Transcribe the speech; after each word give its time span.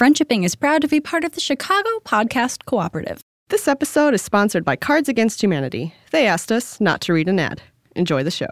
Friendshipping 0.00 0.44
is 0.44 0.54
proud 0.54 0.80
to 0.80 0.88
be 0.88 0.98
part 0.98 1.24
of 1.24 1.32
the 1.32 1.42
Chicago 1.42 1.90
Podcast 2.06 2.64
Cooperative. 2.64 3.20
This 3.50 3.68
episode 3.68 4.14
is 4.14 4.22
sponsored 4.22 4.64
by 4.64 4.74
Cards 4.74 5.10
Against 5.10 5.42
Humanity. 5.42 5.92
They 6.10 6.26
asked 6.26 6.50
us 6.50 6.80
not 6.80 7.02
to 7.02 7.12
read 7.12 7.28
an 7.28 7.38
ad. 7.38 7.60
Enjoy 7.94 8.22
the 8.22 8.30
show. 8.30 8.46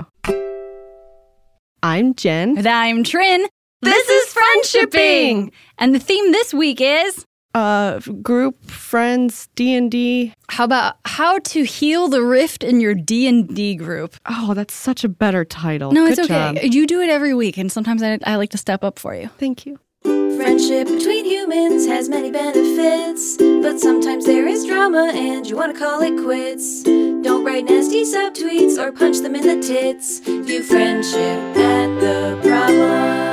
I'm 1.83 2.13
Jen. 2.17 2.59
And 2.59 2.67
I'm 2.67 3.03
Trin. 3.03 3.47
This 3.81 4.09
is 4.11 4.35
Friendshipping! 4.35 5.51
And 5.79 5.95
the 5.95 5.99
theme 5.99 6.33
this 6.33 6.53
week 6.53 6.83
is 6.83 7.25
Uh, 7.55 8.01
group, 8.21 8.63
friends, 8.67 9.49
D&D. 9.55 10.35
how 10.51 10.65
about 10.65 10.97
how 11.07 11.39
to 11.39 11.65
heal 11.65 12.09
the 12.09 12.23
rift 12.23 12.63
in 12.63 12.79
your 12.79 12.93
D&D 12.93 13.77
group. 13.77 14.17
Oh, 14.27 14.53
that's 14.53 14.75
such 14.75 15.03
a 15.03 15.09
better 15.09 15.47
title. 15.47 15.93
No, 15.93 16.05
Good 16.09 16.19
it's 16.19 16.31
okay. 16.31 16.61
job. 16.61 16.75
You 16.75 16.87
do 16.87 17.01
it 17.01 17.09
every 17.09 17.33
week, 17.33 17.57
and 17.57 17.73
sometimes 17.73 18.03
I, 18.03 18.19
I 18.27 18.37
like 18.37 18.51
to 18.51 18.59
step 18.59 18.85
up 18.85 18.99
for 18.99 19.15
you. 19.15 19.31
Thank 19.39 19.65
you. 19.65 19.79
Friendship 20.03 20.87
between 20.89 21.25
humans 21.25 21.87
has 21.87 22.09
many 22.09 22.31
benefits, 22.31 23.37
but 23.37 23.79
sometimes 23.81 24.25
there 24.25 24.47
is 24.47 24.65
drama 24.65 25.11
and 25.15 25.47
you 25.47 25.57
want 25.57 25.75
to 25.75 25.79
call 25.79 26.01
it 26.03 26.17
quits. 26.23 26.83
Don't 26.85 27.45
write 27.45 27.65
nasty 27.65 28.05
subtweets 28.05 28.79
or 28.79 28.93
punch 28.93 29.19
them 29.19 29.35
in 29.35 29.43
the 29.43 29.61
tits. 29.67 30.21
View 30.21 30.63
friendship 30.63 31.57
at 31.57 32.01
the 32.01 32.39
problem. 32.43 33.29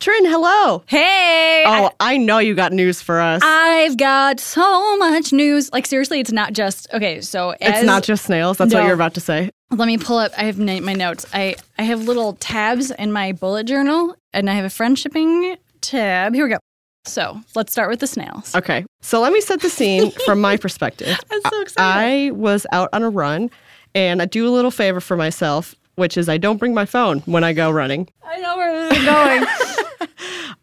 Trin, 0.00 0.24
hello. 0.24 0.82
Hey! 0.86 1.62
Oh, 1.66 1.90
I 2.00 2.16
know 2.16 2.38
you 2.38 2.54
got 2.54 2.72
news 2.72 3.02
for 3.02 3.20
us. 3.20 3.42
I've 3.44 3.96
got 3.96 4.40
so 4.40 4.96
much 4.96 5.32
news. 5.32 5.70
Like 5.72 5.86
seriously, 5.86 6.20
it's 6.20 6.32
not 6.32 6.54
just 6.54 6.88
okay. 6.92 7.20
So 7.20 7.54
it's 7.60 7.84
not 7.84 8.02
just 8.02 8.24
snails. 8.24 8.56
That's 8.58 8.72
what 8.74 8.84
you're 8.84 8.94
about 8.94 9.14
to 9.14 9.20
say. 9.20 9.50
Let 9.70 9.86
me 9.86 9.98
pull 9.98 10.18
up. 10.18 10.32
I 10.36 10.44
have 10.44 10.58
my 10.58 10.78
notes. 10.94 11.26
I 11.32 11.54
I 11.78 11.82
have 11.82 12.02
little 12.02 12.34
tabs 12.34 12.90
in 12.90 13.12
my 13.12 13.32
bullet 13.32 13.64
journal, 13.66 14.16
and 14.32 14.50
I 14.50 14.54
have 14.54 14.64
a 14.64 14.68
friendshipping 14.68 15.56
tab. 15.80 16.34
Here 16.34 16.44
we 16.44 16.50
go. 16.50 16.58
So 17.04 17.40
let's 17.54 17.72
start 17.72 17.88
with 17.88 18.00
the 18.00 18.06
snails. 18.06 18.54
Okay, 18.54 18.84
so 19.00 19.20
let 19.20 19.32
me 19.32 19.40
set 19.40 19.60
the 19.60 19.70
scene 19.70 20.10
from 20.24 20.40
my 20.40 20.56
perspective. 20.56 21.18
I'm 21.30 21.40
so 21.50 21.62
excited. 21.62 21.80
I 22.28 22.30
was 22.32 22.66
out 22.72 22.88
on 22.92 23.02
a 23.02 23.10
run, 23.10 23.50
and 23.94 24.20
I 24.20 24.26
do 24.26 24.46
a 24.46 24.50
little 24.50 24.70
favor 24.70 25.00
for 25.00 25.16
myself, 25.16 25.74
which 25.94 26.16
is 26.16 26.28
I 26.28 26.36
don't 26.36 26.58
bring 26.58 26.74
my 26.74 26.84
phone 26.84 27.20
when 27.20 27.44
I 27.44 27.52
go 27.52 27.70
running. 27.70 28.08
I 28.22 28.38
know 28.38 28.56
where 28.56 28.88
this 28.88 28.98
is 28.98 29.04
going. 29.04 29.46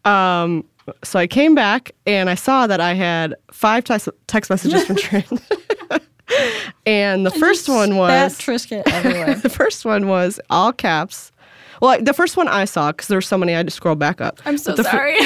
Um, 0.04 0.64
so 1.04 1.18
I 1.18 1.26
came 1.26 1.54
back 1.54 1.92
and 2.06 2.30
I 2.30 2.34
saw 2.34 2.66
that 2.66 2.80
I 2.80 2.94
had 2.94 3.34
five 3.52 3.84
text, 3.84 4.08
text 4.26 4.48
messages 4.48 4.84
from 4.84 4.96
Trin. 5.04 5.24
And 6.86 7.24
the 7.26 7.30
first 7.30 7.68
one 7.68 7.96
was 7.96 8.38
Triscuit 8.38 8.82
everywhere. 8.86 9.34
the 9.34 9.48
first 9.50 9.84
one 9.84 10.08
was 10.08 10.40
all 10.50 10.72
caps. 10.72 11.32
Well, 11.80 12.00
the 12.02 12.12
first 12.14 12.36
one 12.36 12.48
I 12.48 12.64
saw 12.64 12.92
because 12.92 13.08
there 13.08 13.16
were 13.16 13.22
so 13.22 13.38
many, 13.38 13.54
I 13.54 13.58
had 13.58 13.66
to 13.66 13.72
scroll 13.72 13.94
back 13.94 14.20
up. 14.20 14.40
I'm 14.44 14.58
so 14.58 14.72
But 14.72 14.76
the 14.78 14.84
fir- 14.84 14.90
sorry. 14.90 15.18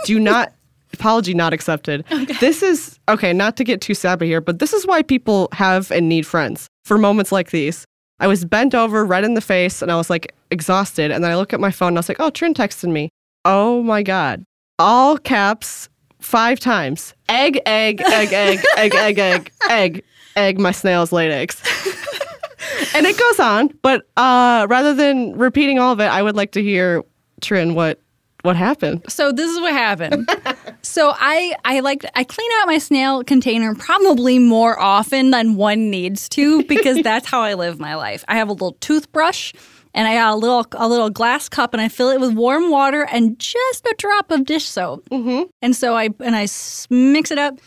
do 0.04 0.20
not 0.20 0.52
apology 0.94 1.34
not 1.34 1.52
accepted. 1.52 2.04
This 2.40 2.62
is 2.62 2.98
okay, 3.08 3.32
not 3.32 3.56
to 3.56 3.64
get 3.64 3.80
too 3.80 3.94
sappy 3.94 4.26
here, 4.26 4.40
but 4.40 4.58
this 4.58 4.72
is 4.72 4.86
why 4.86 5.02
people 5.02 5.48
have 5.52 5.90
and 5.90 6.08
need 6.08 6.26
friends 6.26 6.68
for 6.84 6.98
moments 6.98 7.32
like 7.32 7.50
these. 7.50 7.84
I 8.20 8.26
was 8.28 8.44
bent 8.44 8.74
over, 8.74 9.04
red 9.04 9.24
in 9.24 9.34
the 9.34 9.40
face, 9.40 9.82
and 9.82 9.90
I 9.90 9.96
was 9.96 10.08
like 10.08 10.34
exhausted. 10.50 11.10
And 11.10 11.24
then 11.24 11.30
I 11.32 11.36
look 11.36 11.52
at 11.52 11.58
my 11.60 11.70
phone 11.72 11.88
and 11.88 11.98
I 11.98 12.00
was 12.00 12.08
like, 12.08 12.20
oh, 12.20 12.30
Trin 12.30 12.54
texted 12.54 12.90
me. 12.92 13.08
Oh 13.44 13.82
my 13.82 14.02
God. 14.04 14.44
All 14.78 15.18
caps 15.18 15.88
five 16.20 16.60
times. 16.60 17.14
Egg, 17.28 17.60
egg, 17.66 18.00
egg, 18.02 18.32
egg, 18.32 18.60
egg, 18.76 18.94
egg, 18.94 19.18
egg, 19.18 19.50
egg, 19.68 20.04
egg, 20.36 20.58
my 20.58 20.72
snails 20.72 21.12
laid 21.12 21.30
eggs. 21.30 21.60
and 22.94 23.06
it 23.06 23.18
goes 23.18 23.40
on, 23.40 23.68
but 23.82 24.06
uh, 24.16 24.66
rather 24.68 24.94
than 24.94 25.36
repeating 25.36 25.78
all 25.78 25.92
of 25.92 26.00
it, 26.00 26.06
I 26.06 26.22
would 26.22 26.36
like 26.36 26.52
to 26.52 26.62
hear 26.62 27.04
Trin 27.40 27.74
what 27.74 28.00
what 28.42 28.56
happened. 28.56 29.02
so 29.08 29.30
this 29.30 29.50
is 29.50 29.60
what 29.60 29.72
happened. 29.72 30.28
so 30.82 31.12
I 31.14 31.54
I 31.64 31.80
like 31.80 32.04
I 32.14 32.24
clean 32.24 32.50
out 32.60 32.66
my 32.66 32.78
snail 32.78 33.22
container 33.22 33.74
probably 33.74 34.38
more 34.38 34.78
often 34.80 35.30
than 35.30 35.54
one 35.54 35.90
needs 35.90 36.28
to 36.30 36.64
because 36.64 37.00
that's 37.04 37.26
how 37.26 37.40
I 37.40 37.54
live 37.54 37.78
my 37.78 37.94
life. 37.94 38.24
I 38.28 38.36
have 38.36 38.48
a 38.48 38.52
little 38.52 38.76
toothbrush 38.80 39.52
and 39.94 40.08
I 40.08 40.14
got 40.14 40.34
a 40.34 40.36
little 40.36 40.66
a 40.72 40.88
little 40.88 41.10
glass 41.10 41.48
cup 41.48 41.72
and 41.72 41.80
I 41.80 41.88
fill 41.88 42.10
it 42.10 42.20
with 42.20 42.34
warm 42.34 42.70
water 42.70 43.06
and 43.10 43.38
just 43.38 43.86
a 43.86 43.94
drop 43.96 44.30
of 44.30 44.44
dish 44.44 44.64
soap. 44.64 45.08
Mm-hmm. 45.10 45.42
And 45.60 45.76
so 45.76 45.96
I 45.96 46.08
and 46.20 46.34
I 46.34 46.48
mix 46.90 47.30
it 47.30 47.38
up. 47.38 47.60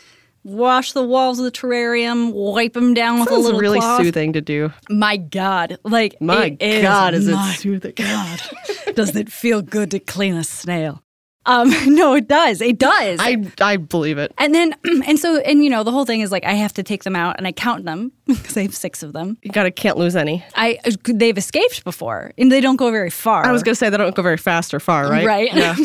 Wash 0.45 0.91
the 0.91 1.03
walls 1.03 1.39
of 1.39 1.45
the 1.45 1.51
terrarium, 1.51 2.31
wipe 2.31 2.73
them 2.73 2.93
down 2.93 3.19
with 3.19 3.31
a 3.31 3.35
little 3.35 3.59
really 3.59 3.79
cloth. 3.79 3.99
soothing 4.03 4.31
to 4.33 4.41
do. 4.41 4.71
My 4.91 5.17
God, 5.17 5.79
like 5.83 6.21
My 6.21 6.55
it 6.59 6.83
God, 6.83 7.15
is 7.15 7.27
it 7.27 7.31
my 7.33 7.53
soothing? 7.55 7.93
God, 7.95 8.41
does 8.95 9.15
it 9.15 9.31
feel 9.31 9.63
good 9.63 9.89
to 9.89 9.99
clean 9.99 10.35
a 10.35 10.43
snail? 10.43 11.01
Um, 11.47 11.71
no, 11.95 12.13
it 12.13 12.27
does. 12.27 12.61
It 12.61 12.77
does. 12.77 13.19
I 13.21 13.51
I 13.59 13.77
believe 13.77 14.19
it. 14.19 14.33
and 14.37 14.53
then, 14.53 14.75
and 15.07 15.17
so, 15.17 15.37
and 15.39 15.63
you 15.63 15.69
know, 15.71 15.83
the 15.83 15.91
whole 15.91 16.05
thing 16.05 16.21
is 16.21 16.31
like 16.31 16.45
I 16.45 16.53
have 16.53 16.73
to 16.73 16.83
take 16.83 17.03
them 17.03 17.15
out 17.15 17.35
and 17.39 17.47
I 17.47 17.51
count 17.51 17.85
them 17.85 18.11
because 18.27 18.55
I 18.55 18.61
have 18.63 18.75
six 18.75 19.01
of 19.01 19.13
them. 19.13 19.37
You 19.41 19.51
gotta 19.51 19.71
can't 19.71 19.97
lose 19.97 20.15
any. 20.15 20.45
I 20.55 20.79
they've 21.05 21.37
escaped 21.37 21.83
before 21.83 22.33
and 22.37 22.51
they 22.51 22.61
don't 22.61 22.75
go 22.77 22.91
very 22.91 23.09
far. 23.09 23.45
I 23.45 23.51
was 23.51 23.63
gonna 23.63 23.73
say 23.75 23.89
they 23.89 23.97
don't 23.97 24.15
go 24.15 24.21
very 24.21 24.37
fast 24.37 24.73
or 24.75 24.79
far, 24.79 25.09
right? 25.09 25.25
Right. 25.25 25.53
Yeah. 25.53 25.75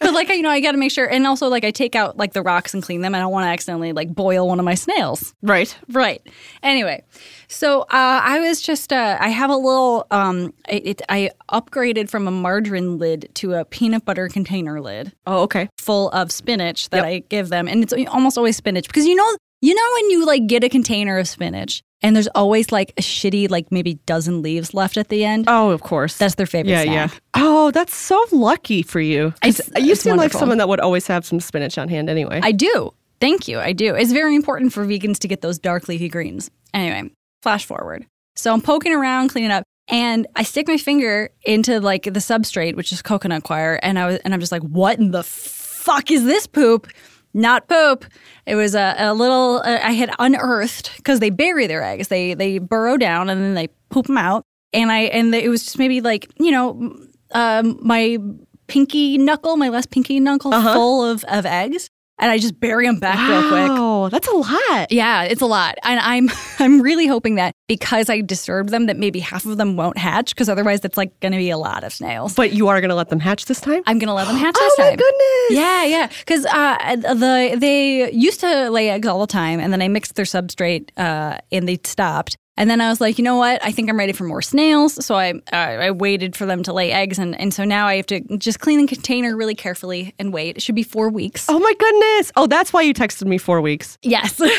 But 0.00 0.12
like 0.14 0.28
you 0.28 0.42
know, 0.42 0.50
I 0.50 0.60
got 0.60 0.72
to 0.72 0.78
make 0.78 0.90
sure, 0.90 1.06
and 1.06 1.26
also 1.26 1.48
like 1.48 1.64
I 1.64 1.70
take 1.70 1.94
out 1.94 2.16
like 2.16 2.32
the 2.32 2.42
rocks 2.42 2.74
and 2.74 2.82
clean 2.82 3.00
them. 3.00 3.14
I 3.14 3.18
don't 3.18 3.32
want 3.32 3.44
to 3.44 3.48
accidentally 3.48 3.92
like 3.92 4.14
boil 4.14 4.46
one 4.48 4.58
of 4.58 4.64
my 4.64 4.74
snails. 4.74 5.34
right. 5.42 5.76
Right. 5.90 6.20
Anyway, 6.62 7.02
so 7.48 7.82
uh, 7.82 7.86
I 7.90 8.40
was 8.40 8.60
just 8.60 8.92
uh, 8.92 9.16
I 9.20 9.28
have 9.28 9.50
a 9.50 9.56
little 9.56 10.06
um 10.10 10.52
it, 10.68 10.86
it 10.86 11.02
I 11.08 11.30
upgraded 11.50 12.10
from 12.10 12.28
a 12.28 12.30
margarine 12.30 12.98
lid 12.98 13.28
to 13.34 13.54
a 13.54 13.64
peanut 13.64 14.04
butter 14.04 14.28
container 14.28 14.80
lid 14.80 15.12
Oh, 15.26 15.42
okay. 15.42 15.68
full 15.78 16.10
of 16.10 16.30
spinach 16.32 16.90
that 16.90 17.04
I 17.04 17.20
give 17.28 17.48
them, 17.48 17.68
and 17.68 17.82
it's 17.82 17.92
almost 18.08 18.36
always 18.38 18.56
spinach 18.56 18.86
because 18.86 19.06
you 19.06 19.14
know 19.14 19.36
you 19.60 19.74
know 19.74 19.90
when 19.94 20.10
you 20.10 20.24
like 20.26 20.46
get 20.46 20.62
a 20.64 20.68
container 20.68 21.18
of 21.18 21.26
spinach 21.28 21.82
and 22.02 22.14
there's 22.14 22.28
always 22.28 22.70
like 22.72 22.92
a 22.96 23.02
shitty 23.02 23.50
like 23.50 23.70
maybe 23.72 23.94
dozen 24.06 24.42
leaves 24.42 24.74
left 24.74 24.96
at 24.96 25.08
the 25.08 25.24
end. 25.24 25.44
Oh, 25.48 25.70
of 25.70 25.82
course. 25.82 26.16
That's 26.16 26.36
their 26.36 26.46
favorite 26.46 26.70
yeah, 26.72 26.82
snack. 26.84 27.12
yeah. 27.12 27.18
Oh, 27.34 27.70
that's 27.70 27.94
so 27.94 28.22
lucky 28.32 28.82
for 28.82 29.00
you. 29.00 29.34
It's- 29.44 29.60
you 29.82 29.92
it's 29.92 30.02
seem 30.02 30.16
like 30.16 30.32
someone 30.32 30.58
that 30.58 30.68
would 30.68 30.80
always 30.80 31.06
have 31.06 31.26
some 31.26 31.40
spinach 31.40 31.78
on 31.78 31.88
hand 31.88 32.08
anyway. 32.08 32.40
I 32.42 32.52
do. 32.52 32.92
Thank 33.20 33.48
you. 33.48 33.58
I 33.58 33.72
do. 33.72 33.94
It's 33.94 34.12
very 34.12 34.36
important 34.36 34.72
for 34.72 34.86
vegans 34.86 35.18
to 35.20 35.28
get 35.28 35.40
those 35.40 35.58
dark 35.58 35.88
leafy 35.88 36.08
greens. 36.08 36.50
Anyway, 36.72 37.10
flash 37.42 37.64
forward. 37.64 38.06
So 38.36 38.52
I'm 38.52 38.60
poking 38.60 38.92
around, 38.92 39.28
cleaning 39.30 39.50
up, 39.50 39.64
and 39.88 40.26
I 40.36 40.44
stick 40.44 40.68
my 40.68 40.76
finger 40.76 41.30
into 41.42 41.80
like 41.80 42.04
the 42.04 42.10
substrate, 42.20 42.76
which 42.76 42.92
is 42.92 43.02
coconut 43.02 43.42
coir, 43.42 43.80
and 43.82 43.98
I 43.98 44.06
was 44.06 44.16
and 44.18 44.32
I'm 44.32 44.38
just 44.40 44.52
like, 44.52 44.62
what 44.62 44.98
in 44.98 45.10
the 45.10 45.24
fuck 45.24 46.10
is 46.12 46.24
this 46.24 46.46
poop? 46.46 46.86
Not 47.34 47.68
poop. 47.68 48.04
It 48.46 48.54
was 48.54 48.74
a, 48.74 48.94
a 48.98 49.14
little 49.14 49.62
uh, 49.64 49.78
I 49.82 49.92
had 49.92 50.10
unearthed 50.18 50.96
because 50.96 51.20
they 51.20 51.30
bury 51.30 51.66
their 51.66 51.82
eggs. 51.82 52.08
They 52.08 52.34
they 52.34 52.58
burrow 52.58 52.96
down 52.96 53.28
and 53.28 53.40
then 53.40 53.54
they 53.54 53.68
poop 53.90 54.06
them 54.06 54.18
out. 54.18 54.44
And 54.72 54.90
I 54.90 55.00
and 55.02 55.34
it 55.34 55.48
was 55.48 55.64
just 55.64 55.78
maybe 55.78 56.00
like 56.00 56.30
you 56.38 56.50
know 56.50 56.96
um, 57.32 57.78
my 57.82 58.18
pinky 58.66 59.18
knuckle, 59.18 59.56
my 59.56 59.68
last 59.68 59.90
pinky 59.90 60.20
knuckle, 60.20 60.52
full 60.52 61.04
of 61.04 61.24
of 61.24 61.46
eggs, 61.46 61.88
and 62.18 62.30
I 62.30 62.38
just 62.38 62.58
bury 62.58 62.86
them 62.86 62.98
back 62.98 63.18
real 63.28 63.48
quick. 63.48 63.70
Oh, 63.70 64.08
that's 64.08 64.28
a 64.28 64.32
lot. 64.34 64.90
Yeah, 64.90 65.22
it's 65.22 65.40
a 65.40 65.46
lot, 65.46 65.76
and 65.82 66.00
I'm 66.00 66.30
I'm 66.58 66.80
really 66.80 67.06
hoping 67.06 67.36
that 67.36 67.54
because 67.68 68.10
I 68.10 68.20
disturbed 68.20 68.70
them, 68.70 68.86
that 68.86 68.96
maybe 68.96 69.20
half 69.20 69.46
of 69.46 69.56
them 69.56 69.76
won't 69.76 69.98
hatch, 69.98 70.34
because 70.34 70.48
otherwise 70.48 70.80
that's 70.80 70.96
like 70.96 71.18
going 71.20 71.32
to 71.32 71.38
be 71.38 71.50
a 71.50 71.58
lot 71.58 71.84
of 71.84 71.92
snails. 71.92 72.34
But 72.34 72.52
you 72.52 72.68
are 72.68 72.80
gonna 72.80 72.94
let 72.94 73.08
them 73.08 73.20
hatch 73.20 73.46
this 73.46 73.60
time? 73.60 73.82
I'm 73.86 73.98
going 73.98 74.08
to 74.08 74.14
let 74.14 74.26
them 74.26 74.36
hatch 74.44 74.54
oh 74.56 74.74
this 74.76 74.78
my 74.78 74.96
goodness. 74.96 75.50
Yeah, 75.50 75.84
yeah, 75.84 76.06
because 76.06 76.44
uh, 76.46 76.96
the 77.14 77.56
they 77.58 78.10
used 78.12 78.40
to 78.40 78.70
lay 78.70 78.90
eggs 78.90 79.06
all 79.06 79.20
the 79.20 79.26
time, 79.26 79.60
and 79.60 79.72
then 79.72 79.82
I 79.82 79.88
mixed 79.88 80.14
their 80.14 80.24
substrate, 80.24 80.90
uh, 80.96 81.38
and 81.52 81.68
they 81.68 81.78
stopped. 81.84 82.36
And 82.58 82.68
then 82.68 82.80
I 82.80 82.88
was 82.88 83.00
like, 83.00 83.18
you 83.18 83.24
know 83.24 83.36
what? 83.36 83.64
I 83.64 83.70
think 83.70 83.88
I'm 83.88 83.96
ready 83.96 84.12
for 84.12 84.24
more 84.24 84.42
snails. 84.42 85.04
So 85.06 85.14
I 85.14 85.34
uh, 85.52 85.56
I 85.86 85.90
waited 85.92 86.34
for 86.34 86.44
them 86.44 86.64
to 86.64 86.72
lay 86.72 86.90
eggs, 86.90 87.18
and, 87.18 87.38
and 87.40 87.54
so 87.54 87.64
now 87.64 87.86
I 87.86 87.94
have 87.94 88.06
to 88.06 88.20
just 88.36 88.58
clean 88.58 88.80
the 88.80 88.86
container 88.86 89.36
really 89.36 89.54
carefully 89.54 90.12
and 90.18 90.32
wait. 90.32 90.56
It 90.56 90.62
should 90.62 90.74
be 90.74 90.82
four 90.82 91.08
weeks. 91.08 91.46
Oh 91.48 91.60
my 91.60 91.72
goodness. 91.78 92.32
Oh, 92.34 92.48
that's 92.48 92.72
why 92.72 92.82
you 92.82 92.92
texted 92.92 93.28
me 93.28 93.38
four 93.38 93.60
weeks. 93.60 93.96
Yes. 94.02 94.40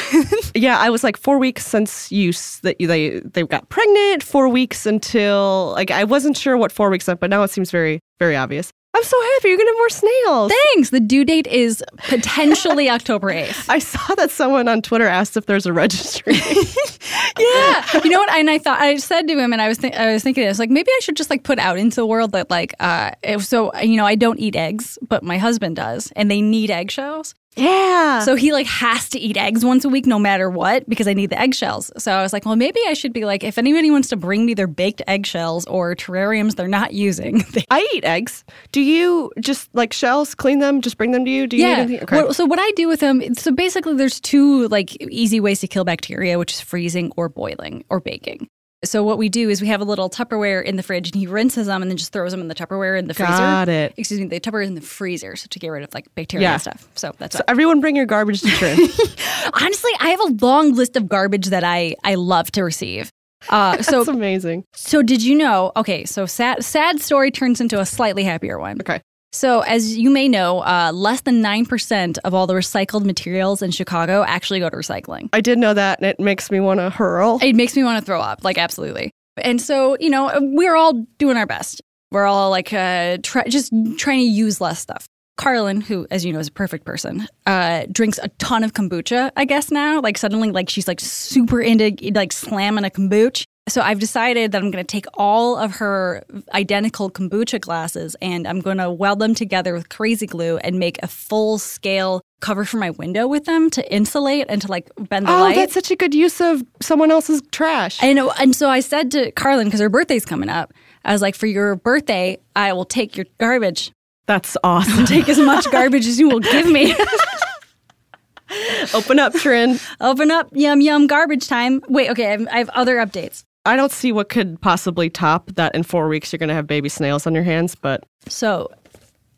Yeah, 0.56 0.80
I 0.80 0.90
was 0.90 1.04
like 1.04 1.16
four 1.16 1.38
weeks 1.38 1.66
since 1.66 2.12
you 2.12 2.34
that 2.64 2.78
they 2.80 3.20
they 3.20 3.44
got 3.44 3.70
pregnant. 3.70 4.24
Four 4.24 4.50
weeks 4.50 4.86
until 4.86 5.72
like 5.76 5.92
I 5.92 6.04
wasn't 6.04 6.38
sure 6.38 6.58
what 6.58 6.72
four 6.72 6.90
weeks 6.90 7.08
meant, 7.08 7.20
but 7.20 7.30
now 7.30 7.44
it 7.44 7.50
seems 7.50 7.72
very 7.72 8.00
very 8.20 8.36
obvious. 8.36 8.72
I'm 8.94 9.04
so 9.04 9.22
happy 9.22 9.50
you're 9.50 9.58
gonna 9.58 9.70
have 9.70 9.78
more 9.78 9.90
snails. 9.90 10.52
Thanks. 10.74 10.90
The 10.90 11.00
due 11.00 11.24
date 11.24 11.48
is 11.48 11.84
potentially 12.10 12.90
October 12.98 13.32
8th. 13.32 13.70
I 13.70 13.80
saw 13.80 14.16
that 14.16 14.32
someone 14.32 14.68
on 14.68 14.82
Twitter 14.82 15.06
asked 15.08 15.38
if 15.38 15.46
there's 15.46 15.66
a 15.68 15.74
registry. 15.74 16.34
yeah. 17.40 17.86
You 18.04 18.10
know 18.10 18.20
what? 18.20 18.32
And 18.34 18.50
I 18.50 18.58
thought 18.58 18.82
I 18.82 18.98
said 18.98 19.28
to 19.28 19.38
him, 19.38 19.54
and 19.54 19.62
I 19.62 19.68
was 19.68 19.78
think, 19.78 19.96
I 19.96 20.12
was 20.12 20.24
thinking 20.24 20.44
this 20.44 20.58
like 20.60 20.72
maybe 20.72 20.90
I 20.92 21.00
should 21.02 21.16
just 21.16 21.30
like 21.30 21.44
put 21.44 21.60
out 21.60 21.78
into 21.78 21.98
the 21.98 22.06
world 22.06 22.32
that 22.32 22.50
like 22.50 22.74
uh 22.80 23.12
if, 23.22 23.46
so 23.46 23.74
you 23.80 23.96
know 23.96 24.06
I 24.06 24.16
don't 24.16 24.40
eat 24.40 24.56
eggs, 24.56 24.98
but 25.08 25.24
my 25.24 25.38
husband 25.38 25.76
does, 25.76 26.12
and 26.16 26.30
they 26.30 26.42
need 26.42 26.72
eggshells. 26.72 27.36
Yeah. 27.60 28.22
So 28.22 28.36
he 28.36 28.52
like 28.54 28.66
has 28.68 29.10
to 29.10 29.20
eat 29.20 29.38
eggs 29.38 29.64
once 29.66 29.86
a 29.86 29.90
week 29.90 30.06
no 30.06 30.18
matter 30.20 30.50
what 30.50 30.88
because 30.90 31.08
I 31.08 31.14
need 31.14 31.30
the 31.30 31.40
eggshells. 31.40 31.92
So 31.98 32.12
I 32.12 32.22
was 32.22 32.34
like, 32.34 32.46
well, 32.46 32.56
maybe 32.56 32.80
I 32.88 32.94
should 32.94 33.14
be 33.14 33.26
like, 33.26 33.44
if 33.44 33.58
anybody 33.58 33.92
wants 33.92 34.10
to 34.10 34.16
bring 34.16 34.46
me 34.46 34.54
their 34.54 34.68
baked 34.68 35.02
eggshells 35.08 35.66
or 35.68 35.96
terrariums 35.96 36.56
they're 36.56 36.68
not 36.68 36.94
using, 36.94 37.44
I 37.72 37.88
eat 37.94 38.06
eggs. 38.06 38.44
Do 38.72 38.82
you 38.82 39.32
just 39.40 39.70
like 39.74 39.94
shells, 39.94 40.36
clean 40.36 40.60
them, 40.60 40.82
just 40.82 40.98
bring 40.98 41.12
them 41.12 41.26
to 41.26 41.32
you? 41.32 41.48
Do 41.48 41.58
you 41.58 41.64
yeah. 41.68 42.00
Okay. 42.04 42.24
What- 42.24 42.36
so 42.36 42.46
what 42.46 42.60
I 42.60 42.72
do 42.72 42.88
with 42.88 43.00
them, 43.00 43.34
so 43.36 43.52
basically 43.52 43.96
there's 43.96 44.20
two 44.20 44.68
like 44.70 44.96
easy 45.12 45.40
ways 45.40 45.60
to 45.62 45.68
kill 45.68 45.84
bacteria, 45.84 46.40
which 46.40 46.54
is 46.54 46.62
freezing 46.62 47.12
or 47.18 47.30
boiling 47.30 47.84
or 47.90 48.00
baking. 48.00 48.48
So 48.84 49.04
what 49.04 49.18
we 49.18 49.28
do 49.28 49.50
is 49.50 49.62
we 49.62 49.68
have 49.68 49.82
a 49.82 49.84
little 49.84 50.10
Tupperware 50.10 50.64
in 50.64 50.78
the 50.78 50.84
fridge, 50.84 51.10
and 51.12 51.16
he 51.20 51.28
rinses 51.28 51.68
them 51.68 51.82
and 51.82 51.92
then 51.92 51.98
just 51.98 52.14
throws 52.14 52.32
them 52.32 52.40
in 52.40 52.48
the 52.48 52.56
Tupperware 52.56 52.98
in 52.98 53.08
the 53.08 53.14
freezer. 53.14 53.32
Got 53.34 53.68
it. 53.68 53.94
Excuse 53.98 54.22
me, 54.22 54.28
the 54.28 54.40
Tupperware 54.40 54.66
in 54.66 54.76
the 54.76 54.82
freezer, 54.82 55.36
so 55.36 55.48
to 55.50 55.60
get 55.60 55.68
rid 55.70 55.84
of 55.84 55.94
like 55.94 56.08
bacteria 56.16 56.48
Yeah. 56.48 56.54
and 56.54 56.62
stuff. 56.62 56.88
So 56.96 57.14
that's 57.18 57.36
so 57.36 57.44
everyone 57.50 57.82
bring 57.82 57.98
your 57.98 58.06
garbage 58.06 58.42
to 58.42 58.48
Trin. 58.52 58.78
honestly, 59.54 59.92
I 60.00 60.10
have 60.10 60.22
a 60.22 60.46
long 60.46 60.74
list 60.76 60.96
of 60.96 61.10
garbage 61.10 61.48
that 61.48 61.64
I 61.66 61.96
I 62.06 62.16
love 62.16 62.52
to 62.52 62.64
receive. 62.64 63.12
Uh, 63.50 63.78
so 63.82 63.98
That's 64.00 64.08
amazing. 64.10 64.64
so 64.74 65.02
did 65.02 65.24
you 65.24 65.36
know? 65.36 65.72
Okay, 65.76 66.06
so 66.06 66.26
sad 66.26 66.64
sad 66.64 67.02
story 67.02 67.32
turns 67.32 67.60
into 67.62 67.80
a 67.80 67.86
slightly 67.86 68.24
happier 68.24 68.60
one. 68.60 68.80
Okay. 68.82 69.02
So 69.32 69.62
as 69.62 69.98
you 69.98 70.10
may 70.10 70.28
know, 70.28 70.60
uh, 70.62 70.92
less 70.94 71.22
than 71.22 71.42
nine 71.42 71.66
percent 71.66 72.18
of 72.24 72.34
all 72.34 72.48
the 72.48 72.54
recycled 72.54 73.06
materials 73.06 73.62
in 73.62 73.72
Chicago 73.72 74.24
actually 74.28 74.60
go 74.60 74.70
to 74.70 74.76
recycling. 74.76 75.30
I 75.34 75.42
did 75.42 75.60
know 75.60 75.74
that, 75.74 76.00
and 76.00 76.08
it 76.08 76.20
makes 76.20 76.50
me 76.50 76.60
want 76.60 76.80
to 76.80 76.90
hurl. 76.90 77.40
It 77.42 77.56
makes 77.56 77.76
me 77.76 77.84
want 77.84 78.00
to 78.00 78.06
throw 78.06 78.20
up, 78.20 78.44
like 78.44 78.58
absolutely. 78.58 79.12
And 79.38 79.62
so 79.62 79.96
you 80.00 80.10
know, 80.10 80.32
we're 80.40 80.76
all 80.76 80.94
doing 81.18 81.38
our 81.38 81.46
best. 81.46 81.82
We're 82.12 82.26
all 82.26 82.50
like 82.50 82.74
uh, 82.74 83.18
try, 83.22 83.44
just 83.48 83.72
trying 83.98 84.20
to 84.20 84.26
use 84.26 84.60
less 84.60 84.80
stuff. 84.80 85.08
Carlin, 85.38 85.80
who, 85.80 86.06
as 86.12 86.26
you 86.26 86.34
know, 86.34 86.40
is 86.40 86.50
a 86.50 86.52
perfect 86.52 86.84
person, 86.84 87.26
uh, 87.46 87.86
drinks 87.90 88.20
a 88.22 88.28
ton 88.40 88.62
of 88.62 88.74
kombucha. 88.74 89.32
I 89.38 89.46
guess 89.46 89.72
now, 89.72 90.02
like 90.02 90.18
suddenly, 90.18 90.52
like 90.52 90.70
she's 90.70 90.88
like 90.88 91.00
super 91.00 91.62
into 91.62 91.96
like 92.14 92.34
slamming 92.34 92.84
a 92.84 92.90
kombucha. 92.90 93.46
So 93.70 93.82
I've 93.82 94.00
decided 94.00 94.52
that 94.52 94.62
I'm 94.62 94.72
going 94.72 94.84
to 94.84 94.88
take 94.88 95.06
all 95.14 95.58
of 95.58 95.76
her 95.78 96.24
identical 96.54 97.10
kombucha 97.10 97.62
glasses 97.62 98.16
and 98.22 98.48
I'm 98.48 98.60
going 98.60 98.78
to 98.78 98.92
weld 98.92 99.20
them 99.20 99.36
together 99.36 99.74
with 99.74 99.90
crazy 99.90 100.28
glue 100.28 100.58
and 100.58 100.80
make 100.80 101.02
a 101.04 101.08
full 101.08 101.58
scale 101.58 102.22
cover 102.42 102.66
for 102.66 102.78
my 102.78 102.90
window 102.92 103.28
with 103.28 103.46
them 103.46 103.70
to 103.72 103.94
insulate 103.94 104.46
and 104.50 104.62
to 104.62 104.68
like 104.68 104.90
bend 104.98 105.28
the 105.28 105.32
oh, 105.32 105.40
light. 105.42 105.56
that's 105.56 105.74
such 105.74 105.92
a 105.92 105.96
good 105.96 106.14
use 106.14 106.42
of 106.42 106.64
someone 106.82 107.12
else's 107.12 107.42
trash. 107.52 108.02
I 108.02 108.14
know. 108.14 108.32
And 108.32 108.56
so 108.56 108.70
I 108.70 108.80
said 108.80 109.12
to 109.12 109.32
Carlin, 109.32 109.68
because 109.68 109.82
her 109.82 109.90
birthday's 109.90 110.26
coming 110.26 110.50
up, 110.50 110.74
I 111.06 111.14
was 111.14 111.22
like, 111.22 111.36
for 111.36 111.48
your 111.48 111.76
birthday, 111.76 112.38
I 112.56 112.74
will 112.74 112.86
take 112.86 113.16
your 113.16 113.26
garbage. 113.40 113.92
That's 114.26 114.58
awesome. 114.64 115.06
Take 115.06 115.30
as 115.30 115.40
much 115.40 115.70
garbage 115.72 116.08
as 116.08 116.20
you 116.20 116.30
will 116.30 116.40
give 116.40 116.68
me. 116.70 116.96
Open 118.94 119.20
up, 119.20 119.34
Trin. 119.34 119.80
Open 120.02 120.32
up, 120.32 120.50
yum, 120.54 120.82
yum, 120.82 121.08
garbage 121.08 121.48
time. 121.48 121.82
Wait, 121.88 122.10
okay, 122.10 122.28
I 122.28 122.32
have, 122.32 122.48
I 122.48 122.58
have 122.58 122.70
other 122.70 122.98
updates. 122.98 123.44
I 123.66 123.76
don't 123.76 123.92
see 123.92 124.12
what 124.12 124.30
could 124.30 124.60
possibly 124.62 125.10
top 125.10 125.52
that 125.56 125.76
in 125.76 125.84
four 125.84 126.08
weeks 126.08 126.32
you're 126.32 126.38
going 126.38 126.50
to 126.50 126.56
have 126.56 126.66
baby 126.68 126.90
snails 126.90 127.28
on 127.28 127.34
your 127.36 127.44
hands, 127.44 127.76
but 127.76 128.04
So 128.28 128.70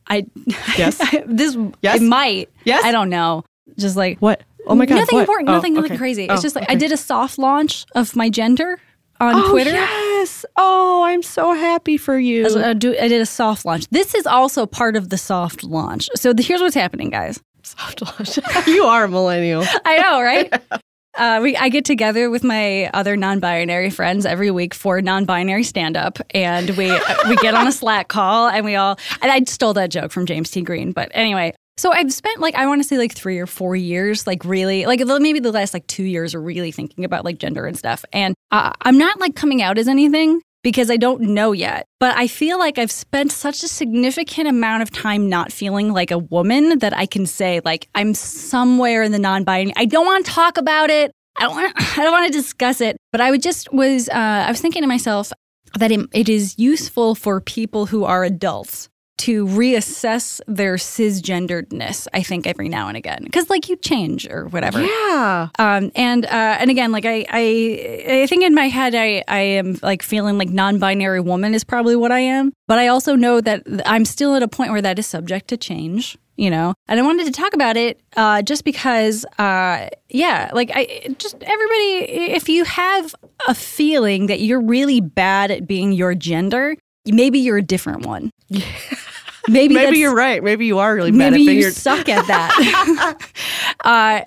I, 0.08 0.26
Yes? 0.78 0.98
this, 1.26 1.58
Yes? 1.82 2.02
it 2.02 2.04
might. 2.04 2.50
Yes? 2.64 2.84
I 2.86 2.92
don't 2.92 3.10
know. 3.10 3.44
Just 3.78 3.96
like, 3.96 4.20
what? 4.20 4.44
Oh 4.68 4.76
my 4.76 4.86
God. 4.86 4.96
nothing 4.96 5.16
what? 5.18 5.22
important, 5.22 5.50
Oh, 5.50 5.54
nothing, 5.54 5.78
okay. 5.80 5.98
crazy. 5.98 6.30
Oh, 6.30 6.34
It's 6.34 6.44
just 6.44 6.56
like 6.56 6.70
I 6.70 6.76
did 6.76 6.92
a 6.92 6.98
soft 6.98 7.38
launch 7.40 7.86
of 7.96 8.16
my 8.16 8.30
gender 8.30 8.80
on 9.20 9.36
Oh, 9.36 9.50
Twitter. 9.52 9.72
Yes. 9.72 10.46
Oh, 10.56 11.04
I'm 11.04 11.24
so 11.24 11.54
happy 11.54 11.98
for 11.98 12.18
you. 12.20 12.46
I, 12.64 12.74
do, 12.74 12.96
I 13.00 13.08
did 13.08 13.22
a 13.22 13.26
soft 13.26 13.66
launch. 13.66 13.88
This 13.90 14.14
is 14.14 14.28
also 14.28 14.66
part 14.68 14.96
of 14.96 15.10
the 15.10 15.18
soft 15.18 15.64
launch. 15.64 16.10
So 16.16 16.32
the, 16.34 16.44
here's 16.44 16.62
what's 16.62 16.76
happening, 16.76 17.10
guys. 17.10 17.40
Soft 17.64 18.02
launch. 18.02 18.38
you 18.68 18.84
are 18.84 19.06
a 19.06 19.10
millennial. 19.10 19.64
I 19.86 19.98
know, 19.98 20.22
right? 20.22 20.54
Uh, 21.16 21.40
we, 21.44 21.58
I 21.58 21.70
get 21.70 21.84
together 21.84 22.30
with 22.30 22.44
my 22.44 22.90
other 22.94 23.18
non-binary 23.18 23.90
friends 23.90 24.26
every 24.26 24.50
week 24.50 24.74
for 24.74 25.02
non-binary 25.02 25.64
stand-up, 25.64 26.20
and 26.32 26.70
we 26.72 26.92
we 27.28 27.36
get 27.38 27.54
on 27.54 27.68
a 27.68 27.72
Slack 27.72 28.08
call, 28.08 28.48
and 28.48 28.64
we 28.66 28.76
all. 28.76 28.98
And 29.22 29.32
I 29.32 29.44
stole 29.44 29.74
that 29.74 29.90
joke 29.90 30.12
from 30.12 30.26
James 30.26 30.50
T. 30.52 30.62
Green, 30.62 30.92
but 30.92 31.12
anyway. 31.14 31.54
So 31.78 31.92
I've 31.92 32.14
spent 32.14 32.40
like 32.40 32.56
I 32.56 32.68
want 32.68 32.82
to 32.82 32.88
say 32.88 32.98
like 32.98 33.14
three 33.14 33.40
or 33.40 33.48
four 33.48 33.76
years, 33.76 34.28
like 34.28 34.46
really, 34.46 34.86
like 34.86 35.02
maybe 35.06 35.40
the 35.40 35.52
last 35.52 35.74
like 35.74 35.88
two 35.88 36.04
years, 36.04 36.36
really 36.36 36.72
thinking 36.72 37.06
about 37.06 37.26
like 37.26 37.40
gender 37.40 37.66
and 37.66 37.78
stuff. 37.78 38.06
And 38.14 38.36
uh, 38.52 38.74
I'm 38.82 38.98
not 38.98 39.20
like 39.20 39.36
coming 39.36 39.62
out 39.62 39.78
as 39.78 39.88
anything 39.88 40.42
because 40.64 40.90
I 40.90 40.98
don't 40.98 41.22
know 41.22 41.52
yet. 41.52 41.88
But 42.00 42.16
I 42.18 42.28
feel 42.28 42.60
like 42.60 42.78
I've 42.78 42.92
spent 42.92 43.32
such 43.32 43.64
a 43.64 43.68
significant 43.68 44.48
amount 44.48 44.84
of 44.84 44.92
time 44.92 45.30
not 45.30 45.52
feeling 45.52 45.92
like 45.92 46.12
a 46.12 46.18
woman 46.18 46.80
that 46.80 46.96
I 46.96 47.06
can 47.06 47.26
say 47.26 47.62
like 47.64 47.88
I'm 47.96 48.14
somewhere 48.14 49.04
in 49.04 49.12
the 49.12 49.20
non-binary. 49.20 49.74
I 49.76 49.86
don't 49.86 50.06
want 50.06 50.26
to 50.26 50.32
talk 50.32 50.58
about 50.58 50.90
it. 50.90 51.12
I 51.38 51.44
don't 51.44 51.56
want. 51.56 51.74
I 51.98 52.04
don't 52.04 52.12
want 52.12 52.32
to 52.32 52.38
discuss 52.38 52.82
it. 52.82 52.98
But 53.12 53.22
I 53.22 53.32
would 53.32 53.42
just 53.42 53.72
was. 53.74 54.10
Uh, 54.10 54.46
I 54.48 54.50
was 54.50 54.62
thinking 54.62 54.82
to 54.82 54.88
myself 54.88 55.32
that 55.80 55.92
it, 55.92 56.02
it 56.14 56.30
is 56.30 56.58
useful 56.58 57.16
for 57.16 57.40
people 57.40 57.86
who 57.86 58.04
are 58.04 58.24
adults 58.24 58.90
to 59.22 59.46
reassess 59.46 60.42
their 60.48 60.76
cisgenderedness. 60.76 62.08
I 62.12 62.24
think 62.24 62.48
every 62.48 62.70
now 62.70 62.88
and 62.88 62.98
again 62.98 63.24
because 63.24 63.52
like 63.52 63.70
you 63.70 63.76
change 63.78 64.28
or 64.28 64.48
whatever. 64.48 64.82
Yeah. 64.82 65.50
Um, 65.60 65.92
and 65.96 66.26
uh, 66.26 66.58
and 66.60 66.72
again, 66.72 66.92
like 66.92 67.06
I, 67.06 67.26
I 67.30 68.22
I 68.24 68.28
think 68.28 68.44
in 68.44 68.56
my 68.56 68.68
head 68.68 68.96
I 68.96 69.24
I 69.28 69.40
am 69.40 69.78
like 69.84 70.02
feeling 70.02 70.40
like 70.40 70.50
non-binary 70.50 71.20
woman 71.20 71.54
is 71.54 71.64
probably 71.64 71.96
what 71.96 72.12
I 72.12 72.20
am, 72.20 72.52
but 72.68 72.80
I 72.80 72.88
also 72.88 73.16
know 73.16 73.42
that 73.42 73.64
I'm 73.86 74.06
still 74.06 74.36
at 74.36 74.42
a 74.42 74.48
point 74.48 74.72
where 74.72 74.82
that 74.82 74.98
is 74.98 75.06
subject 75.06 75.48
to 75.50 75.58
change. 75.58 76.18
You 76.38 76.50
know, 76.50 76.74
and 76.88 77.00
I 77.00 77.04
wanted 77.04 77.26
to 77.26 77.32
talk 77.32 77.54
about 77.54 77.78
it 77.78 78.02
uh, 78.16 78.42
just 78.42 78.64
because, 78.64 79.26
uh, 79.38 79.90
yeah, 80.10 80.50
like 80.54 80.72
I 80.74 81.14
just 81.20 81.36
everybody, 81.36 82.32
if 82.34 82.50
you 82.50 82.64
have 82.64 83.14
a 83.48 83.54
feeling 83.54 84.26
that 84.26 84.40
you're 84.40 84.62
really 84.62 85.02
bad 85.02 85.52
at 85.52 85.68
being 85.68 85.92
your 85.92 86.16
gender, 86.16 86.76
maybe 87.06 87.38
you're 87.38 87.58
a 87.58 87.62
different 87.62 88.08
one. 88.08 88.32
Maybe, 89.48 89.74
Maybe 89.74 89.98
you're 89.98 90.14
right. 90.16 90.44
Maybe 90.44 90.66
you 90.66 90.78
are 90.80 90.94
really 90.94 91.12
bad 91.12 91.34
maybe 91.34 91.48
at 91.50 91.56
you 91.56 91.72
suck 91.72 92.08
at 92.10 92.28
that 92.28 93.18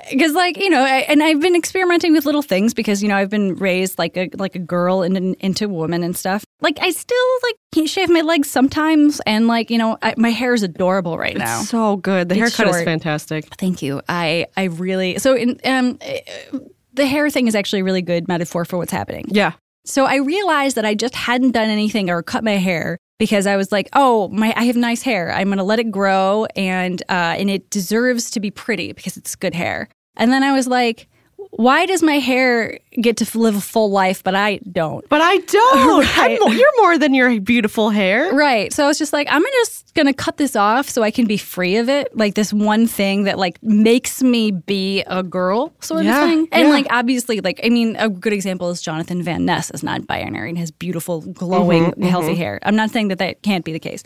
because 0.10 0.32
like 0.32 0.56
you 0.58 0.70
know 0.70 0.82
I, 0.82 0.98
and 1.08 1.22
i've 1.22 1.40
been 1.40 1.54
experimenting 1.54 2.12
with 2.12 2.24
little 2.26 2.42
things 2.42 2.74
because 2.74 3.02
you 3.02 3.08
know 3.08 3.16
i've 3.16 3.30
been 3.30 3.54
raised 3.54 3.98
like 3.98 4.16
a 4.16 4.28
like 4.36 4.54
a 4.54 4.58
girl 4.60 5.02
and 5.02 5.16
an, 5.16 5.34
into 5.40 5.68
woman 5.68 6.02
and 6.02 6.16
stuff 6.16 6.44
like 6.60 6.78
i 6.80 6.90
still 6.90 7.16
like 7.42 7.54
can't 7.72 7.88
shave 7.88 8.08
my 8.10 8.20
legs 8.22 8.50
sometimes 8.50 9.20
and 9.26 9.46
like 9.46 9.70
you 9.70 9.78
know 9.78 9.96
I, 10.02 10.14
my 10.16 10.30
hair 10.30 10.54
is 10.54 10.62
adorable 10.62 11.18
right 11.18 11.36
now 11.36 11.62
so 11.62 11.96
good. 11.96 12.28
The 12.28 12.38
It's 12.38 12.56
haircut 12.56 12.74
is 12.74 12.84
fantastic. 12.84 13.46
thank 13.56 13.82
you 13.82 14.00
i 14.08 14.46
i 14.56 14.64
really 14.64 15.18
so 15.18 15.36
in 15.36 15.60
um 15.64 15.98
the 16.92 17.06
hair 17.06 17.30
thing 17.30 17.46
is 17.46 17.54
actually 17.54 17.80
a 17.80 17.84
really 17.84 18.02
good 18.02 18.28
metaphor 18.28 18.64
for 18.64 18.76
what's 18.78 18.92
happening 18.92 19.24
Yeah. 19.28 19.52
so 19.84 20.04
I 20.04 20.16
realized 20.16 20.76
that 20.76 20.84
I 20.84 20.94
just 20.94 21.14
hadn't 21.14 21.52
done 21.52 21.68
anything 21.68 22.08
or 22.10 22.22
cut 22.22 22.44
my 22.44 22.56
hair 22.56 22.98
because 23.18 23.46
I 23.46 23.56
was 23.56 23.72
like, 23.72 23.88
oh, 23.92 24.28
my 24.28 24.52
I 24.56 24.64
have 24.64 24.76
nice 24.76 25.02
hair. 25.02 25.32
I'm 25.32 25.48
going 25.48 25.58
to 25.58 25.64
let 25.64 25.78
it 25.78 25.90
grow 25.90 26.46
and 26.56 27.02
uh, 27.08 27.36
and 27.38 27.50
it 27.50 27.70
deserves 27.70 28.30
to 28.32 28.40
be 28.40 28.50
pretty 28.50 28.92
because 28.92 29.16
it's 29.16 29.34
good 29.36 29.54
hair. 29.54 29.88
And 30.16 30.32
then 30.32 30.42
I 30.42 30.52
was 30.52 30.66
like, 30.66 31.08
why 31.56 31.86
does 31.86 32.02
my 32.02 32.18
hair 32.18 32.78
get 33.00 33.16
to 33.18 33.38
live 33.38 33.54
a 33.56 33.60
full 33.60 33.90
life 33.90 34.24
but 34.24 34.34
I 34.34 34.58
don't? 34.70 35.08
But 35.08 35.20
I 35.20 35.36
don't. 35.38 36.06
I'm 36.18 36.30
Right. 36.32 36.56
you're 36.58 36.82
more 36.82 36.98
than 36.98 37.14
your 37.14 37.40
beautiful 37.40 37.90
hair. 37.90 38.32
Right. 38.34 38.72
So 38.72 38.84
I 38.84 38.86
was 38.88 38.98
just 38.98 39.12
like, 39.12 39.28
I'm 39.30 39.42
just 39.62 39.94
going 39.94 40.06
to 40.06 40.12
cut 40.12 40.36
this 40.36 40.56
off 40.56 40.88
so 40.88 41.02
I 41.02 41.10
can 41.12 41.26
be 41.26 41.36
free 41.36 41.76
of 41.76 41.88
it. 41.88 42.16
Like 42.16 42.34
this 42.34 42.52
one 42.52 42.86
thing 42.86 43.24
that 43.24 43.38
like 43.38 43.62
makes 43.62 44.22
me 44.22 44.50
be 44.50 45.02
a 45.06 45.22
girl 45.22 45.72
sort 45.80 46.04
Yeah, 46.04 46.22
of 46.24 46.28
thing. 46.28 46.48
And 46.50 46.68
yeah. 46.68 46.74
like 46.74 46.86
obviously 46.90 47.40
like 47.40 47.60
I 47.64 47.68
mean 47.68 47.94
a 47.96 48.08
good 48.08 48.32
example 48.32 48.70
is 48.70 48.82
Jonathan 48.82 49.22
Van 49.22 49.44
Ness 49.44 49.70
is 49.70 49.82
not 49.82 50.06
binary 50.06 50.48
and 50.48 50.58
has 50.58 50.70
beautiful 50.70 51.20
glowing 51.20 51.84
Mm-hmm, 51.84 52.02
healthy 52.04 52.34
hair. 52.34 52.58
I'm 52.62 52.76
not 52.76 52.90
saying 52.90 53.08
that 53.08 53.18
that 53.18 53.42
can't 53.42 53.64
be 53.64 53.72
the 53.72 53.78
case. 53.78 54.02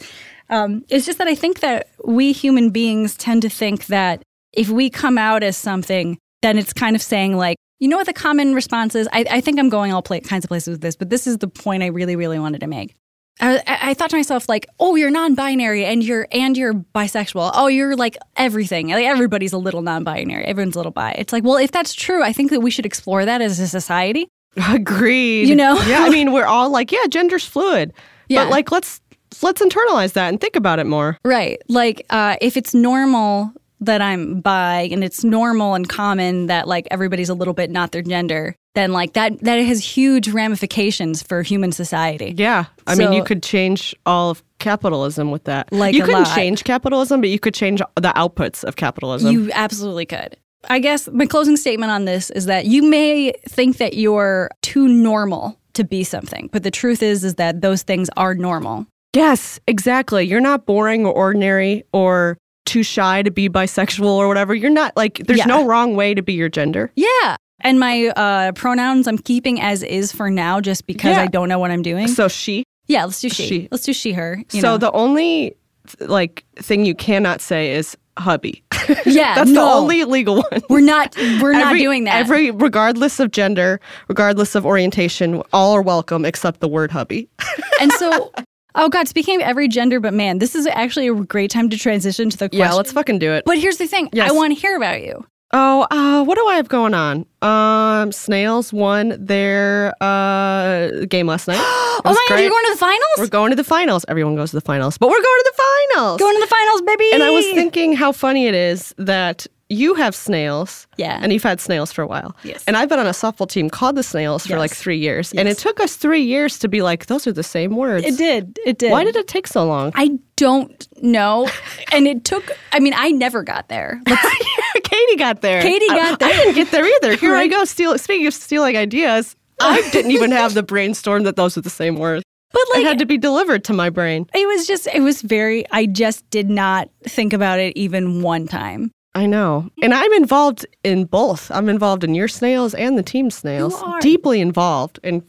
Um, 0.50 0.84
it's 0.88 1.06
just 1.06 1.18
that 1.18 1.28
I 1.28 1.34
think 1.34 1.60
that 1.60 1.88
we 2.04 2.32
human 2.32 2.70
beings 2.70 3.16
tend 3.16 3.42
to 3.42 3.48
think 3.48 3.86
that 3.86 4.22
if 4.52 4.68
we 4.68 4.88
come 4.90 5.16
out 5.18 5.42
as 5.42 5.56
something, 5.56 6.18
then 6.42 6.58
it's 6.58 6.72
kind 6.72 6.96
of 6.96 7.02
saying 7.02 7.36
like, 7.36 7.56
you 7.78 7.88
know 7.88 7.96
what 7.96 8.06
the 8.06 8.12
common 8.12 8.54
response 8.54 8.94
is? 8.94 9.08
I, 9.12 9.24
I 9.30 9.40
think 9.40 9.58
I'm 9.58 9.68
going 9.68 9.92
all 9.92 10.02
pla 10.02 10.18
kinds 10.20 10.44
of 10.44 10.48
places 10.48 10.72
with 10.72 10.80
this, 10.80 10.96
but 10.96 11.10
this 11.10 11.26
is 11.26 11.38
the 11.38 11.48
point 11.48 11.82
I 11.82 11.86
really, 11.86 12.16
really 12.16 12.38
wanted 12.38 12.60
to 12.60 12.66
make. 12.66 12.94
I, 13.40 13.58
I 13.58 13.78
I 13.90 13.94
thought 13.94 14.10
to 14.10 14.16
myself 14.16 14.48
like, 14.48 14.66
oh, 14.80 14.96
you're 14.96 15.10
non-binary 15.10 15.84
and 15.84 16.02
you're 16.02 16.26
and 16.32 16.56
you're 16.56 16.74
bisexual. 16.74 17.52
Oh, 17.54 17.68
you're 17.68 17.96
like 17.96 18.16
everything. 18.36 18.88
Like 18.88 19.04
everybody's 19.04 19.52
a 19.52 19.58
little 19.58 19.82
non-binary. 19.82 20.44
Everyone's 20.44 20.74
a 20.74 20.78
little 20.78 20.92
bi. 20.92 21.12
It's 21.12 21.32
like, 21.32 21.44
well, 21.44 21.56
if 21.56 21.70
that's 21.70 21.94
true, 21.94 22.22
I 22.22 22.32
think 22.32 22.50
that 22.50 22.60
we 22.60 22.70
should 22.70 22.86
explore 22.86 23.24
that 23.24 23.40
as 23.40 23.60
a 23.60 23.68
society. 23.68 24.28
Agreed. 24.68 25.48
You 25.48 25.54
know? 25.54 25.80
Yeah. 25.82 26.02
I 26.02 26.10
mean, 26.10 26.32
we're 26.32 26.46
all 26.46 26.70
like, 26.70 26.90
yeah, 26.90 27.06
gender's 27.08 27.46
fluid. 27.46 27.92
Yeah. 28.28 28.44
But 28.44 28.50
like, 28.50 28.72
let's 28.72 29.00
let's 29.42 29.62
internalize 29.62 30.14
that 30.14 30.28
and 30.28 30.40
think 30.40 30.56
about 30.56 30.78
it 30.78 30.86
more. 30.86 31.18
Right. 31.24 31.62
Like, 31.68 32.06
uh, 32.10 32.36
if 32.40 32.56
it's 32.56 32.74
normal 32.74 33.52
that 33.80 34.00
I'm 34.00 34.40
bi 34.40 34.88
and 34.90 35.04
it's 35.04 35.24
normal 35.24 35.74
and 35.74 35.88
common 35.88 36.46
that 36.46 36.66
like 36.66 36.88
everybody's 36.90 37.28
a 37.28 37.34
little 37.34 37.54
bit 37.54 37.70
not 37.70 37.92
their 37.92 38.02
gender, 38.02 38.54
then 38.74 38.92
like 38.92 39.12
that 39.14 39.40
that 39.40 39.56
has 39.56 39.84
huge 39.84 40.28
ramifications 40.28 41.22
for 41.22 41.42
human 41.42 41.72
society. 41.72 42.34
Yeah. 42.36 42.66
I 42.86 42.94
mean, 42.94 43.12
you 43.12 43.24
could 43.24 43.42
change 43.42 43.94
all 44.06 44.30
of 44.30 44.42
capitalism 44.58 45.30
with 45.30 45.44
that. 45.44 45.72
Like 45.72 45.94
you 45.94 46.02
couldn't 46.02 46.24
lot. 46.24 46.34
change 46.34 46.64
capitalism, 46.64 47.20
but 47.20 47.30
you 47.30 47.38
could 47.38 47.54
change 47.54 47.80
the 47.96 48.12
outputs 48.16 48.64
of 48.64 48.76
capitalism. 48.76 49.32
You 49.32 49.50
absolutely 49.52 50.06
could. 50.06 50.36
I 50.68 50.80
guess 50.80 51.08
my 51.12 51.26
closing 51.26 51.56
statement 51.56 51.92
on 51.92 52.04
this 52.04 52.30
is 52.30 52.46
that 52.46 52.66
you 52.66 52.82
may 52.82 53.32
think 53.48 53.76
that 53.76 53.94
you're 53.94 54.50
too 54.62 54.88
normal 54.88 55.58
to 55.74 55.84
be 55.84 56.02
something, 56.02 56.48
but 56.52 56.64
the 56.64 56.70
truth 56.72 57.00
is 57.02 57.22
is 57.22 57.36
that 57.36 57.60
those 57.60 57.82
things 57.82 58.10
are 58.16 58.34
normal. 58.34 58.86
yes, 59.14 59.60
exactly. 59.68 60.24
You're 60.26 60.40
not 60.40 60.66
boring 60.66 61.06
or 61.06 61.12
ordinary 61.12 61.84
or 61.92 62.36
too 62.68 62.82
shy 62.84 63.22
to 63.22 63.30
be 63.30 63.48
bisexual 63.48 64.06
or 64.06 64.28
whatever. 64.28 64.54
You're 64.54 64.70
not 64.70 64.96
like, 64.96 65.22
there's 65.26 65.38
Yeah. 65.40 65.46
no 65.46 65.64
wrong 65.66 65.96
way 65.96 66.14
to 66.14 66.22
be 66.22 66.34
your 66.34 66.48
gender. 66.48 66.92
Yeah. 66.94 67.36
And 67.60 67.80
my 67.80 68.06
uh, 68.14 68.52
pronouns 68.52 69.08
I'm 69.08 69.18
keeping 69.18 69.60
as 69.60 69.82
is 69.82 70.12
for 70.12 70.30
now 70.30 70.60
just 70.60 70.86
because 70.86 71.16
Yeah. 71.16 71.22
I 71.22 71.26
don't 71.26 71.48
know 71.48 71.58
what 71.58 71.70
I'm 71.72 71.82
doing. 71.82 72.06
So 72.06 72.28
she. 72.28 72.62
yeah, 72.86 73.04
let's 73.04 73.20
do 73.20 73.28
she. 73.28 73.46
she. 73.46 73.68
Let's 73.72 73.84
do 73.84 73.92
she 73.92 74.12
her. 74.12 74.42
you 74.52 74.60
so 74.60 74.72
know. 74.72 74.78
the 74.78 74.92
only 74.92 75.56
like 76.00 76.44
thing 76.56 76.84
you 76.84 76.94
cannot 76.94 77.40
say 77.40 77.72
is 77.74 77.96
hubby. 78.18 78.62
Yeah, 79.04 79.34
That's 79.34 79.52
the 79.52 79.60
only 79.60 80.04
legal 80.04 80.36
one. 80.36 80.62
we're 80.70 80.80
not 80.80 81.14
we're 81.42 81.52
not 81.52 81.76
doing 81.76 82.04
that. 82.04 82.14
Every 82.16 82.50
regardless 82.50 83.20
of 83.20 83.32
gender, 83.32 83.80
regardless 84.08 84.54
of 84.54 84.64
orientation, 84.64 85.42
all 85.52 85.74
are 85.74 85.82
welcome 85.82 86.24
except 86.24 86.60
the 86.60 86.68
word 86.68 86.90
hubby. 86.90 87.28
and 87.82 87.92
so 87.92 88.32
oh 88.78 88.88
god, 88.88 89.08
speaking 89.08 89.36
of 89.36 89.42
every 89.42 89.68
gender 89.68 90.00
but 90.00 90.14
man, 90.14 90.38
this 90.38 90.54
is 90.54 90.66
actually 90.66 91.08
a 91.08 91.14
great 91.14 91.50
time 91.50 91.68
to 91.68 91.76
transition 91.76 92.30
to 92.30 92.36
the 92.36 92.48
question. 92.48 92.60
Yeah, 92.60 92.72
let's 92.72 92.92
fucking 92.92 93.18
do 93.18 93.32
it. 93.32 93.44
But 93.44 93.58
here's 93.58 93.76
the 93.76 93.86
thing. 93.86 94.08
Yes. 94.12 94.30
I 94.30 94.34
want 94.34 94.54
to 94.54 94.60
hear 94.60 94.76
about 94.76 95.02
you. 95.02 95.26
Oh, 95.52 95.86
uh, 95.90 96.24
what 96.24 96.36
do 96.36 96.46
I 96.46 96.56
have 96.56 96.68
going 96.68 96.94
on? 96.94 97.24
Um, 97.40 98.10
Snails 98.12 98.72
won 98.72 99.14
their 99.18 99.94
uh 100.02 101.04
game 101.08 101.26
last 101.26 101.48
night. 101.48 101.58
Oh 102.04 102.12
my 102.12 102.26
god, 102.28 102.38
you're 102.40 102.48
going 102.48 102.64
to 102.66 102.72
the 102.74 102.78
finals? 102.78 103.02
We're 103.18 103.26
going 103.26 103.50
to 103.50 103.56
the 103.56 103.64
finals. 103.64 104.04
Everyone 104.06 104.36
goes 104.36 104.50
to 104.50 104.56
the 104.56 104.60
finals, 104.60 104.96
but 104.98 105.08
we're 105.08 105.20
going 105.20 105.24
to 105.24 105.52
the 105.56 105.62
finals. 105.96 106.20
going 106.20 106.36
to 106.36 106.40
the 106.40 106.46
finals, 106.46 106.82
baby. 106.82 107.10
and 107.12 107.24
I 107.24 107.30
was 107.30 107.44
thinking 107.46 107.92
how 107.92 108.12
funny 108.12 108.46
it 108.46 108.54
is 108.54 108.94
that 108.98 109.48
you 109.68 109.94
have 109.94 110.14
snails. 110.14 110.86
Yeah. 110.96 111.18
And 111.20 111.32
you've 111.32 111.42
had 111.42 111.60
snails 111.60 111.90
for 111.92 112.02
a 112.02 112.06
while. 112.06 112.36
Yes. 112.44 112.62
And 112.68 112.76
I've 112.76 112.88
been 112.88 113.00
on 113.00 113.06
a 113.08 113.10
softball 113.10 113.48
team 113.48 113.68
called 113.68 113.96
the 113.96 114.04
snails 114.04 114.44
for 114.46 114.52
Yes. 114.52 114.58
like 114.60 114.70
three 114.70 114.96
years. 114.98 115.32
And 115.32 115.48
it 115.48 115.58
took 115.58 115.80
us 115.80 115.96
three 115.96 116.22
years 116.22 116.58
to 116.60 116.68
be 116.68 116.82
like, 116.82 117.06
those 117.06 117.26
are 117.26 117.32
the 117.32 117.42
same 117.42 117.74
words. 117.74 118.06
it 118.06 118.16
did. 118.16 118.58
It 118.64 118.78
did. 118.78 118.92
Why 118.92 119.02
did 119.04 119.16
it 119.16 119.26
take 119.26 119.46
so 119.48 119.66
long? 119.66 119.90
I 119.96 120.18
don't 120.36 120.86
know. 121.02 121.50
and 121.92 122.06
it 122.06 122.24
took 122.24 122.44
I 122.72 122.78
mean, 122.78 122.94
I 122.96 123.10
never 123.10 123.42
got 123.42 123.68
there. 123.68 124.00
Katie 124.84 125.16
got 125.16 125.42
there. 125.42 125.60
Katie 125.60 125.86
got 125.88 126.18
there. 126.20 126.28
I, 126.28 126.32
there. 126.32 126.44
didn't 126.44 126.54
get 126.54 126.70
there 126.70 126.86
either. 126.86 127.16
Here 127.28 127.36
I 127.36 127.46
go. 127.46 127.64
Steal, 127.64 127.96
speaking 127.98 128.26
of 128.26 128.34
stealing 128.34 128.76
ideas, 128.76 129.36
I 129.60 129.88
didn't 129.92 130.10
even 130.12 130.30
have 130.32 130.54
the 130.54 130.62
brainstorm 130.62 131.24
that 131.24 131.36
those 131.36 131.56
are 131.56 131.60
the 131.60 131.70
same 131.70 131.96
words. 131.96 132.22
But 132.52 132.62
like, 132.70 132.80
It 132.80 132.86
had 132.86 132.98
to 133.00 133.06
be 133.06 133.18
delivered 133.18 133.64
to 133.64 133.72
my 133.74 133.90
brain. 133.90 134.26
it 134.34 134.46
was 134.48 134.66
just 134.66 134.86
it 134.86 135.00
was 135.00 135.20
very 135.22 135.66
I 135.70 135.84
just 135.86 136.28
did 136.30 136.48
not 136.48 136.88
think 137.04 137.32
about 137.32 137.58
it 137.58 137.76
even 137.76 138.22
one 138.22 138.46
time. 138.48 138.90
I 139.14 139.26
know. 139.26 139.68
And 139.82 139.92
I'm 139.92 140.12
involved 140.12 140.64
in 140.84 141.04
both. 141.04 141.50
I'm 141.50 141.68
involved 141.68 142.04
in 142.04 142.14
your 142.14 142.28
snails 142.28 142.72
and 142.74 142.96
the 142.96 143.02
team 143.02 143.30
snails. 143.30 143.74
are. 143.82 143.98
Deeply 144.00 144.40
involved. 144.40 145.00
And 145.02 145.24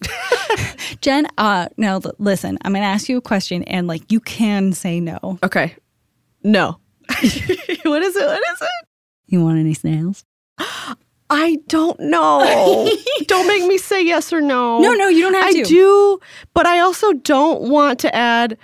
Jen, 1.01 1.27
uh 1.37 1.67
no, 1.77 1.95
l- 2.05 2.13
listen, 2.19 2.57
I'm 2.61 2.71
going 2.71 2.83
to 2.83 2.87
ask 2.87 3.09
you 3.09 3.17
a 3.17 3.21
question 3.21 3.63
and 3.63 3.87
like 3.87 4.11
you 4.11 4.19
can 4.19 4.73
say 4.73 4.99
no. 4.99 5.39
okay. 5.43 5.75
No. 6.43 6.79
what 7.09 7.21
is 8.03 8.15
it? 8.15 8.25
What 8.25 8.41
is 8.53 8.61
it? 8.61 8.87
You 9.27 9.43
want 9.43 9.59
any 9.59 9.73
snails? 9.73 10.23
I 11.29 11.59
don't 11.67 11.99
know. 11.99 12.89
don't 13.27 13.47
make 13.47 13.65
me 13.67 13.77
say 13.77 14.03
yes 14.03 14.33
or 14.33 14.41
no. 14.41 14.79
No, 14.79 14.93
no, 14.93 15.07
you 15.07 15.21
don't 15.21 15.35
have 15.35 15.45
I 15.45 15.51
to. 15.51 15.59
I 15.59 15.63
do, 15.63 16.19
but 16.53 16.65
I 16.65 16.79
also 16.79 17.13
don't 17.13 17.69
want 17.69 17.99
to 17.99 18.15
add 18.15 18.57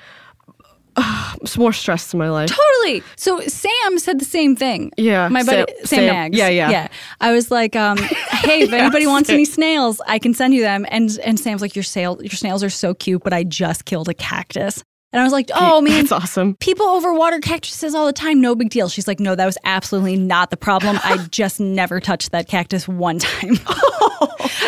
uh, 0.96 1.36
some 1.46 1.62
more 1.62 1.74
stress 1.74 2.10
to 2.12 2.18
my 2.18 2.30
life. 2.30 2.50
Totally. 2.50 3.04
So 3.18 3.40
Sam 3.42 4.00
said 4.00 4.20
the 4.20 4.26
same 4.26 4.56
thing. 4.56 4.92
Yeah, 4.98 5.28
My 5.28 5.44
buddy 5.44 5.72
Sam- 5.80 5.88
Sam, 5.88 6.34
yeah, 6.34 6.48
yeah. 6.48 6.70
Yeah. 6.70 6.88
I 7.20 7.34
was 7.34 7.52
like, 7.52 7.76
um, 7.76 7.98
hey, 7.98 8.62
if 8.62 8.74
anybody 8.74 9.06
wants 9.06 9.30
any 9.30 9.46
snails, 9.46 10.02
I 10.08 10.20
can 10.20 10.34
send 10.34 10.54
you 10.54 10.62
them. 10.62 10.86
And 10.90 11.20
and 11.24 11.40
Sam's 11.40 11.62
like, 11.62 11.76
Your 11.76 11.84
sail 11.84 12.18
your 12.22 12.30
snails 12.32 12.64
are 12.64 12.70
so 12.70 12.94
cute, 12.94 13.24
but 13.24 13.34
I 13.34 13.44
just 13.44 13.86
killed 13.86 14.10
a 14.10 14.14
cactus. 14.14 14.84
And 15.16 15.22
I 15.22 15.24
was 15.24 15.32
like, 15.32 15.50
Oh 15.56 15.80
man, 15.80 15.94
That's 16.06 16.12
awesome. 16.12 16.56
people 16.56 16.86
overwater 16.88 17.42
cactuses 17.42 17.96
all 17.96 18.06
the 18.06 18.12
time, 18.12 18.42
no 18.42 18.54
big 18.54 18.70
deal. 18.70 18.90
She's 18.90 19.08
like, 19.08 19.22
No, 19.22 19.34
that 19.34 19.46
was 19.46 19.58
absolutely 19.64 20.18
not 20.18 20.50
the 20.50 20.58
problem. 20.58 21.00
I 21.06 21.26
just 21.32 21.62
never 21.62 22.02
touched 22.02 22.34
that 22.34 22.50
cactus 22.50 22.86
one 22.86 23.20
time. 23.20 23.58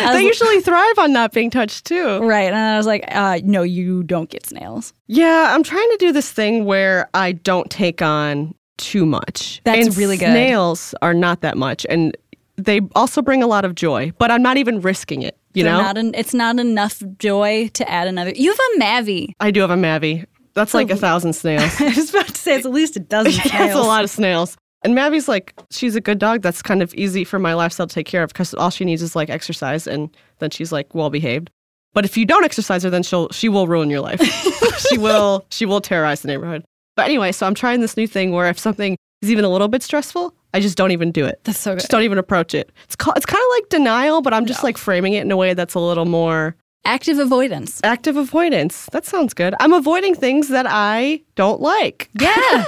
They 0.00 0.24
was- 0.24 0.38
usually 0.40 0.60
thrive 0.60 0.98
on 0.98 1.12
not 1.12 1.32
being 1.32 1.50
touched 1.50 1.84
too. 1.84 2.20
right. 2.20 2.46
And 2.46 2.56
I 2.56 2.76
was 2.78 2.86
like, 2.86 3.04
uh, 3.08 3.40
no, 3.44 3.62
you 3.62 4.02
don't 4.04 4.30
get 4.30 4.46
snails. 4.46 4.92
Yeah, 5.06 5.52
I'm 5.54 5.62
trying 5.62 5.88
to 5.90 5.96
do 5.98 6.12
this 6.12 6.32
thing 6.32 6.64
where 6.64 7.08
I 7.14 7.32
don't 7.32 7.68
take 7.70 8.00
on 8.00 8.54
too 8.78 9.04
much. 9.04 9.60
That's 9.64 9.88
And 9.88 9.96
really 9.96 10.16
good. 10.16 10.26
Snails 10.30 10.94
are 11.02 11.12
not 11.14 11.40
that 11.42 11.56
much, 11.58 11.84
and 11.90 12.16
they 12.56 12.80
also 12.94 13.20
bring 13.22 13.42
a 13.42 13.46
lot 13.46 13.64
of 13.64 13.74
joy. 13.74 14.12
But 14.18 14.30
I'm 14.30 14.42
not 14.42 14.56
even 14.56 14.80
risking 14.80 15.22
it. 15.22 15.36
You 15.54 15.64
They're 15.64 15.72
know, 15.72 15.82
not 15.82 15.98
an, 15.98 16.14
it's 16.14 16.34
not 16.34 16.58
enough 16.60 17.02
joy 17.18 17.68
to 17.74 17.90
add 17.90 18.06
another. 18.06 18.30
You 18.30 18.50
have 18.50 18.58
a 18.76 18.80
Mavi. 18.80 19.32
I 19.40 19.50
do 19.50 19.60
have 19.62 19.70
a 19.70 19.76
Mavi. 19.76 20.26
That's 20.54 20.74
like 20.74 20.90
a 20.90 20.96
thousand 21.06 21.32
snails. 21.34 21.80
I 21.80 21.86
was 21.94 22.10
about 22.10 22.28
to 22.28 22.34
say 22.34 22.56
it's 22.56 22.66
at 22.66 22.72
least 22.72 22.96
a 22.96 23.00
dozen 23.00 23.32
snails. 23.32 23.52
That's 23.52 23.74
a 23.74 23.82
lot 23.82 24.04
of 24.04 24.10
snails. 24.10 24.56
And 24.82 24.94
Mavi's 24.96 25.28
like, 25.28 25.54
she's 25.70 25.96
a 25.96 26.00
good 26.00 26.18
dog. 26.18 26.42
That's 26.42 26.62
kind 26.62 26.82
of 26.82 26.94
easy 26.94 27.24
for 27.24 27.38
my 27.38 27.54
lifestyle 27.54 27.86
to 27.86 27.94
take 27.94 28.06
care 28.06 28.22
of 28.22 28.28
because 28.28 28.54
all 28.54 28.70
she 28.70 28.84
needs 28.84 29.02
is 29.02 29.16
like 29.16 29.28
exercise, 29.28 29.86
and 29.86 30.16
then 30.38 30.50
she's 30.50 30.70
like 30.70 30.94
well 30.94 31.10
behaved. 31.10 31.50
But 31.94 32.04
if 32.04 32.16
you 32.16 32.24
don't 32.24 32.44
exercise 32.44 32.84
her, 32.84 32.90
then 32.90 33.02
she'll 33.02 33.28
she 33.30 33.48
will 33.48 33.66
ruin 33.66 33.90
your 33.90 34.00
life. 34.00 34.20
she 34.88 34.98
will 34.98 35.44
she 35.50 35.66
will 35.66 35.80
terrorize 35.80 36.22
the 36.22 36.28
neighborhood. 36.28 36.64
But 36.94 37.06
anyway, 37.06 37.32
so 37.32 37.46
I'm 37.46 37.54
trying 37.54 37.80
this 37.80 37.96
new 37.96 38.06
thing 38.06 38.32
where 38.32 38.48
if 38.48 38.58
something 38.58 38.96
is 39.22 39.30
even 39.30 39.44
a 39.44 39.48
little 39.48 39.68
bit 39.68 39.82
stressful, 39.82 40.34
I 40.54 40.60
just 40.60 40.76
don't 40.76 40.90
even 40.92 41.10
do 41.10 41.24
it. 41.24 41.40
That's 41.44 41.58
so 41.58 41.72
good. 41.72 41.80
Just 41.80 41.90
don't 41.90 42.02
even 42.02 42.18
approach 42.18 42.54
it. 42.54 42.72
It's 42.84 42.96
called, 42.96 43.16
it's 43.16 43.26
kind 43.26 43.42
of 43.42 43.48
like 43.56 43.68
denial, 43.68 44.22
but 44.22 44.32
I'm 44.32 44.46
just 44.46 44.62
like 44.62 44.78
framing 44.78 45.12
it 45.12 45.22
in 45.22 45.30
a 45.30 45.36
way 45.36 45.54
that's 45.54 45.74
a 45.74 45.80
little 45.80 46.06
more 46.06 46.56
Active 46.84 47.18
avoidance. 47.18 47.80
active 47.84 48.16
avoidance. 48.16 48.86
That 48.92 49.04
sounds 49.04 49.34
good. 49.34 49.54
I'm 49.60 49.72
avoiding 49.74 50.14
things 50.14 50.48
that 50.48 50.66
I 50.68 51.20
don't 51.34 51.60
like. 51.60 52.08
Yeah. 52.20 52.64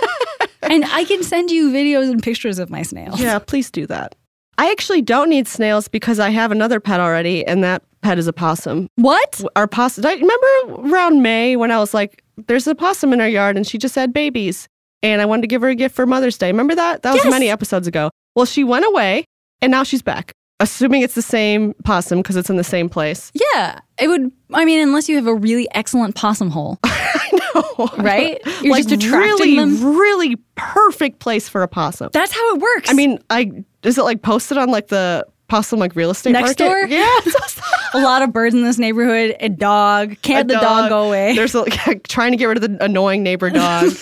and 0.63 0.85
I 0.87 1.05
can 1.05 1.23
send 1.23 1.51
you 1.51 1.71
videos 1.73 2.11
and 2.11 2.23
pictures 2.23 2.59
of 2.59 2.69
my 2.71 2.83
snails. 2.83 3.19
Yeah, 3.21 3.39
please 3.39 3.71
do 3.71 3.87
that. 3.87 4.15
I 4.59 4.71
actually 4.71 5.01
don't 5.01 5.31
need 5.31 5.49
snails 5.49 5.89
because 5.89 6.19
I 6.21 6.29
have 6.31 6.53
another 6.53 6.81
pet 6.81 7.01
already, 7.01 7.47
and 7.47 7.65
that 7.65 7.83
pet 8.03 8.19
is 8.19 8.27
a 8.27 8.33
possum. 8.33 8.89
What? 8.97 9.43
Our 9.57 9.67
possum. 9.67 10.05
I 10.05 10.13
remember 10.15 10.91
around 10.95 11.23
May 11.23 11.57
when 11.57 11.71
I 11.71 11.79
was 11.79 11.95
like, 11.95 12.23
"There's 12.47 12.67
a 12.67 12.75
possum 12.75 13.13
in 13.15 13.21
our 13.23 13.29
yard, 13.29 13.57
and 13.57 13.67
she 13.67 13.79
just 13.79 13.95
had 13.95 14.13
babies, 14.13 14.69
and 15.03 15.23
I 15.23 15.25
wanted 15.25 15.43
to 15.43 15.49
give 15.49 15.63
her 15.63 15.69
a 15.69 15.75
gift 15.75 15.95
for 15.95 16.05
Mother's 16.05 16.37
Day." 16.37 16.49
Remember 16.49 16.75
that? 16.75 17.03
That 17.03 17.15
was 17.15 17.25
Yes. 17.25 17.31
many 17.31 17.49
episodes 17.49 17.87
ago. 17.87 18.11
Well, 18.37 18.45
she 18.45 18.63
went 18.65 18.85
away, 18.85 19.25
and 19.63 19.71
now 19.71 19.83
she's 19.83 20.03
back. 20.03 20.33
Assuming 20.61 21.03
it's 21.03 21.15
the 21.15 21.23
same 21.23 21.75
possum 21.85 22.19
because 22.21 22.37
it's 22.37 22.51
in 22.51 22.57
the 22.57 22.65
same 22.65 22.89
place. 22.89 23.33
Yeah. 23.55 23.81
It 23.99 24.09
would, 24.09 24.31
I 24.53 24.65
mean, 24.65 24.81
unless 24.81 25.09
you 25.09 25.17
have 25.17 25.27
a 25.27 25.35
really 25.35 25.67
excellent 25.73 26.15
possum 26.15 26.51
hole, 26.51 26.79
I 26.85 27.31
know, 27.33 27.89
right? 27.99 28.41
You're 28.63 28.73
like 28.73 28.87
just 28.87 29.05
attracting 29.05 29.57
really, 29.57 29.57
them. 29.57 29.97
really 29.99 30.37
perfect 30.57 31.19
place 31.19 31.49
for 31.49 31.63
a 31.63 31.69
possum. 31.69 32.11
That's 32.13 32.33
how 32.33 32.55
it 32.55 32.61
works. 32.61 32.91
I 32.91 32.93
mean, 32.93 33.19
I 33.31 33.65
is 33.83 33.97
it 33.99 34.03
like 34.03 34.23
posted 34.23 34.59
on 34.59 34.71
like 34.71 34.89
the 34.89 35.27
possum 35.49 35.81
like 35.81 35.97
real 35.97 36.11
estate 36.11 36.33
Next 36.33 36.59
market? 36.61 36.65
door? 36.65 36.87
Yeah, 36.87 37.19
a 37.95 38.01
lot 38.01 38.23
of 38.23 38.33
birds 38.33 38.55
in 38.55 38.63
this 38.63 38.79
neighborhood, 38.79 39.37
a 39.41 39.49
dog. 39.49 40.17
Can't 40.23 40.51
A 40.51 40.55
the 40.55 40.61
dog 40.61 40.89
go 40.91 41.09
away? 41.09 41.35
There's 41.35 41.55
a, 41.55 41.65
trying 42.09 42.33
to 42.33 42.37
get 42.37 42.47
rid 42.47 42.63
of 42.63 42.63
the 42.63 42.85
annoying 42.85 43.23
neighbor 43.23 43.51
dog. 43.51 43.93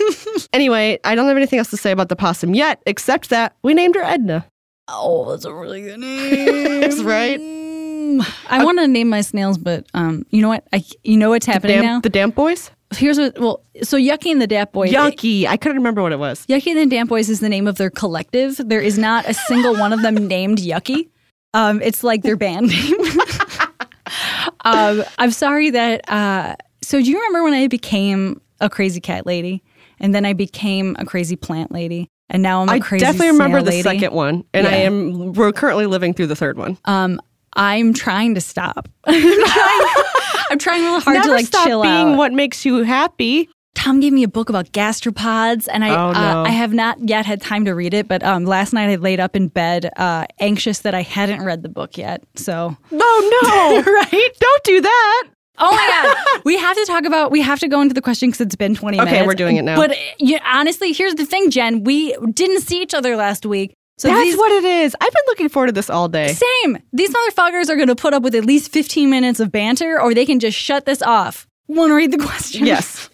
anyway, 0.53 0.99
I 1.05 1.15
don't 1.15 1.27
have 1.27 1.37
anything 1.37 1.59
else 1.59 1.71
to 1.71 1.77
say 1.77 1.91
about 1.91 2.09
the 2.09 2.17
possum 2.17 2.55
yet, 2.55 2.83
except 2.87 3.31
that 3.31 3.57
we 3.63 3.75
named 3.75 3.95
her 3.95 4.03
Edna. 4.03 4.45
Oh, 4.89 5.31
that's 5.31 5.45
a 5.45 5.53
really 5.55 5.83
good 5.83 6.01
name. 6.01 6.81
That's 6.81 7.01
right. 7.03 7.41
I 8.49 8.65
want 8.65 8.79
to 8.79 8.89
name 8.89 9.09
my 9.09 9.21
snails, 9.21 9.59
but 9.59 9.87
um, 9.95 10.25
you 10.31 10.41
know 10.41 10.49
what? 10.49 10.67
I 10.73 10.83
you 11.05 11.17
know 11.17 11.31
what's 11.31 11.47
happening 11.47 11.77
Damp, 11.83 11.85
now. 11.85 12.01
the 12.01 12.09
Damp 12.09 12.35
Boys. 12.35 12.71
Here's 12.97 13.19
what. 13.19 13.39
Well, 13.39 13.63
so 13.83 13.99
Yucky 13.99 14.33
and 14.33 14.41
the 14.41 14.47
Damp 14.47 14.73
Boys. 14.73 14.91
Yucky. 14.91 15.47
I 15.47 15.57
couldn't 15.57 15.77
remember 15.77 16.03
what 16.03 16.13
it 16.13 16.19
was. 16.19 16.47
Yucky 16.47 16.69
and 16.69 16.79
the 16.79 16.87
Damp 16.97 17.11
Boys 17.11 17.29
is 17.29 17.41
the 17.41 17.49
name 17.49 17.67
of 17.67 17.77
their 17.77 17.91
collective. 17.91 18.57
There 18.57 18.81
is 18.81 18.99
not 18.99 19.29
a 19.29 19.35
single 19.35 19.77
one 19.77 19.93
of 19.93 20.01
them 20.03 20.15
named 20.29 20.59
Yucky. 20.59 21.11
Um, 21.55 21.83
it's 21.83 22.03
like 22.03 22.23
their 22.23 22.37
band 22.37 22.69
name. 22.69 22.95
um, 24.65 25.05
I'm 25.19 25.31
sorry 25.31 25.71
that. 25.71 26.11
Uh, 26.11 26.57
so 26.83 26.99
do 27.01 27.11
you 27.11 27.19
remember 27.19 27.43
when 27.45 27.53
I 27.53 27.69
became 27.69 28.41
a 28.61 28.71
crazy 28.71 29.01
cat 29.01 29.27
lady, 29.27 29.63
and 30.01 30.15
then 30.15 30.25
I 30.25 30.33
became 30.33 30.97
a 30.99 31.05
crazy 31.05 31.37
plant 31.37 31.71
lady, 31.71 32.09
and 32.31 32.43
now 32.43 32.63
I'm 32.63 32.69
a 32.69 32.73
I 32.73 32.81
crazy. 32.81 33.05
I 33.05 33.09
definitely 33.13 33.33
remember 33.33 33.61
the 33.63 33.71
lady? 33.71 33.83
second 33.83 34.13
one, 34.13 34.45
and 34.55 34.67
I 34.67 34.77
am. 34.77 35.33
We're 35.33 35.53
currently 35.53 35.87
living 35.87 36.15
through 36.15 36.27
the 36.29 36.37
third 36.37 36.57
one. 36.59 36.79
Um, 36.85 37.21
I'm 37.55 37.93
trying 37.95 38.35
to 38.35 38.41
stop. 38.41 38.89
I'm 39.07 39.23
trying, 39.23 39.87
I'm 40.51 40.59
trying 40.59 40.83
really 40.83 41.01
hard 41.01 41.15
Never 41.15 41.29
to 41.29 41.33
like 41.35 41.47
stop 41.47 41.67
chill 41.67 41.83
being 41.83 42.11
out. 42.11 42.19
what 42.19 42.33
makes 42.33 42.65
you 42.65 42.83
happy. 42.85 43.49
Tom 43.75 44.01
gave 44.01 44.13
me 44.13 44.25
a 44.25 44.29
book 44.29 44.49
about 44.49 44.67
gastropods, 44.73 45.69
and 45.73 45.85
I 45.85 45.91
Oh, 45.91 46.13
no. 46.13 46.19
uh, 46.19 46.45
I 46.45 46.51
have 46.51 46.73
not 46.73 46.99
yet 47.09 47.25
had 47.27 47.41
time 47.41 47.65
to 47.65 47.73
read 47.75 47.95
it. 47.95 48.09
But 48.09 48.23
um, 48.25 48.45
last 48.45 48.73
night 48.73 48.91
I 48.91 48.97
laid 48.97 49.21
up 49.21 49.37
in 49.37 49.49
bed, 49.49 49.91
uh, 49.97 50.27
anxious 50.41 50.81
that 50.81 50.95
I 50.95 51.03
hadn't 51.03 51.45
read 51.45 51.63
the 51.63 51.69
book 51.69 51.97
yet. 51.97 52.23
So 52.35 52.77
No, 52.91 52.99
no. 53.43 53.83
right. 53.87 54.31
Don't 54.41 54.65
do 54.65 54.81
that. 54.81 55.25
Oh 55.61 55.71
my 55.71 56.15
god, 56.35 56.43
we 56.45 56.57
have 56.57 56.77
to 56.77 56.85
talk 56.87 57.05
about. 57.05 57.31
We 57.31 57.41
have 57.43 57.61
to 57.61 57.69
go 57.69 57.81
into 57.81 57.95
the 57.95 58.03
question 58.03 58.29
because 58.31 58.41
it's 58.41 58.57
been 58.57 58.75
twenty 58.75 59.01
Okay, 59.01 59.11
minutes. 59.11 59.27
we're 59.27 59.35
doing 59.35 59.57
it 59.57 59.63
now. 59.63 59.77
But 59.77 59.97
yeah, 60.19 60.39
honestly, 60.45 60.93
here's 60.93 61.15
the 61.17 61.27
thing, 61.27 61.51
Jen. 61.51 61.85
We 61.85 62.15
didn't 62.33 62.61
see 62.63 62.81
each 62.83 62.95
other 62.95 63.17
last 63.17 63.45
week, 63.47 63.75
so 63.99 64.09
That's 64.09 64.21
these, 64.21 64.37
what 64.37 64.53
it 64.53 64.65
is. 64.65 64.95
I've 65.01 65.13
been 65.13 65.23
looking 65.27 65.49
forward 65.49 65.67
to 65.69 65.73
this 65.73 65.91
all 65.91 66.09
day. 66.09 66.29
Same. 66.33 66.79
These 66.93 67.11
motherfuckers 67.13 67.69
are 67.69 67.77
going 67.77 67.89
to 67.89 67.97
put 67.97 68.15
up 68.15 68.23
with 68.23 68.35
at 68.37 68.45
least 68.45 68.71
15 68.73 69.11
minutes 69.11 69.41
of 69.41 69.51
banter 69.51 70.01
or 70.01 70.15
they 70.15 70.25
can 70.25 70.39
just 70.39 70.57
shut 70.57 70.87
this 70.87 71.03
off. 71.03 71.47
Want 71.67 71.91
to 71.91 71.95
read 71.95 72.13
the 72.13 72.19
question? 72.25 72.65
Yes. 72.65 73.11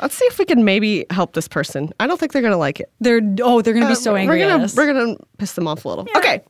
Let's 0.00 0.14
see 0.14 0.26
if 0.26 0.38
we 0.38 0.44
can 0.44 0.64
maybe 0.64 1.06
help 1.10 1.32
this 1.32 1.48
person. 1.48 1.90
I 1.98 2.06
don't 2.06 2.20
think 2.20 2.32
they're 2.32 2.42
gonna 2.42 2.56
like 2.58 2.78
it. 2.80 2.92
They're 3.00 3.20
oh, 3.42 3.62
they're 3.62 3.72
going 3.74 3.84
to 3.84 3.88
be 3.88 3.92
Uh, 3.92 3.96
so 3.96 4.14
angry 4.14 4.38
We're 4.40 4.48
gonna 4.48 4.68
we're 4.76 4.86
gonna 4.92 5.16
piss 5.38 5.54
them 5.54 5.66
off 5.66 5.84
a 5.84 5.88
little. 5.88 6.06
Okay. 6.16 6.42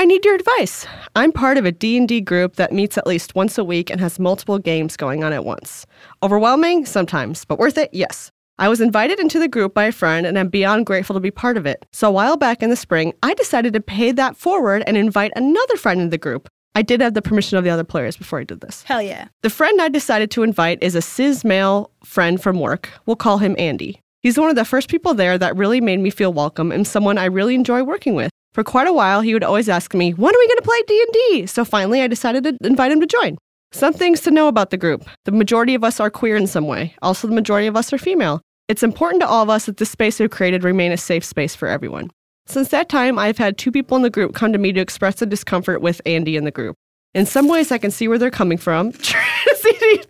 I 0.00 0.06
need 0.06 0.24
your 0.24 0.34
advice. 0.34 0.86
I'm 1.14 1.30
part 1.30 1.58
of 1.58 1.66
a 1.66 1.72
D&D 1.72 2.22
group 2.22 2.56
that 2.56 2.72
meets 2.72 2.96
at 2.96 3.06
least 3.06 3.34
once 3.34 3.58
a 3.58 3.64
week 3.64 3.90
and 3.90 4.00
has 4.00 4.18
multiple 4.18 4.58
games 4.58 4.96
going 4.96 5.22
on 5.22 5.34
at 5.34 5.44
once. 5.44 5.84
Overwhelming 6.22 6.86
sometimes, 6.86 7.44
but 7.44 7.58
worth 7.58 7.76
it? 7.76 7.90
Yes. 7.92 8.30
I 8.58 8.70
was 8.70 8.80
invited 8.80 9.20
into 9.20 9.38
the 9.38 9.46
group 9.46 9.74
by 9.74 9.84
a 9.84 9.92
friend 9.92 10.26
and 10.26 10.38
I'm 10.38 10.48
beyond 10.48 10.86
grateful 10.86 11.12
to 11.12 11.20
be 11.20 11.30
part 11.30 11.58
of 11.58 11.66
it. 11.66 11.84
So 11.92 12.08
a 12.08 12.12
while 12.12 12.38
back 12.38 12.62
in 12.62 12.70
the 12.70 12.76
spring, 12.76 13.12
I 13.22 13.34
decided 13.34 13.74
to 13.74 13.80
pay 13.82 14.10
that 14.12 14.38
forward 14.38 14.84
and 14.86 14.96
invite 14.96 15.32
another 15.36 15.76
friend 15.76 16.00
into 16.00 16.12
the 16.12 16.16
group. 16.16 16.48
I 16.74 16.80
did 16.80 17.02
have 17.02 17.12
the 17.12 17.20
permission 17.20 17.58
of 17.58 17.64
the 17.64 17.70
other 17.70 17.84
players 17.84 18.16
before 18.16 18.40
I 18.40 18.44
did 18.44 18.62
this. 18.62 18.82
Hell 18.84 19.02
yeah. 19.02 19.28
The 19.42 19.50
friend 19.50 19.82
I 19.82 19.90
decided 19.90 20.30
to 20.30 20.42
invite 20.42 20.82
is 20.82 20.94
a 20.94 21.02
cis 21.02 21.44
male 21.44 21.90
friend 22.06 22.42
from 22.42 22.58
work. 22.58 22.88
We'll 23.04 23.16
call 23.16 23.36
him 23.36 23.54
Andy. 23.58 24.00
He's 24.22 24.38
one 24.38 24.48
of 24.48 24.56
the 24.56 24.64
first 24.64 24.88
people 24.88 25.12
there 25.12 25.36
that 25.36 25.56
really 25.56 25.82
made 25.82 26.00
me 26.00 26.08
feel 26.08 26.32
welcome 26.32 26.72
and 26.72 26.86
someone 26.86 27.18
I 27.18 27.26
really 27.26 27.54
enjoy 27.54 27.82
working 27.82 28.14
with. 28.14 28.30
For 28.52 28.64
quite 28.64 28.88
a 28.88 28.92
while, 28.92 29.20
he 29.20 29.32
would 29.32 29.44
always 29.44 29.68
ask 29.68 29.94
me, 29.94 30.12
"When 30.12 30.34
are 30.34 30.38
we 30.38 30.48
going 30.48 30.56
to 30.58 30.62
play 30.62 30.82
D&D?" 30.86 31.46
So 31.46 31.64
finally, 31.64 32.02
I 32.02 32.06
decided 32.08 32.44
to 32.44 32.56
invite 32.64 32.90
him 32.92 33.00
to 33.00 33.06
join. 33.06 33.38
Some 33.72 33.92
things 33.92 34.20
to 34.22 34.30
know 34.32 34.48
about 34.48 34.70
the 34.70 34.76
group. 34.76 35.04
The 35.24 35.32
majority 35.32 35.74
of 35.76 35.84
us 35.84 36.00
are 36.00 36.10
queer 36.10 36.36
in 36.36 36.46
some 36.48 36.66
way. 36.66 36.94
Also, 37.02 37.28
the 37.28 37.34
majority 37.34 37.68
of 37.68 37.76
us 37.76 37.92
are 37.92 37.98
female. 37.98 38.40
It's 38.68 38.82
important 38.82 39.20
to 39.22 39.28
all 39.28 39.42
of 39.44 39.50
us 39.50 39.66
that 39.66 39.76
the 39.76 39.86
space 39.86 40.18
we've 40.18 40.30
created 40.30 40.64
remain 40.64 40.90
a 40.90 40.96
safe 40.96 41.24
space 41.24 41.54
for 41.54 41.68
everyone. 41.68 42.10
Since 42.46 42.68
that 42.70 42.88
time, 42.88 43.18
I've 43.18 43.38
had 43.38 43.56
two 43.58 43.70
people 43.70 43.96
in 43.96 44.02
the 44.02 44.10
group 44.10 44.34
come 44.34 44.52
to 44.52 44.58
me 44.58 44.72
to 44.72 44.80
express 44.80 45.16
the 45.16 45.26
discomfort 45.26 45.80
with 45.80 46.00
Andy 46.04 46.36
in 46.36 46.42
the 46.44 46.50
group. 46.50 46.74
In 47.14 47.26
some 47.26 47.46
ways, 47.46 47.70
I 47.70 47.78
can 47.78 47.90
see 47.92 48.08
where 48.08 48.18
they're 48.18 48.30
coming 48.30 48.58
from. 48.58 48.92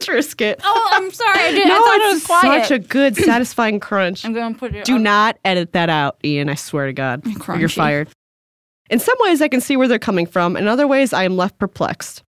Triscuit. 0.01 0.61
Oh, 0.65 0.89
I'm 0.93 1.11
sorry. 1.11 1.39
I, 1.39 1.53
did, 1.53 1.69
No, 1.69 1.75
I 1.75 1.79
thought 1.79 2.01
it 2.01 2.07
was 2.13 2.17
it's 2.19 2.27
quiet. 2.27 2.63
such 2.63 2.71
a 2.71 2.79
good, 2.79 3.17
satisfying 3.17 3.81
crunch. 3.81 4.25
I'm 4.25 4.33
going 4.33 4.55
to 4.55 4.59
put 4.59 4.75
it 4.75 4.85
Do 4.85 4.95
on. 4.95 5.03
not 5.03 5.39
edit 5.45 5.73
that 5.73 5.91
out, 5.91 6.17
Ian. 6.25 6.49
I 6.49 6.55
swear 6.55 6.87
to 6.87 6.93
God. 6.93 7.23
or 7.49 7.59
You're 7.59 7.69
fired. 7.69 8.09
In 8.91 8.99
some 8.99 9.17
ways, 9.21 9.41
I 9.41 9.47
can 9.47 9.61
see 9.61 9.77
where 9.77 9.87
they're 9.87 10.01
coming 10.01 10.27
from. 10.27 10.57
In 10.57 10.67
other 10.67 10.89
ways, 10.89 11.13
I 11.13 11.23
am 11.23 11.37
left 11.37 11.61
perplexed. 11.61 12.25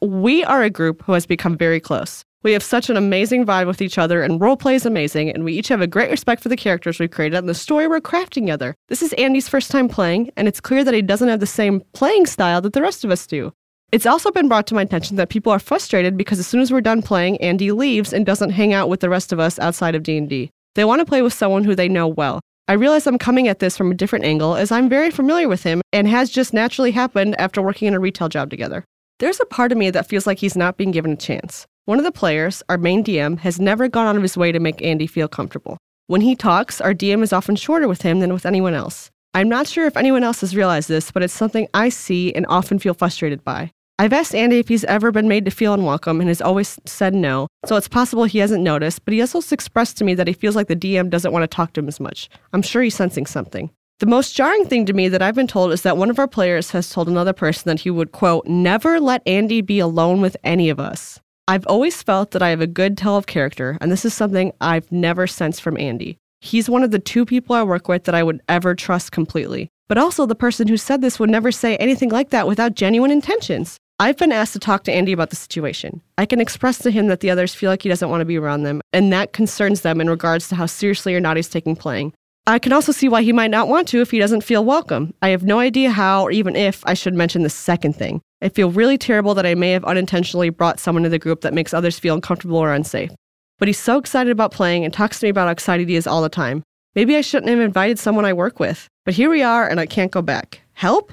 We 0.00 0.44
are 0.44 0.62
a 0.62 0.70
group 0.70 1.02
who 1.02 1.12
has 1.12 1.26
become 1.26 1.58
very 1.58 1.80
close. 1.80 2.24
We 2.44 2.52
have 2.52 2.62
such 2.62 2.88
an 2.88 2.96
amazing 2.96 3.44
vibe 3.44 3.66
with 3.66 3.82
each 3.82 3.98
other, 3.98 4.22
and 4.22 4.40
roleplay 4.40 4.74
is 4.74 4.86
amazing, 4.86 5.30
and 5.30 5.42
we 5.44 5.54
each 5.54 5.66
have 5.68 5.80
a 5.80 5.88
great 5.88 6.12
respect 6.12 6.40
for 6.40 6.48
the 6.48 6.56
characters 6.56 7.00
we've 7.00 7.10
created 7.10 7.36
and 7.36 7.48
the 7.48 7.54
story 7.54 7.88
we're 7.88 8.00
crafting 8.00 8.44
together. 8.44 8.76
This 8.86 9.02
is 9.02 9.12
Andy's 9.14 9.48
first 9.48 9.72
time 9.72 9.88
playing, 9.88 10.30
and 10.36 10.46
it's 10.46 10.60
clear 10.60 10.84
that 10.84 10.94
he 10.94 11.02
doesn't 11.02 11.28
have 11.28 11.40
the 11.40 11.46
same 11.46 11.82
playing 11.94 12.26
style 12.26 12.60
that 12.60 12.74
the 12.74 12.82
rest 12.82 13.04
of 13.04 13.10
us 13.10 13.26
do. 13.26 13.52
It's 13.90 14.06
also 14.06 14.30
been 14.30 14.46
brought 14.46 14.68
to 14.68 14.74
my 14.74 14.82
attention 14.82 15.16
that 15.16 15.30
people 15.30 15.50
are 15.50 15.58
frustrated 15.58 16.16
because 16.16 16.38
as 16.38 16.46
soon 16.46 16.60
as 16.60 16.70
we're 16.70 16.80
done 16.80 17.02
playing, 17.02 17.40
Andy 17.40 17.72
leaves 17.72 18.12
and 18.12 18.24
doesn't 18.24 18.50
hang 18.50 18.72
out 18.72 18.88
with 18.88 19.00
the 19.00 19.10
rest 19.10 19.32
of 19.32 19.40
us 19.40 19.58
outside 19.58 19.96
of 19.96 20.04
D&D. 20.04 20.50
They 20.76 20.84
want 20.84 21.00
to 21.00 21.06
play 21.06 21.22
with 21.22 21.32
someone 21.32 21.64
who 21.64 21.74
they 21.74 21.88
know 21.88 22.06
well. 22.06 22.40
I 22.66 22.72
realize 22.72 23.06
I'm 23.06 23.18
coming 23.18 23.46
at 23.46 23.58
this 23.58 23.76
from 23.76 23.90
a 23.90 23.94
different 23.94 24.24
angle 24.24 24.56
as 24.56 24.72
I'm 24.72 24.88
very 24.88 25.10
familiar 25.10 25.48
with 25.48 25.64
him 25.64 25.82
and 25.92 26.08
has 26.08 26.30
just 26.30 26.54
naturally 26.54 26.92
happened 26.92 27.38
after 27.38 27.60
working 27.60 27.88
in 27.88 27.92
a 27.92 28.00
retail 28.00 28.30
job 28.30 28.48
together. 28.48 28.84
There's 29.18 29.38
a 29.38 29.44
part 29.44 29.70
of 29.70 29.76
me 29.76 29.90
that 29.90 30.08
feels 30.08 30.26
like 30.26 30.38
he's 30.38 30.56
not 30.56 30.78
being 30.78 30.90
given 30.90 31.12
a 31.12 31.16
chance. 31.16 31.66
One 31.84 31.98
of 31.98 32.06
the 32.06 32.10
players, 32.10 32.62
our 32.70 32.78
main 32.78 33.04
DM, 33.04 33.38
has 33.40 33.60
never 33.60 33.86
gone 33.86 34.06
out 34.06 34.16
of 34.16 34.22
his 34.22 34.38
way 34.38 34.50
to 34.50 34.60
make 34.60 34.80
Andy 34.80 35.06
feel 35.06 35.28
comfortable. 35.28 35.76
When 36.06 36.22
he 36.22 36.34
talks, 36.34 36.80
our 36.80 36.94
DM 36.94 37.22
is 37.22 37.34
often 37.34 37.54
shorter 37.54 37.86
with 37.86 38.00
him 38.00 38.20
than 38.20 38.32
with 38.32 38.46
anyone 38.46 38.72
else. 38.72 39.10
I'm 39.34 39.50
not 39.50 39.66
sure 39.66 39.86
if 39.86 39.98
anyone 39.98 40.24
else 40.24 40.40
has 40.40 40.56
realized 40.56 40.88
this, 40.88 41.10
but 41.10 41.22
it's 41.22 41.34
something 41.34 41.68
I 41.74 41.90
see 41.90 42.32
and 42.34 42.46
often 42.48 42.78
feel 42.78 42.94
frustrated 42.94 43.44
by. 43.44 43.72
I've 43.96 44.12
asked 44.12 44.34
Andy 44.34 44.58
if 44.58 44.66
he's 44.66 44.82
ever 44.84 45.12
been 45.12 45.28
made 45.28 45.44
to 45.44 45.52
feel 45.52 45.72
unwelcome 45.72 46.20
and 46.20 46.28
has 46.28 46.42
always 46.42 46.80
said 46.84 47.14
no, 47.14 47.46
so 47.64 47.76
it's 47.76 47.86
possible 47.86 48.24
he 48.24 48.40
hasn't 48.40 48.64
noticed, 48.64 49.04
but 49.04 49.14
he 49.14 49.20
has 49.20 49.36
also 49.36 49.54
expressed 49.54 49.96
to 49.98 50.04
me 50.04 50.14
that 50.14 50.26
he 50.26 50.32
feels 50.32 50.56
like 50.56 50.66
the 50.66 50.74
DM 50.74 51.10
doesn't 51.10 51.30
want 51.30 51.44
to 51.44 51.46
talk 51.46 51.72
to 51.74 51.80
him 51.80 51.86
as 51.86 52.00
much. 52.00 52.28
I'm 52.52 52.62
sure 52.62 52.82
he's 52.82 52.96
sensing 52.96 53.24
something. 53.24 53.70
The 54.00 54.06
most 54.06 54.34
jarring 54.34 54.66
thing 54.66 54.84
to 54.86 54.92
me 54.92 55.08
that 55.08 55.22
I've 55.22 55.36
been 55.36 55.46
told 55.46 55.70
is 55.72 55.82
that 55.82 55.96
one 55.96 56.10
of 56.10 56.18
our 56.18 56.26
players 56.26 56.72
has 56.72 56.90
told 56.90 57.08
another 57.08 57.32
person 57.32 57.68
that 57.68 57.82
he 57.82 57.90
would, 57.90 58.10
quote, 58.10 58.44
never 58.48 58.98
let 58.98 59.22
Andy 59.28 59.60
be 59.60 59.78
alone 59.78 60.20
with 60.20 60.36
any 60.42 60.70
of 60.70 60.80
us. 60.80 61.20
I've 61.46 61.66
always 61.68 62.02
felt 62.02 62.32
that 62.32 62.42
I 62.42 62.48
have 62.48 62.60
a 62.60 62.66
good 62.66 62.98
tell 62.98 63.16
of 63.16 63.26
character, 63.26 63.78
and 63.80 63.92
this 63.92 64.04
is 64.04 64.12
something 64.12 64.52
I've 64.60 64.90
never 64.90 65.28
sensed 65.28 65.62
from 65.62 65.78
Andy. 65.78 66.18
He's 66.40 66.68
one 66.68 66.82
of 66.82 66.90
the 66.90 66.98
two 66.98 67.24
people 67.24 67.54
I 67.54 67.62
work 67.62 67.86
with 67.86 68.04
that 68.04 68.14
I 68.14 68.24
would 68.24 68.42
ever 68.48 68.74
trust 68.74 69.12
completely. 69.12 69.70
But 69.86 69.98
also, 69.98 70.26
the 70.26 70.34
person 70.34 70.66
who 70.66 70.76
said 70.76 71.00
this 71.00 71.20
would 71.20 71.30
never 71.30 71.52
say 71.52 71.76
anything 71.76 72.08
like 72.08 72.30
that 72.30 72.48
without 72.48 72.74
genuine 72.74 73.10
intentions. 73.10 73.78
I've 74.00 74.16
been 74.16 74.32
asked 74.32 74.54
to 74.54 74.58
talk 74.58 74.82
to 74.84 74.92
Andy 74.92 75.12
about 75.12 75.30
the 75.30 75.36
situation. 75.36 76.02
I 76.18 76.26
can 76.26 76.40
express 76.40 76.78
to 76.78 76.90
him 76.90 77.06
that 77.06 77.20
the 77.20 77.30
others 77.30 77.54
feel 77.54 77.70
like 77.70 77.82
he 77.82 77.88
doesn't 77.88 78.10
want 78.10 78.22
to 78.22 78.24
be 78.24 78.36
around 78.36 78.64
them, 78.64 78.80
and 78.92 79.12
that 79.12 79.32
concerns 79.32 79.82
them 79.82 80.00
in 80.00 80.10
regards 80.10 80.48
to 80.48 80.56
how 80.56 80.66
seriously 80.66 81.14
or 81.14 81.20
not 81.20 81.36
he's 81.36 81.48
taking 81.48 81.76
playing. 81.76 82.12
I 82.44 82.58
can 82.58 82.72
also 82.72 82.90
see 82.90 83.08
why 83.08 83.22
he 83.22 83.32
might 83.32 83.52
not 83.52 83.68
want 83.68 83.86
to 83.88 84.00
if 84.00 84.10
he 84.10 84.18
doesn't 84.18 84.42
feel 84.42 84.64
welcome. 84.64 85.14
I 85.22 85.28
have 85.28 85.44
no 85.44 85.60
idea 85.60 85.92
how 85.92 86.24
or 86.24 86.32
even 86.32 86.56
if 86.56 86.84
I 86.84 86.94
should 86.94 87.14
mention 87.14 87.44
the 87.44 87.48
second 87.48 87.94
thing. 87.94 88.20
I 88.42 88.48
feel 88.48 88.70
really 88.70 88.98
terrible 88.98 89.32
that 89.34 89.46
I 89.46 89.54
may 89.54 89.70
have 89.70 89.84
unintentionally 89.84 90.50
brought 90.50 90.80
someone 90.80 91.04
to 91.04 91.08
the 91.08 91.18
group 91.20 91.42
that 91.42 91.54
makes 91.54 91.72
others 91.72 91.98
feel 91.98 92.16
uncomfortable 92.16 92.58
or 92.58 92.74
unsafe. 92.74 93.12
But 93.58 93.68
he's 93.68 93.78
so 93.78 93.96
excited 93.96 94.32
about 94.32 94.50
playing 94.50 94.84
and 94.84 94.92
talks 94.92 95.20
to 95.20 95.26
me 95.26 95.30
about 95.30 95.46
how 95.46 95.52
excited 95.52 95.88
he 95.88 95.94
is 95.94 96.08
all 96.08 96.20
the 96.20 96.28
time. 96.28 96.64
Maybe 96.96 97.16
I 97.16 97.20
shouldn't 97.20 97.48
have 97.48 97.60
invited 97.60 98.00
someone 98.00 98.24
I 98.24 98.32
work 98.32 98.58
with. 98.58 98.88
But 99.04 99.14
here 99.14 99.30
we 99.30 99.42
are, 99.42 99.68
and 99.68 99.78
I 99.78 99.86
can't 99.86 100.10
go 100.10 100.20
back. 100.20 100.60
Help? 100.72 101.12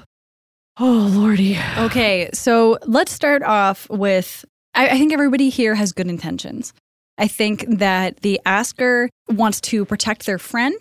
Oh, 0.78 1.10
Lordy. 1.12 1.58
Okay, 1.78 2.30
so 2.32 2.78
let's 2.86 3.12
start 3.12 3.42
off 3.42 3.88
with 3.90 4.44
I, 4.74 4.88
I 4.88 4.98
think 4.98 5.12
everybody 5.12 5.48
here 5.48 5.74
has 5.74 5.92
good 5.92 6.08
intentions. 6.08 6.72
I 7.18 7.28
think 7.28 7.66
that 7.68 8.20
the 8.22 8.40
asker 8.46 9.10
wants 9.28 9.60
to 9.62 9.84
protect 9.84 10.24
their 10.24 10.38
friend. 10.38 10.74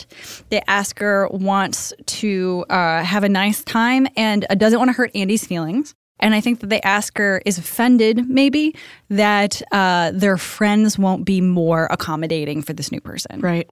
The 0.49 0.67
asker 0.69 1.27
wants 1.29 1.93
to 2.05 2.65
uh, 2.69 3.03
have 3.03 3.23
a 3.23 3.29
nice 3.29 3.63
time 3.63 4.07
and 4.15 4.45
uh, 4.49 4.55
doesn't 4.55 4.79
want 4.79 4.89
to 4.89 4.93
hurt 4.93 5.11
Andy's 5.13 5.45
feelings. 5.45 5.93
And 6.19 6.33
I 6.33 6.39
think 6.39 6.61
that 6.61 6.69
the 6.69 6.85
asker 6.85 7.41
is 7.45 7.57
offended, 7.57 8.29
maybe, 8.29 8.75
that 9.09 9.61
uh, 9.71 10.11
their 10.13 10.37
friends 10.37 10.97
won't 10.97 11.25
be 11.25 11.41
more 11.41 11.87
accommodating 11.89 12.61
for 12.61 12.73
this 12.73 12.91
new 12.91 13.01
person. 13.01 13.41
Right. 13.41 13.67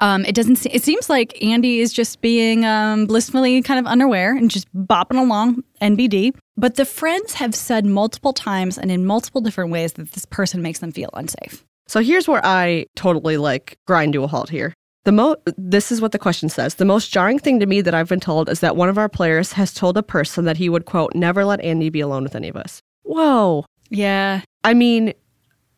Um, 0.00 0.24
it 0.24 0.34
doesn't. 0.34 0.56
Se- 0.56 0.70
it 0.72 0.82
seems 0.82 1.08
like 1.08 1.42
Andy 1.42 1.80
is 1.80 1.92
just 1.92 2.20
being 2.20 2.64
um, 2.64 3.06
blissfully 3.06 3.62
kind 3.62 3.78
of 3.78 3.86
unaware 3.86 4.36
and 4.36 4.50
just 4.50 4.72
bopping 4.74 5.18
along 5.18 5.62
NBD. 5.80 6.34
But 6.56 6.76
the 6.76 6.84
friends 6.84 7.34
have 7.34 7.54
said 7.54 7.84
multiple 7.84 8.32
times 8.32 8.78
and 8.78 8.90
in 8.90 9.06
multiple 9.06 9.40
different 9.40 9.70
ways 9.70 9.94
that 9.94 10.12
this 10.12 10.24
person 10.24 10.62
makes 10.62 10.78
them 10.80 10.92
feel 10.92 11.10
unsafe. 11.14 11.64
So 11.86 12.00
here's 12.00 12.26
where 12.26 12.44
I 12.44 12.86
totally 12.96 13.36
like 13.36 13.76
grind 13.86 14.14
to 14.14 14.22
a 14.22 14.26
halt 14.26 14.48
here. 14.48 14.72
The 15.04 15.12
mo 15.12 15.36
this 15.58 15.92
is 15.92 16.00
what 16.00 16.12
the 16.12 16.18
question 16.18 16.48
says. 16.48 16.76
The 16.76 16.86
most 16.86 17.12
jarring 17.12 17.38
thing 17.38 17.60
to 17.60 17.66
me 17.66 17.82
that 17.82 17.94
I've 17.94 18.08
been 18.08 18.20
told 18.20 18.48
is 18.48 18.60
that 18.60 18.74
one 18.74 18.88
of 18.88 18.96
our 18.96 19.08
players 19.08 19.52
has 19.52 19.74
told 19.74 19.98
a 19.98 20.02
person 20.02 20.46
that 20.46 20.56
he 20.56 20.68
would 20.68 20.86
quote 20.86 21.14
never 21.14 21.44
let 21.44 21.60
Andy 21.60 21.90
be 21.90 22.00
alone 22.00 22.22
with 22.22 22.34
any 22.34 22.48
of 22.48 22.56
us. 22.56 22.80
Whoa. 23.02 23.66
Yeah. 23.90 24.40
I 24.64 24.72
mean, 24.72 25.12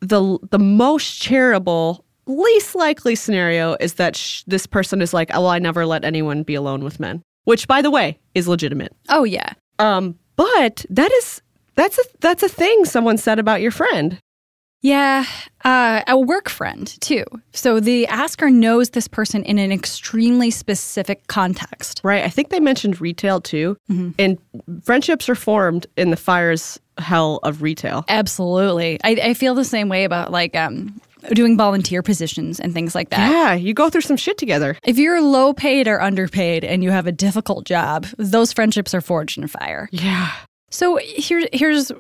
the 0.00 0.38
the 0.50 0.60
most 0.60 1.20
charitable, 1.20 2.04
least 2.26 2.74
likely 2.74 3.14
scenario 3.14 3.76
is 3.80 3.94
that 3.94 4.16
sh- 4.16 4.42
this 4.46 4.66
person 4.66 5.00
is 5.00 5.14
like, 5.14 5.30
"Oh, 5.32 5.42
well, 5.42 5.50
I 5.50 5.58
never 5.58 5.86
let 5.86 6.04
anyone 6.04 6.42
be 6.42 6.54
alone 6.54 6.84
with 6.84 7.00
men," 7.00 7.22
which, 7.44 7.66
by 7.68 7.82
the 7.82 7.90
way, 7.90 8.18
is 8.34 8.48
legitimate. 8.48 8.94
Oh 9.08 9.24
yeah. 9.24 9.52
Um, 9.78 10.18
but 10.36 10.84
that 10.90 11.12
is 11.12 11.42
that's 11.74 11.98
a 11.98 12.02
that's 12.20 12.42
a 12.42 12.48
thing 12.48 12.84
someone 12.84 13.18
said 13.18 13.38
about 13.38 13.60
your 13.60 13.70
friend. 13.70 14.18
Yeah, 14.82 15.24
uh, 15.64 16.02
a 16.06 16.16
work 16.18 16.48
friend 16.48 16.86
too. 17.00 17.24
So 17.52 17.80
the 17.80 18.06
asker 18.06 18.50
knows 18.50 18.90
this 18.90 19.08
person 19.08 19.42
in 19.42 19.58
an 19.58 19.72
extremely 19.72 20.50
specific 20.50 21.26
context. 21.26 22.02
Right. 22.04 22.22
I 22.22 22.28
think 22.28 22.50
they 22.50 22.60
mentioned 22.60 23.00
retail 23.00 23.40
too. 23.40 23.76
And 23.88 24.38
friendships 24.84 25.28
are 25.28 25.34
formed 25.34 25.86
in 25.96 26.10
the 26.10 26.16
fire's 26.16 26.78
hell 26.98 27.40
of 27.42 27.62
retail. 27.62 28.04
Absolutely, 28.08 28.98
I, 29.02 29.10
I 29.22 29.34
feel 29.34 29.54
the 29.54 29.64
same 29.64 29.88
way 29.88 30.04
about 30.04 30.30
like 30.30 30.54
um, 30.54 31.00
doing 31.34 31.56
volunteer 31.56 32.02
positions 32.02 32.60
and 32.60 32.72
things 32.72 32.94
like 32.94 33.10
that. 33.10 33.30
Yeah, 33.30 33.54
you 33.54 33.74
go 33.74 33.90
through 33.90 34.02
some 34.02 34.16
shit 34.16 34.38
together. 34.38 34.76
If 34.84 34.98
you're 34.98 35.20
low 35.20 35.52
paid 35.52 35.88
or 35.88 36.00
underpaid 36.00 36.64
and 36.64 36.82
you 36.82 36.90
have 36.90 37.06
a 37.06 37.12
difficult 37.12 37.64
job, 37.66 38.06
those 38.18 38.52
friendships 38.52 38.94
are 38.94 39.00
forged 39.00 39.38
in 39.38 39.46
fire. 39.48 39.88
Yeah. 39.92 40.32
So 40.70 40.96
here, 40.96 41.46
here's 41.52 41.92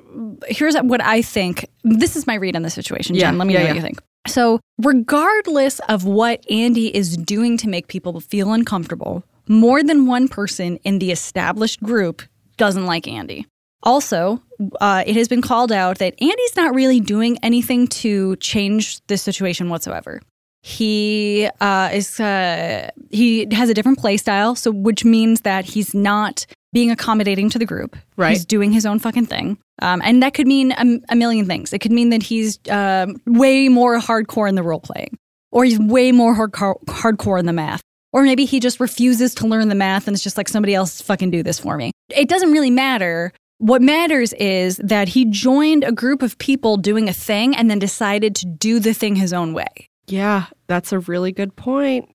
here's 0.48 0.76
what 0.76 1.02
I 1.02 1.22
think. 1.22 1.68
This 1.84 2.16
is 2.16 2.26
my 2.26 2.34
read 2.34 2.56
on 2.56 2.62
the 2.62 2.70
situation, 2.70 3.14
Jen. 3.14 3.34
Yeah, 3.34 3.38
Let 3.38 3.46
me 3.46 3.54
yeah, 3.54 3.60
know 3.60 3.64
yeah. 3.64 3.70
what 3.70 3.76
you 3.76 3.82
think. 3.82 4.00
So, 4.26 4.60
regardless 4.78 5.78
of 5.88 6.04
what 6.04 6.44
Andy 6.50 6.94
is 6.94 7.16
doing 7.16 7.56
to 7.58 7.68
make 7.68 7.86
people 7.86 8.18
feel 8.20 8.52
uncomfortable, 8.52 9.22
more 9.48 9.82
than 9.82 10.06
one 10.06 10.26
person 10.26 10.76
in 10.78 10.98
the 10.98 11.12
established 11.12 11.80
group 11.82 12.22
doesn't 12.56 12.86
like 12.86 13.06
Andy. 13.06 13.46
Also, 13.82 14.42
uh, 14.80 15.04
it 15.06 15.16
has 15.16 15.28
been 15.28 15.42
called 15.42 15.70
out 15.70 15.98
that 15.98 16.14
Andy's 16.20 16.56
not 16.56 16.74
really 16.74 17.00
doing 17.00 17.38
anything 17.42 17.86
to 17.88 18.36
change 18.36 19.00
the 19.06 19.16
situation 19.16 19.68
whatsoever. 19.68 20.20
He 20.62 21.48
uh, 21.60 21.90
is 21.92 22.18
uh, 22.18 22.90
he 23.10 23.46
has 23.52 23.68
a 23.68 23.74
different 23.74 23.98
play 23.98 24.16
style, 24.16 24.56
so 24.56 24.72
which 24.72 25.04
means 25.04 25.42
that 25.42 25.64
he's 25.64 25.94
not 25.94 26.44
being 26.72 26.90
accommodating 26.90 27.48
to 27.50 27.58
the 27.58 27.64
group. 27.64 27.96
Right. 28.16 28.30
He's 28.30 28.44
doing 28.44 28.72
his 28.72 28.84
own 28.84 28.98
fucking 28.98 29.26
thing, 29.26 29.58
um, 29.80 30.02
and 30.04 30.20
that 30.24 30.34
could 30.34 30.48
mean 30.48 30.72
a, 30.72 30.98
a 31.10 31.14
million 31.14 31.46
things. 31.46 31.72
It 31.72 31.78
could 31.78 31.92
mean 31.92 32.10
that 32.10 32.22
he's 32.24 32.58
um, 32.68 33.16
way 33.26 33.68
more 33.68 34.00
hardcore 34.00 34.48
in 34.48 34.56
the 34.56 34.64
role 34.64 34.80
playing, 34.80 35.16
or 35.52 35.64
he's 35.64 35.78
way 35.78 36.10
more 36.10 36.34
hardcore 36.34 36.82
hardcore 36.86 37.38
in 37.38 37.46
the 37.46 37.52
math. 37.52 37.80
Or 38.12 38.22
maybe 38.22 38.46
he 38.46 38.60
just 38.60 38.80
refuses 38.80 39.34
to 39.36 39.46
learn 39.46 39.68
the 39.68 39.74
math 39.74 40.08
and 40.08 40.14
it's 40.14 40.24
just 40.24 40.38
like 40.38 40.48
somebody 40.48 40.74
else 40.74 41.02
fucking 41.02 41.30
do 41.30 41.42
this 41.42 41.58
for 41.58 41.76
me. 41.76 41.92
It 42.08 42.30
doesn't 42.30 42.50
really 42.50 42.70
matter. 42.70 43.30
What 43.58 43.80
matters 43.80 44.32
is 44.34 44.76
that 44.78 45.08
he 45.08 45.24
joined 45.24 45.82
a 45.84 45.92
group 45.92 46.22
of 46.22 46.36
people 46.38 46.76
doing 46.76 47.08
a 47.08 47.12
thing 47.12 47.56
and 47.56 47.70
then 47.70 47.78
decided 47.78 48.34
to 48.36 48.46
do 48.46 48.78
the 48.80 48.92
thing 48.92 49.16
his 49.16 49.32
own 49.32 49.54
way. 49.54 49.88
Yeah, 50.06 50.46
that's 50.66 50.92
a 50.92 50.98
really 50.98 51.32
good 51.32 51.56
point. 51.56 52.10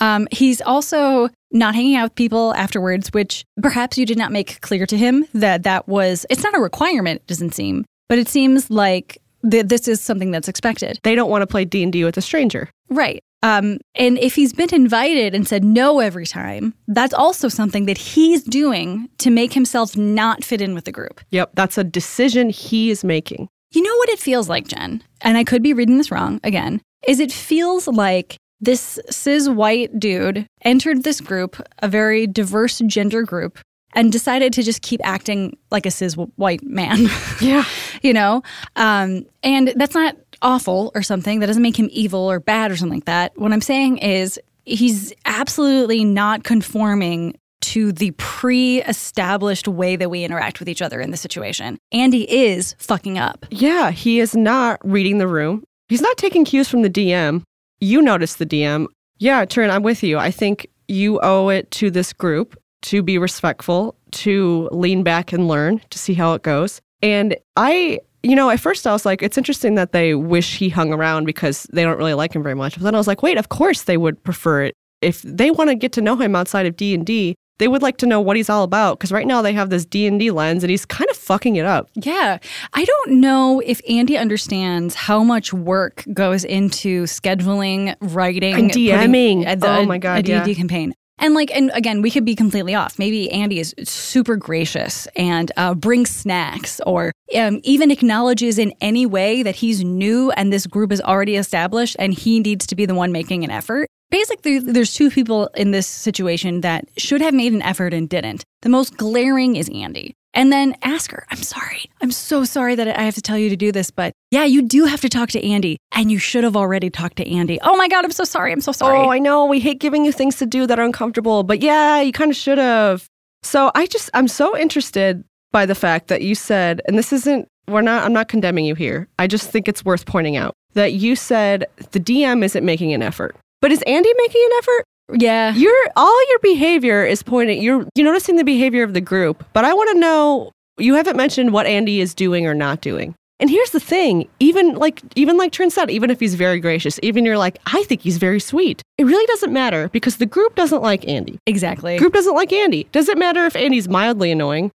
Um, 0.00 0.28
he's 0.30 0.60
also 0.60 1.28
not 1.50 1.74
hanging 1.74 1.96
out 1.96 2.04
with 2.04 2.14
people 2.14 2.54
afterwards, 2.54 3.08
which 3.12 3.44
perhaps 3.60 3.98
you 3.98 4.06
did 4.06 4.18
not 4.18 4.30
make 4.30 4.60
clear 4.60 4.86
to 4.86 4.96
him 4.96 5.26
that 5.34 5.64
that 5.64 5.88
was, 5.88 6.26
it's 6.30 6.42
not 6.42 6.56
a 6.56 6.60
requirement, 6.60 7.22
it 7.22 7.26
doesn't 7.26 7.54
seem, 7.54 7.84
but 8.08 8.18
it 8.18 8.28
seems 8.28 8.70
like 8.70 9.20
th- 9.50 9.66
this 9.66 9.88
is 9.88 10.00
something 10.00 10.30
that's 10.30 10.48
expected. 10.48 10.98
They 11.02 11.14
don't 11.14 11.30
want 11.30 11.42
to 11.42 11.46
play 11.46 11.64
D&D 11.64 12.04
with 12.04 12.16
a 12.16 12.22
stranger. 12.22 12.70
Right. 12.88 13.22
Um, 13.42 13.78
and 13.94 14.18
if 14.18 14.34
he's 14.34 14.52
been 14.52 14.74
invited 14.74 15.34
and 15.34 15.46
said 15.46 15.62
no 15.62 16.00
every 16.00 16.26
time, 16.26 16.74
that's 16.88 17.14
also 17.14 17.48
something 17.48 17.86
that 17.86 17.98
he's 17.98 18.42
doing 18.42 19.08
to 19.18 19.30
make 19.30 19.52
himself 19.52 19.96
not 19.96 20.42
fit 20.42 20.60
in 20.60 20.74
with 20.74 20.84
the 20.84 20.92
group. 20.92 21.20
Yep, 21.30 21.50
that's 21.54 21.78
a 21.78 21.84
decision 21.84 22.50
he 22.50 22.90
is 22.90 23.04
making. 23.04 23.48
You 23.72 23.82
know 23.82 23.96
what 23.96 24.08
it 24.08 24.18
feels 24.18 24.48
like, 24.48 24.68
Jen? 24.68 25.02
And 25.20 25.36
I 25.36 25.44
could 25.44 25.62
be 25.62 25.72
reading 25.72 25.98
this 25.98 26.10
wrong 26.10 26.40
again. 26.44 26.80
Is 27.06 27.20
it 27.20 27.32
feels 27.32 27.86
like 27.86 28.36
this 28.60 28.98
cis 29.10 29.48
white 29.48 29.98
dude 30.00 30.46
entered 30.62 31.04
this 31.04 31.20
group, 31.20 31.60
a 31.80 31.88
very 31.88 32.26
diverse 32.26 32.78
gender 32.86 33.22
group, 33.22 33.58
and 33.94 34.12
decided 34.12 34.52
to 34.54 34.62
just 34.62 34.82
keep 34.82 35.00
acting 35.04 35.56
like 35.70 35.86
a 35.86 35.90
cis 35.90 36.14
white 36.14 36.62
man. 36.62 37.06
Yeah. 37.40 37.64
you 38.02 38.12
know? 38.12 38.42
Um, 38.76 39.26
and 39.42 39.72
that's 39.76 39.94
not 39.94 40.16
awful 40.42 40.90
or 40.94 41.02
something. 41.02 41.40
That 41.40 41.46
doesn't 41.46 41.62
make 41.62 41.78
him 41.78 41.88
evil 41.92 42.30
or 42.30 42.40
bad 42.40 42.70
or 42.70 42.76
something 42.76 42.98
like 42.98 43.06
that. 43.06 43.32
What 43.36 43.52
I'm 43.52 43.60
saying 43.60 43.98
is 43.98 44.38
he's 44.64 45.12
absolutely 45.24 46.04
not 46.04 46.44
conforming 46.44 47.38
to 47.62 47.92
the 47.92 48.12
pre 48.12 48.82
established 48.82 49.66
way 49.66 49.96
that 49.96 50.08
we 50.08 50.24
interact 50.24 50.60
with 50.60 50.68
each 50.68 50.82
other 50.82 51.00
in 51.00 51.10
the 51.10 51.16
situation. 51.16 51.78
Andy 51.92 52.30
is 52.30 52.74
fucking 52.78 53.18
up. 53.18 53.46
Yeah, 53.50 53.90
he 53.90 54.20
is 54.20 54.36
not 54.36 54.78
reading 54.84 55.18
the 55.18 55.26
room. 55.28 55.64
He's 55.88 56.00
not 56.00 56.16
taking 56.16 56.44
cues 56.44 56.68
from 56.68 56.82
the 56.82 56.90
DM. 56.90 57.42
You 57.80 58.02
notice 58.02 58.36
the 58.36 58.46
DM. 58.46 58.86
Yeah, 59.18 59.44
Trin, 59.44 59.70
I'm 59.70 59.82
with 59.82 60.02
you. 60.02 60.18
I 60.18 60.30
think 60.30 60.66
you 60.88 61.20
owe 61.22 61.48
it 61.48 61.70
to 61.72 61.90
this 61.90 62.12
group 62.12 62.56
to 62.82 63.02
be 63.02 63.18
respectful, 63.18 63.96
to 64.12 64.68
lean 64.72 65.02
back 65.02 65.32
and 65.32 65.48
learn, 65.48 65.80
to 65.90 65.98
see 65.98 66.14
how 66.14 66.34
it 66.34 66.42
goes. 66.42 66.80
And 67.02 67.36
I, 67.56 68.00
you 68.22 68.34
know, 68.36 68.50
at 68.50 68.60
first 68.60 68.86
I 68.86 68.92
was 68.92 69.04
like, 69.04 69.22
it's 69.22 69.36
interesting 69.38 69.74
that 69.74 69.92
they 69.92 70.14
wish 70.14 70.56
he 70.58 70.68
hung 70.68 70.92
around 70.92 71.24
because 71.26 71.64
they 71.72 71.82
don't 71.82 71.98
really 71.98 72.14
like 72.14 72.34
him 72.34 72.42
very 72.42 72.54
much. 72.54 72.74
But 72.74 72.82
then 72.84 72.94
I 72.94 72.98
was 72.98 73.06
like, 73.06 73.22
wait, 73.22 73.38
of 73.38 73.48
course 73.48 73.82
they 73.82 73.96
would 73.96 74.22
prefer 74.24 74.64
it. 74.64 74.74
If 75.02 75.22
they 75.22 75.50
want 75.50 75.70
to 75.70 75.74
get 75.76 75.92
to 75.92 76.00
know 76.00 76.16
him 76.16 76.34
outside 76.34 76.66
of 76.66 76.74
D&D, 76.76 77.34
they 77.58 77.68
would 77.68 77.82
like 77.82 77.96
to 77.98 78.06
know 78.06 78.20
what 78.20 78.36
he's 78.36 78.50
all 78.50 78.64
about 78.64 78.98
because 78.98 79.12
right 79.12 79.26
now 79.26 79.40
they 79.42 79.52
have 79.54 79.70
this 79.70 79.84
D&D 79.86 80.30
lens 80.30 80.62
and 80.62 80.70
he's 80.70 80.84
kind 80.84 81.08
of 81.10 81.16
fucking 81.16 81.56
it 81.56 81.64
up. 81.64 81.88
Yeah. 81.94 82.38
I 82.74 82.84
don't 82.84 83.12
know 83.20 83.60
if 83.64 83.80
Andy 83.88 84.16
understands 84.18 84.94
how 84.94 85.22
much 85.22 85.52
work 85.52 86.04
goes 86.12 86.44
into 86.44 87.04
scheduling, 87.04 87.94
writing, 88.00 88.54
And 88.54 88.70
DMing. 88.70 89.44
putting 89.44 89.62
a- 89.64 89.78
Oh 89.78 89.84
my 89.86 89.98
God, 89.98 90.18
a 90.20 90.22
D&D 90.22 90.50
yeah. 90.50 90.54
campaign. 90.56 90.94
And 91.18 91.34
like, 91.34 91.50
and 91.54 91.70
again, 91.74 92.02
we 92.02 92.10
could 92.10 92.24
be 92.24 92.34
completely 92.34 92.74
off. 92.74 92.98
Maybe 92.98 93.30
Andy 93.30 93.58
is 93.58 93.74
super 93.84 94.36
gracious 94.36 95.06
and 95.16 95.50
uh, 95.56 95.74
brings 95.74 96.10
snacks, 96.10 96.80
or 96.86 97.12
um, 97.34 97.60
even 97.64 97.90
acknowledges 97.90 98.58
in 98.58 98.74
any 98.80 99.06
way 99.06 99.42
that 99.42 99.56
he's 99.56 99.82
new 99.82 100.30
and 100.32 100.52
this 100.52 100.66
group 100.66 100.92
is 100.92 101.00
already 101.00 101.36
established, 101.36 101.96
and 101.98 102.12
he 102.12 102.40
needs 102.40 102.66
to 102.66 102.76
be 102.76 102.86
the 102.86 102.94
one 102.94 103.12
making 103.12 103.44
an 103.44 103.50
effort. 103.50 103.88
Basically, 104.10 104.58
there's 104.60 104.94
two 104.94 105.10
people 105.10 105.48
in 105.56 105.72
this 105.72 105.86
situation 105.86 106.60
that 106.60 106.84
should 106.96 107.20
have 107.20 107.34
made 107.34 107.52
an 107.52 107.62
effort 107.62 107.92
and 107.92 108.08
didn't. 108.08 108.44
The 108.62 108.68
most 108.68 108.96
glaring 108.96 109.56
is 109.56 109.68
Andy. 109.70 110.14
And 110.36 110.52
then 110.52 110.76
ask 110.82 111.10
her, 111.12 111.26
I'm 111.30 111.42
sorry. 111.42 111.90
I'm 112.02 112.12
so 112.12 112.44
sorry 112.44 112.74
that 112.74 112.86
I 112.86 113.02
have 113.02 113.14
to 113.14 113.22
tell 113.22 113.38
you 113.38 113.48
to 113.48 113.56
do 113.56 113.72
this, 113.72 113.90
but 113.90 114.12
yeah, 114.30 114.44
you 114.44 114.60
do 114.60 114.84
have 114.84 115.00
to 115.00 115.08
talk 115.08 115.30
to 115.30 115.42
Andy. 115.42 115.78
And 115.92 116.12
you 116.12 116.18
should 116.18 116.44
have 116.44 116.54
already 116.54 116.90
talked 116.90 117.16
to 117.16 117.28
Andy. 117.28 117.58
Oh 117.62 117.74
my 117.74 117.88
God, 117.88 118.04
I'm 118.04 118.12
so 118.12 118.24
sorry. 118.24 118.52
I'm 118.52 118.60
so 118.60 118.70
sorry. 118.70 118.98
Oh, 118.98 119.10
I 119.10 119.18
know. 119.18 119.46
We 119.46 119.60
hate 119.60 119.80
giving 119.80 120.04
you 120.04 120.12
things 120.12 120.36
to 120.36 120.46
do 120.46 120.66
that 120.66 120.78
are 120.78 120.84
uncomfortable, 120.84 121.42
but 121.42 121.62
yeah, 121.62 122.02
you 122.02 122.12
kind 122.12 122.30
of 122.30 122.36
should 122.36 122.58
have. 122.58 123.08
So 123.42 123.70
I 123.74 123.86
just, 123.86 124.10
I'm 124.12 124.28
so 124.28 124.54
interested 124.56 125.24
by 125.52 125.64
the 125.64 125.74
fact 125.74 126.08
that 126.08 126.20
you 126.20 126.34
said, 126.34 126.82
and 126.86 126.98
this 126.98 127.14
isn't, 127.14 127.48
we're 127.66 127.80
not, 127.80 128.04
I'm 128.04 128.12
not 128.12 128.28
condemning 128.28 128.66
you 128.66 128.74
here. 128.74 129.08
I 129.18 129.26
just 129.26 129.50
think 129.50 129.68
it's 129.68 129.86
worth 129.86 130.04
pointing 130.04 130.36
out 130.36 130.52
that 130.74 130.92
you 130.92 131.16
said 131.16 131.64
the 131.92 132.00
DM 132.00 132.44
isn't 132.44 132.64
making 132.64 132.92
an 132.92 133.02
effort. 133.02 133.34
But 133.62 133.72
is 133.72 133.82
Andy 133.86 134.12
making 134.18 134.42
an 134.44 134.58
effort? 134.58 134.84
Yeah. 135.12 135.54
Your 135.54 135.74
all 135.96 136.28
your 136.28 136.38
behavior 136.40 137.04
is 137.04 137.22
pointing. 137.22 137.62
You're 137.62 137.86
you're 137.94 138.06
noticing 138.06 138.36
the 138.36 138.44
behavior 138.44 138.82
of 138.82 138.94
the 138.94 139.00
group, 139.00 139.44
but 139.52 139.64
I 139.64 139.72
want 139.72 139.90
to 139.92 139.98
know. 139.98 140.52
You 140.78 140.94
haven't 140.94 141.16
mentioned 141.16 141.52
what 141.52 141.66
Andy 141.66 142.00
is 142.00 142.14
doing 142.14 142.46
or 142.46 142.54
not 142.54 142.82
doing. 142.82 143.14
And 143.38 143.50
here's 143.50 143.70
the 143.70 143.80
thing: 143.80 144.28
even 144.40 144.74
like 144.74 145.02
even 145.14 145.36
like 145.36 145.52
Trin 145.52 145.70
said, 145.70 145.90
even 145.90 146.10
if 146.10 146.20
he's 146.20 146.34
very 146.34 146.58
gracious, 146.58 146.98
even 147.02 147.24
you're 147.24 147.38
like, 147.38 147.58
I 147.66 147.82
think 147.84 148.00
he's 148.00 148.18
very 148.18 148.40
sweet. 148.40 148.82
It 148.98 149.04
really 149.04 149.26
doesn't 149.26 149.52
matter 149.52 149.88
because 149.90 150.16
the 150.16 150.26
group 150.26 150.54
doesn't 150.54 150.82
like 150.82 151.06
Andy. 151.06 151.38
Exactly. 151.46 151.98
Group 151.98 152.14
doesn't 152.14 152.34
like 152.34 152.52
Andy. 152.52 152.84
Does 152.92 153.08
it 153.08 153.18
matter 153.18 153.44
if 153.44 153.54
Andy's 153.54 153.88
mildly 153.88 154.32
annoying 154.32 154.70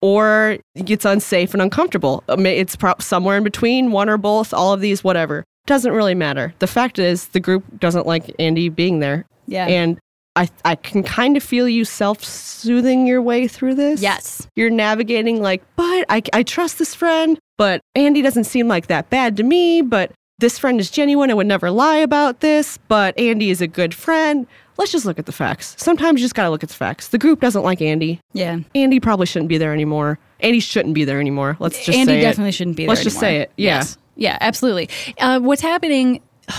or 0.00 0.58
gets 0.84 1.04
unsafe 1.04 1.52
and 1.52 1.62
uncomfortable? 1.62 2.24
Uh, 2.28 2.36
it's 2.40 2.74
pro- 2.74 2.94
somewhere 3.00 3.36
in 3.36 3.44
between, 3.44 3.92
one 3.92 4.08
or 4.08 4.16
both. 4.16 4.54
All 4.54 4.72
of 4.72 4.80
these, 4.80 5.04
whatever. 5.04 5.44
Doesn't 5.66 5.92
really 5.92 6.14
matter. 6.14 6.54
The 6.60 6.66
fact 6.66 6.98
is, 6.98 7.28
the 7.28 7.40
group 7.40 7.64
doesn't 7.80 8.06
like 8.06 8.34
Andy 8.38 8.68
being 8.68 9.00
there. 9.00 9.26
Yeah. 9.46 9.66
And 9.66 9.98
I, 10.36 10.48
I 10.64 10.74
can 10.74 11.02
kind 11.02 11.36
of 11.36 11.42
feel 11.42 11.68
you 11.68 11.84
self 11.84 12.22
soothing 12.22 13.06
your 13.06 13.22
way 13.22 13.48
through 13.48 13.74
this. 13.74 14.00
yes. 14.02 14.46
You're 14.54 14.70
navigating, 14.70 15.40
like, 15.40 15.62
but 15.76 16.04
I, 16.08 16.22
I 16.32 16.42
trust 16.42 16.78
this 16.78 16.94
friend, 16.94 17.38
but 17.56 17.80
Andy 17.94 18.22
doesn't 18.22 18.44
seem 18.44 18.68
like 18.68 18.88
that 18.88 19.08
bad 19.10 19.36
to 19.38 19.42
me, 19.42 19.82
but 19.82 20.12
this 20.38 20.58
friend 20.58 20.78
is 20.78 20.90
genuine 20.90 21.30
and 21.30 21.36
would 21.38 21.46
never 21.46 21.70
lie 21.70 21.96
about 21.96 22.40
this, 22.40 22.78
but 22.88 23.18
Andy 23.18 23.48
is 23.48 23.62
a 23.62 23.66
good 23.66 23.94
friend. 23.94 24.46
Let's 24.76 24.92
just 24.92 25.06
look 25.06 25.18
at 25.18 25.24
the 25.24 25.32
facts. 25.32 25.74
Sometimes 25.78 26.20
you 26.20 26.24
just 26.26 26.34
got 26.34 26.42
to 26.42 26.50
look 26.50 26.62
at 26.62 26.68
the 26.68 26.74
facts. 26.74 27.08
The 27.08 27.16
group 27.16 27.40
doesn't 27.40 27.62
like 27.62 27.80
Andy. 27.80 28.20
Yeah. 28.34 28.58
Andy 28.74 29.00
probably 29.00 29.24
shouldn't 29.24 29.48
be 29.48 29.56
there 29.56 29.72
anymore. 29.72 30.18
Andy 30.40 30.60
shouldn't 30.60 30.94
be 30.94 31.04
there 31.04 31.18
anymore. 31.18 31.56
Let's 31.58 31.82
just 31.82 31.96
Andy 31.96 32.12
say 32.12 32.18
it. 32.18 32.22
definitely 32.22 32.52
shouldn't 32.52 32.76
be 32.76 32.82
there. 32.82 32.90
Let's 32.90 33.02
just 33.02 33.18
say 33.18 33.38
it. 33.38 33.50
Yeah. 33.56 33.76
Yes. 33.76 33.96
Yeah, 34.16 34.36
absolutely. 34.42 34.90
Uh, 35.18 35.40
what's 35.40 35.62
happening? 35.62 36.20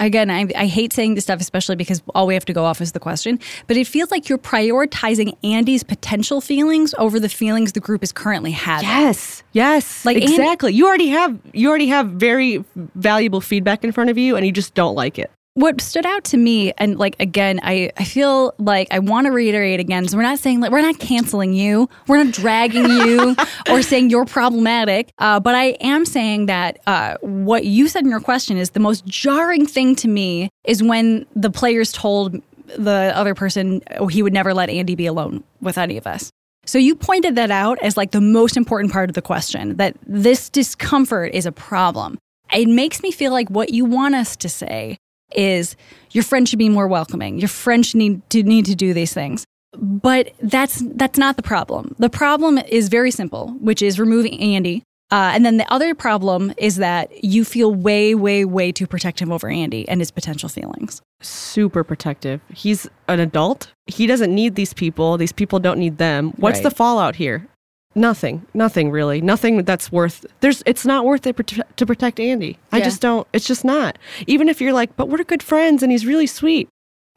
again, 0.00 0.30
I, 0.30 0.46
I 0.56 0.66
hate 0.66 0.92
saying 0.92 1.14
this 1.14 1.24
stuff, 1.24 1.40
especially 1.40 1.76
because 1.76 2.02
all 2.14 2.26
we 2.26 2.34
have 2.34 2.44
to 2.46 2.52
go 2.52 2.64
off 2.64 2.80
is 2.80 2.92
the 2.92 3.00
question. 3.00 3.38
But 3.66 3.76
it 3.76 3.86
feels 3.86 4.10
like 4.10 4.28
you're 4.28 4.38
prioritizing 4.38 5.36
Andy's 5.44 5.82
potential 5.82 6.40
feelings 6.40 6.94
over 6.98 7.20
the 7.20 7.28
feelings 7.28 7.72
the 7.72 7.80
group 7.80 8.02
is 8.02 8.10
currently 8.12 8.50
having. 8.50 8.88
Yes. 8.88 9.42
Yes. 9.52 10.04
Like, 10.04 10.14
Like 10.16 10.22
Andy- 10.24 10.34
exactly. 10.34 10.72
you 10.74 10.86
already 10.86 11.08
have 11.08 11.38
you 11.52 11.68
already 11.68 11.88
have 11.88 12.08
very 12.08 12.64
valuable 12.76 13.40
feedback 13.40 13.84
in 13.84 13.92
front 13.92 14.10
of 14.10 14.18
you 14.18 14.36
and 14.36 14.44
you 14.44 14.52
just 14.52 14.74
don't 14.74 14.94
like 14.94 15.18
it. 15.18 15.30
What 15.60 15.80
stood 15.80 16.06
out 16.06 16.24
to 16.24 16.36
me 16.36 16.72
and 16.78 16.98
like 16.98 17.16
again 17.20 17.60
i 17.62 17.90
i 17.96 18.04
feel 18.04 18.54
like 18.58 18.88
i 18.90 18.98
want 18.98 19.26
to 19.26 19.30
reiterate 19.30 19.80
again 19.80 20.06
so 20.08 20.16
we're 20.16 20.22
not 20.22 20.38
saying 20.38 20.60
like 20.60 20.70
we're 20.70 20.80
not 20.80 20.98
canceling 20.98 21.52
you 21.52 21.88
we're 22.06 22.22
not 22.22 22.32
dragging 22.32 22.84
you 22.84 23.36
or 23.70 23.82
saying 23.82 24.10
you're 24.10 24.24
problematic 24.24 25.12
uh, 25.18 25.38
but 25.38 25.54
i 25.54 25.66
am 25.80 26.04
saying 26.04 26.46
that 26.46 26.78
uh, 26.86 27.16
what 27.20 27.64
you 27.64 27.88
said 27.88 28.02
in 28.02 28.10
your 28.10 28.20
question 28.20 28.56
is 28.56 28.70
the 28.70 28.80
most 28.80 29.04
jarring 29.06 29.66
thing 29.66 29.94
to 29.94 30.08
me 30.08 30.48
is 30.64 30.82
when 30.82 31.26
the 31.34 31.50
players 31.50 31.92
told 31.92 32.40
the 32.78 33.12
other 33.14 33.34
person 33.34 33.82
oh, 33.96 34.06
he 34.06 34.22
would 34.22 34.32
never 34.32 34.54
let 34.54 34.70
andy 34.70 34.94
be 34.94 35.06
alone 35.06 35.42
with 35.60 35.78
any 35.78 35.96
of 35.96 36.06
us. 36.06 36.30
So 36.66 36.78
you 36.78 36.94
pointed 36.94 37.36
that 37.36 37.50
out 37.50 37.78
as 37.82 37.96
like 37.96 38.12
the 38.12 38.20
most 38.20 38.56
important 38.56 38.92
part 38.92 39.10
of 39.10 39.14
the 39.14 39.22
question 39.22 39.76
that 39.76 39.96
this 40.06 40.48
discomfort 40.48 41.32
is 41.34 41.46
a 41.46 41.52
problem. 41.52 42.18
It 42.52 42.68
makes 42.68 43.02
me 43.02 43.10
feel 43.10 43.32
like 43.32 43.48
what 43.48 43.70
you 43.70 43.84
want 43.84 44.14
us 44.14 44.36
to 44.36 44.48
say 44.48 44.98
is 45.36 45.76
your 46.12 46.24
friend 46.24 46.48
should 46.48 46.58
be 46.58 46.68
more 46.68 46.88
welcoming. 46.88 47.38
Your 47.38 47.48
friend 47.48 47.84
should 47.84 47.98
need 47.98 48.28
to 48.30 48.42
need 48.42 48.64
to 48.66 48.74
do 48.74 48.92
these 48.94 49.12
things. 49.12 49.44
But 49.78 50.32
that's 50.42 50.82
that's 50.96 51.18
not 51.18 51.36
the 51.36 51.42
problem. 51.42 51.94
The 51.98 52.10
problem 52.10 52.58
is 52.58 52.88
very 52.88 53.10
simple, 53.10 53.50
which 53.60 53.82
is 53.82 53.98
removing 54.00 54.40
Andy 54.40 54.82
Uh, 55.12 55.32
and 55.34 55.44
then 55.44 55.56
the 55.56 55.66
other 55.72 55.92
problem 55.92 56.52
is 56.56 56.76
that 56.76 57.10
you 57.24 57.44
feel 57.44 57.74
way, 57.74 58.14
way, 58.14 58.44
way 58.44 58.70
too 58.70 58.86
protective 58.86 59.28
over 59.30 59.48
Andy 59.50 59.82
and 59.88 60.00
his 60.00 60.12
potential 60.12 60.48
feelings. 60.48 61.02
Super 61.20 61.82
protective. 61.82 62.40
He's 62.54 62.88
an 63.08 63.18
adult. 63.18 63.72
He 63.86 64.06
doesn't 64.06 64.32
need 64.32 64.54
these 64.54 64.72
people. 64.72 65.18
These 65.18 65.32
people 65.32 65.58
don't 65.58 65.78
need 65.80 65.98
them. 65.98 66.32
What's 66.36 66.58
Right. 66.58 66.62
the 66.62 66.70
fallout 66.70 67.16
here? 67.16 67.48
Nothing. 67.94 68.46
Nothing 68.54 68.90
really. 68.90 69.20
Nothing 69.20 69.64
that's 69.64 69.90
worth. 69.90 70.24
There's. 70.40 70.62
It's 70.66 70.86
not 70.86 71.04
worth 71.04 71.26
it 71.26 71.36
prote- 71.36 71.62
to 71.76 71.86
protect 71.86 72.20
Andy. 72.20 72.58
I 72.72 72.78
Yeah. 72.78 72.84
just 72.84 73.00
don't. 73.00 73.26
It's 73.32 73.46
just 73.46 73.64
not. 73.64 73.98
Even 74.26 74.48
if 74.48 74.60
you're 74.60 74.72
like, 74.72 74.94
but 74.96 75.08
we're 75.08 75.24
good 75.24 75.42
friends 75.42 75.82
and 75.82 75.90
he's 75.90 76.06
really 76.06 76.26
sweet. 76.28 76.68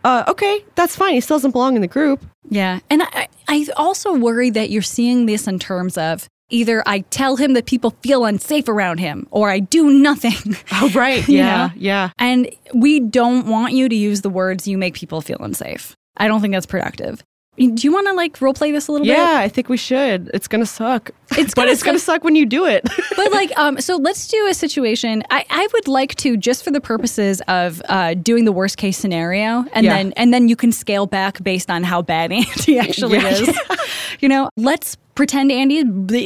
Uh, 0.03 0.23
okay, 0.27 0.65
that's 0.75 0.95
fine. 0.95 1.13
He 1.13 1.21
still 1.21 1.37
doesn't 1.37 1.51
belong 1.51 1.75
in 1.75 1.81
the 1.81 1.87
group. 1.87 2.25
Yeah. 2.49 2.79
And 2.89 3.03
I, 3.03 3.27
I 3.47 3.65
also 3.77 4.13
worry 4.15 4.49
that 4.49 4.69
you're 4.69 4.81
seeing 4.81 5.27
this 5.27 5.47
in 5.47 5.59
terms 5.59 5.97
of 5.97 6.27
either 6.49 6.83
I 6.85 6.99
tell 7.09 7.37
him 7.37 7.53
that 7.53 7.65
people 7.67 7.91
feel 8.03 8.25
unsafe 8.25 8.67
around 8.67 8.97
him 8.97 9.27
or 9.31 9.49
I 9.49 9.59
do 9.59 9.89
nothing. 9.91 10.57
Oh, 10.73 10.89
right. 10.93 11.25
You 11.29 11.37
Yeah. 11.37 11.67
know? 11.67 11.73
Yeah. 11.77 12.09
And 12.19 12.49
we 12.73 12.99
don't 12.99 13.47
want 13.47 13.73
you 13.73 13.87
to 13.87 13.95
use 13.95 14.21
the 14.21 14.29
words 14.29 14.67
you 14.67 14.77
make 14.77 14.95
people 14.95 15.21
feel 15.21 15.37
unsafe. 15.39 15.95
I 16.17 16.27
don't 16.27 16.41
think 16.41 16.53
that's 16.53 16.65
productive. 16.65 17.23
Do 17.55 17.65
you 17.87 17.93
want 17.93 18.07
to 18.07 18.13
like 18.13 18.41
role 18.41 18.53
play 18.53 18.71
this 18.71 18.87
a 18.87 18.91
little 18.91 19.05
bit? 19.05 19.15
Yeah, 19.15 19.37
I 19.37 19.47
think 19.47 19.69
we 19.69 19.77
should. 19.77 20.31
It's 20.33 20.47
gonna 20.47 20.65
suck. 20.65 21.11
It's 21.37 21.53
but 21.55 21.61
gonna 21.63 21.71
it's 21.71 21.83
gonna 21.83 21.99
suck. 21.99 22.15
suck 22.15 22.23
when 22.23 22.35
you 22.35 22.45
do 22.47 22.65
it. 22.65 22.83
but 23.15 23.31
like 23.31 23.51
um 23.57 23.79
so 23.79 23.95
let's 23.97 24.27
do 24.27 24.47
a 24.47 24.53
situation 24.55 25.23
i 25.29 25.45
i 25.49 25.67
would 25.73 25.87
like 25.87 26.15
to 26.15 26.35
just 26.35 26.63
for 26.63 26.71
the 26.71 26.81
purposes 26.81 27.41
of 27.47 27.81
uh 27.89 28.15
doing 28.15 28.45
the 28.45 28.51
worst 28.51 28.77
case 28.77 28.97
scenario 28.97 29.65
and 29.73 29.85
Yeah. 29.85 29.95
then 29.97 30.13
and 30.17 30.33
then 30.33 30.47
you 30.49 30.55
can 30.55 30.71
scale 30.71 31.05
back 31.05 31.43
based 31.43 31.69
on 31.69 31.83
how 31.83 32.01
bad 32.01 32.31
andy 32.39 32.79
actually 32.79 33.19
Yeah. 33.19 33.29
is 33.29 33.59
you 34.19 34.27
know 34.29 34.49
let's 34.57 34.97
pretend 35.15 35.51
andy 35.51 35.77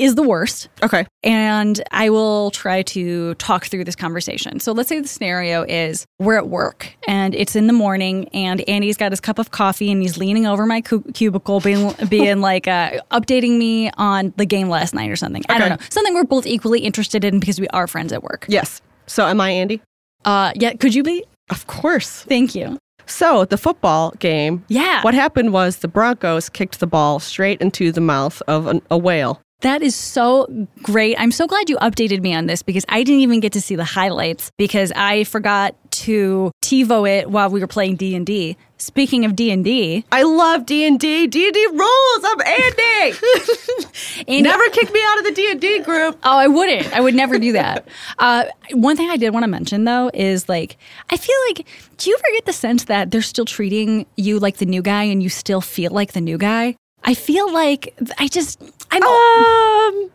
is 0.01 0.15
the 0.15 0.23
worst 0.23 0.69
okay. 0.83 1.05
and 1.23 1.83
I 1.91 2.09
will 2.09 2.51
try 2.51 2.81
to 2.83 3.33
talk 3.35 3.65
through 3.65 3.83
this 3.83 3.95
conversation. 3.95 4.59
So 4.59 4.71
let's 4.71 4.89
say 4.89 4.99
the 4.99 5.07
scenario 5.07 5.63
is 5.63 6.05
we're 6.19 6.37
at 6.37 6.47
work 6.47 6.95
and 7.07 7.33
it's 7.33 7.55
in 7.55 7.67
the 7.67 7.73
morning 7.73 8.27
and 8.29 8.61
Andy's 8.69 8.97
got 8.97 9.11
his 9.11 9.19
cup 9.19 9.39
of 9.39 9.51
coffee 9.51 9.91
and 9.91 10.01
he's 10.01 10.17
leaning 10.17 10.45
over 10.45 10.65
my 10.65 10.81
cu- 10.81 11.03
cubicle 11.13 11.59
being 11.59 11.93
being 12.09 12.41
like 12.41 12.67
uh, 12.67 12.99
updating 13.11 13.57
me 13.57 13.89
on 13.97 14.33
the 14.37 14.45
game 14.45 14.69
last 14.69 14.93
night 14.93 15.09
or 15.09 15.15
something. 15.15 15.43
I 15.49 15.59
don't 15.59 15.69
know. 15.69 15.77
Something 15.89 16.13
we're 16.13 16.23
both 16.23 16.45
equally 16.45 16.81
interested 16.81 17.23
in 17.23 17.39
because 17.39 17.59
we 17.59 17.67
are 17.69 17.87
friends 17.87 18.13
at 18.13 18.23
work. 18.23 18.45
Yes. 18.47 18.81
So 19.07 19.25
am 19.25 19.41
I 19.41 19.51
Andy? 19.51 19.81
Uh 20.25 20.51
yeah, 20.55 20.73
could 20.73 20.93
you 20.93 21.03
be? 21.03 21.23
Of 21.49 21.67
course. 21.67 22.23
Thank 22.23 22.55
you. 22.55 22.77
So 23.07 23.45
the 23.45 23.57
football 23.57 24.13
game. 24.19 24.63
Yeah. 24.67 25.01
What 25.01 25.13
happened 25.13 25.53
was 25.53 25.77
the 25.77 25.87
Broncos 25.87 26.49
kicked 26.49 26.79
the 26.79 26.87
ball 26.87 27.19
straight 27.19 27.61
into 27.61 27.91
the 27.91 28.01
mouth 28.01 28.41
of 28.47 28.67
an, 28.67 28.81
a 28.91 28.97
whale. 28.97 29.41
That 29.61 29.81
is 29.81 29.95
so 29.95 30.67
great. 30.83 31.19
I'm 31.19 31.31
so 31.31 31.47
glad 31.47 31.67
you 31.67 31.77
updated 31.77 32.21
me 32.21 32.31
on 32.35 32.45
this 32.45 32.61
because 32.61 32.85
I 32.89 33.01
didn't 33.03 33.21
even 33.21 33.39
get 33.39 33.53
to 33.53 33.61
see 33.61 33.75
the 33.75 33.83
highlights 33.83 34.51
because 34.55 34.91
I 34.95 35.23
forgot 35.23 35.75
to 36.03 36.51
TiVo 36.61 37.09
it 37.09 37.31
while 37.31 37.49
we 37.49 37.59
were 37.59 37.65
playing 37.67 37.95
D&D. 37.95 38.55
Speaking 38.77 39.25
of 39.25 39.35
D&D, 39.35 40.05
I 40.11 40.21
love 40.21 40.67
D 40.67 40.85
and 40.85 40.99
D. 40.99 41.25
D 41.25 41.45
and 41.45 41.53
D 41.55 41.67
rules. 41.71 42.23
I'm 42.23 42.41
Andy. 42.41 43.17
Andy- 44.27 44.41
Never 44.43 44.63
kick 44.69 44.93
me 44.93 44.99
out 45.07 45.17
of 45.17 45.23
the 45.25 45.31
D 45.31 45.49
and 45.51 45.59
D 45.59 45.79
group. 45.79 46.19
Oh, 46.23 46.37
I 46.37 46.45
wouldn't. 46.45 46.93
I 46.95 47.01
would 47.01 47.15
never 47.15 47.39
do 47.39 47.53
that. 47.53 47.87
Uh, 48.19 48.45
one 48.73 48.97
thing 48.97 49.09
I 49.11 49.17
did 49.17 49.29
want 49.31 49.43
to 49.43 49.47
mention 49.47 49.85
though 49.85 50.09
is 50.13 50.49
like, 50.49 50.77
I 51.11 51.17
feel 51.17 51.35
like, 51.49 51.67
do 51.97 52.09
you 52.09 52.15
ever 52.15 52.33
get 52.35 52.45
the 52.45 52.53
sense 52.53 52.85
that 52.85 53.11
they're 53.11 53.21
still 53.21 53.45
treating 53.45 54.05
you 54.15 54.39
like 54.39 54.57
the 54.57 54.65
new 54.65 54.81
guy 54.81 55.03
and 55.03 55.21
you 55.21 55.29
still 55.29 55.61
feel 55.61 55.91
like 55.91 56.13
the 56.13 56.21
new 56.21 56.37
guy? 56.37 56.75
I 57.03 57.13
feel 57.13 57.51
like 57.53 57.95
I 58.17 58.27
just, 58.27 58.59
I'm. 58.91 59.03
Um. 59.03 60.11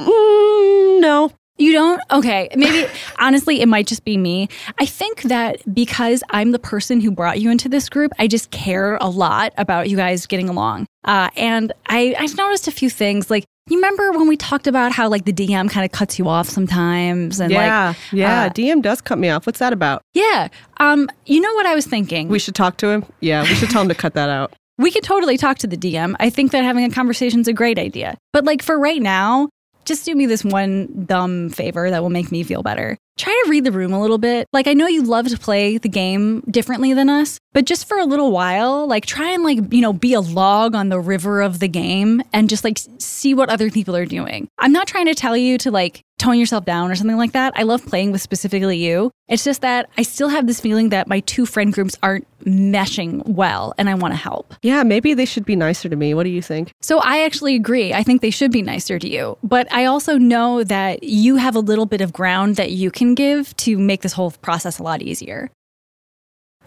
mm, 0.00 1.00
no. 1.00 1.30
You 1.58 1.72
don't? 1.72 2.00
Okay. 2.10 2.48
Maybe, 2.56 2.90
honestly, 3.18 3.60
it 3.60 3.66
might 3.68 3.86
just 3.86 4.04
be 4.04 4.16
me. 4.16 4.48
I 4.80 4.86
think 4.86 5.22
that 5.22 5.58
because 5.72 6.24
I'm 6.30 6.50
the 6.50 6.58
person 6.58 7.00
who 7.00 7.10
brought 7.10 7.40
you 7.40 7.50
into 7.50 7.68
this 7.68 7.88
group, 7.88 8.10
I 8.18 8.26
just 8.26 8.50
care 8.50 8.96
a 8.96 9.08
lot 9.08 9.52
about 9.58 9.88
you 9.88 9.96
guys 9.96 10.26
getting 10.26 10.48
along. 10.48 10.86
Uh, 11.04 11.28
and 11.36 11.72
I, 11.88 12.16
I've 12.18 12.36
noticed 12.36 12.66
a 12.68 12.72
few 12.72 12.90
things. 12.90 13.30
Like, 13.30 13.44
you 13.68 13.76
remember 13.76 14.10
when 14.12 14.26
we 14.26 14.36
talked 14.36 14.66
about 14.66 14.90
how, 14.92 15.08
like, 15.08 15.24
the 15.24 15.32
DM 15.32 15.70
kind 15.70 15.84
of 15.84 15.92
cuts 15.92 16.18
you 16.18 16.26
off 16.26 16.48
sometimes? 16.48 17.38
And, 17.38 17.52
Yeah. 17.52 17.88
like, 17.88 17.96
yeah. 18.12 18.42
uh, 18.44 18.48
DM 18.48 18.82
does 18.82 19.00
cut 19.00 19.18
me 19.18 19.28
off. 19.28 19.46
What's 19.46 19.60
that 19.60 19.72
about? 19.72 20.02
yeah. 20.14 20.48
Um, 20.78 21.08
you 21.26 21.40
know 21.40 21.52
what 21.54 21.66
I 21.66 21.76
was 21.76 21.86
thinking? 21.86 22.26
We 22.28 22.40
should 22.40 22.56
talk 22.56 22.76
to 22.78 22.88
him. 22.88 23.04
Yeah. 23.20 23.42
We 23.42 23.54
should 23.54 23.70
tell 23.70 23.82
him 23.82 23.88
to 23.88 23.94
cut 23.94 24.14
that 24.14 24.28
out. 24.30 24.52
We 24.82 24.90
could 24.90 25.04
totally 25.04 25.36
talk 25.36 25.58
to 25.58 25.66
the 25.66 25.76
DM. 25.76 26.14
I 26.18 26.30
think 26.30 26.52
that 26.52 26.64
having 26.64 26.84
a 26.84 26.90
conversation 26.90 27.40
is 27.40 27.48
a 27.48 27.52
great 27.52 27.78
idea. 27.78 28.16
But 28.32 28.44
like 28.44 28.62
for 28.62 28.78
right 28.78 29.00
now, 29.00 29.48
just 29.84 30.04
do 30.04 30.14
me 30.14 30.26
this 30.26 30.44
one 30.44 31.04
dumb 31.06 31.50
favor 31.50 31.90
that 31.90 32.02
will 32.02 32.10
make 32.10 32.30
me 32.30 32.42
feel 32.42 32.62
better. 32.62 32.96
Try 33.16 33.40
to 33.44 33.50
read 33.50 33.64
the 33.64 33.72
room 33.72 33.92
a 33.92 34.00
little 34.00 34.18
bit. 34.18 34.46
Like 34.52 34.66
I 34.66 34.74
know 34.74 34.86
you 34.86 35.02
love 35.02 35.28
to 35.28 35.38
play 35.38 35.78
the 35.78 35.88
game 35.88 36.40
differently 36.50 36.94
than 36.94 37.08
us, 37.08 37.38
but 37.52 37.66
just 37.66 37.86
for 37.86 37.98
a 37.98 38.04
little 38.04 38.32
while, 38.32 38.86
like 38.86 39.06
try 39.06 39.30
and 39.30 39.42
like, 39.42 39.72
you 39.72 39.80
know, 39.80 39.92
be 39.92 40.14
a 40.14 40.20
log 40.20 40.74
on 40.74 40.88
the 40.88 41.00
river 41.00 41.40
of 41.40 41.58
the 41.58 41.68
game 41.68 42.22
and 42.32 42.48
just 42.48 42.64
like 42.64 42.78
see 42.98 43.34
what 43.34 43.50
other 43.50 43.70
people 43.70 43.94
are 43.94 44.06
doing. 44.06 44.48
I'm 44.58 44.72
not 44.72 44.86
trying 44.86 45.06
to 45.06 45.14
tell 45.14 45.36
you 45.36 45.58
to 45.58 45.70
like 45.70 46.02
tone 46.18 46.38
yourself 46.38 46.64
down 46.64 46.90
or 46.90 46.94
something 46.94 47.16
like 47.16 47.32
that. 47.32 47.52
I 47.56 47.64
love 47.64 47.84
playing 47.84 48.12
with 48.12 48.22
specifically 48.22 48.76
you. 48.78 49.10
It's 49.28 49.42
just 49.42 49.62
that 49.62 49.88
I 49.98 50.02
still 50.02 50.28
have 50.28 50.46
this 50.46 50.60
feeling 50.60 50.90
that 50.90 51.08
my 51.08 51.20
two 51.20 51.46
friend 51.46 51.72
groups 51.72 51.96
aren't 52.02 52.28
meshing 52.44 53.26
well 53.26 53.74
and 53.76 53.88
I 53.88 53.94
want 53.94 54.12
to 54.12 54.18
help. 54.18 54.54
Yeah. 54.62 54.82
Maybe 54.84 55.14
they 55.14 55.24
should 55.24 55.44
be 55.44 55.56
nicer 55.56 55.88
to 55.88 55.96
me. 55.96 56.14
What 56.14 56.24
do 56.24 56.30
you 56.30 56.42
think? 56.42 56.72
So 56.80 57.00
I 57.00 57.24
actually 57.24 57.56
agree. 57.56 57.92
I 57.92 58.02
think 58.04 58.20
they 58.20 58.30
should 58.30 58.52
be 58.52 58.62
nicer 58.62 58.98
to 58.98 59.08
you. 59.08 59.36
But 59.42 59.72
I 59.72 59.84
also 59.86 60.16
know 60.16 60.62
that 60.64 61.02
you 61.02 61.36
have 61.36 61.56
a 61.56 61.60
little 61.60 61.86
bit 61.86 62.00
of 62.00 62.12
ground 62.12 62.56
that 62.56 62.70
you 62.70 62.90
can 62.90 63.01
give 63.14 63.56
to 63.58 63.78
make 63.78 64.02
this 64.02 64.12
whole 64.12 64.30
process 64.30 64.78
a 64.78 64.82
lot 64.82 65.02
easier. 65.02 65.50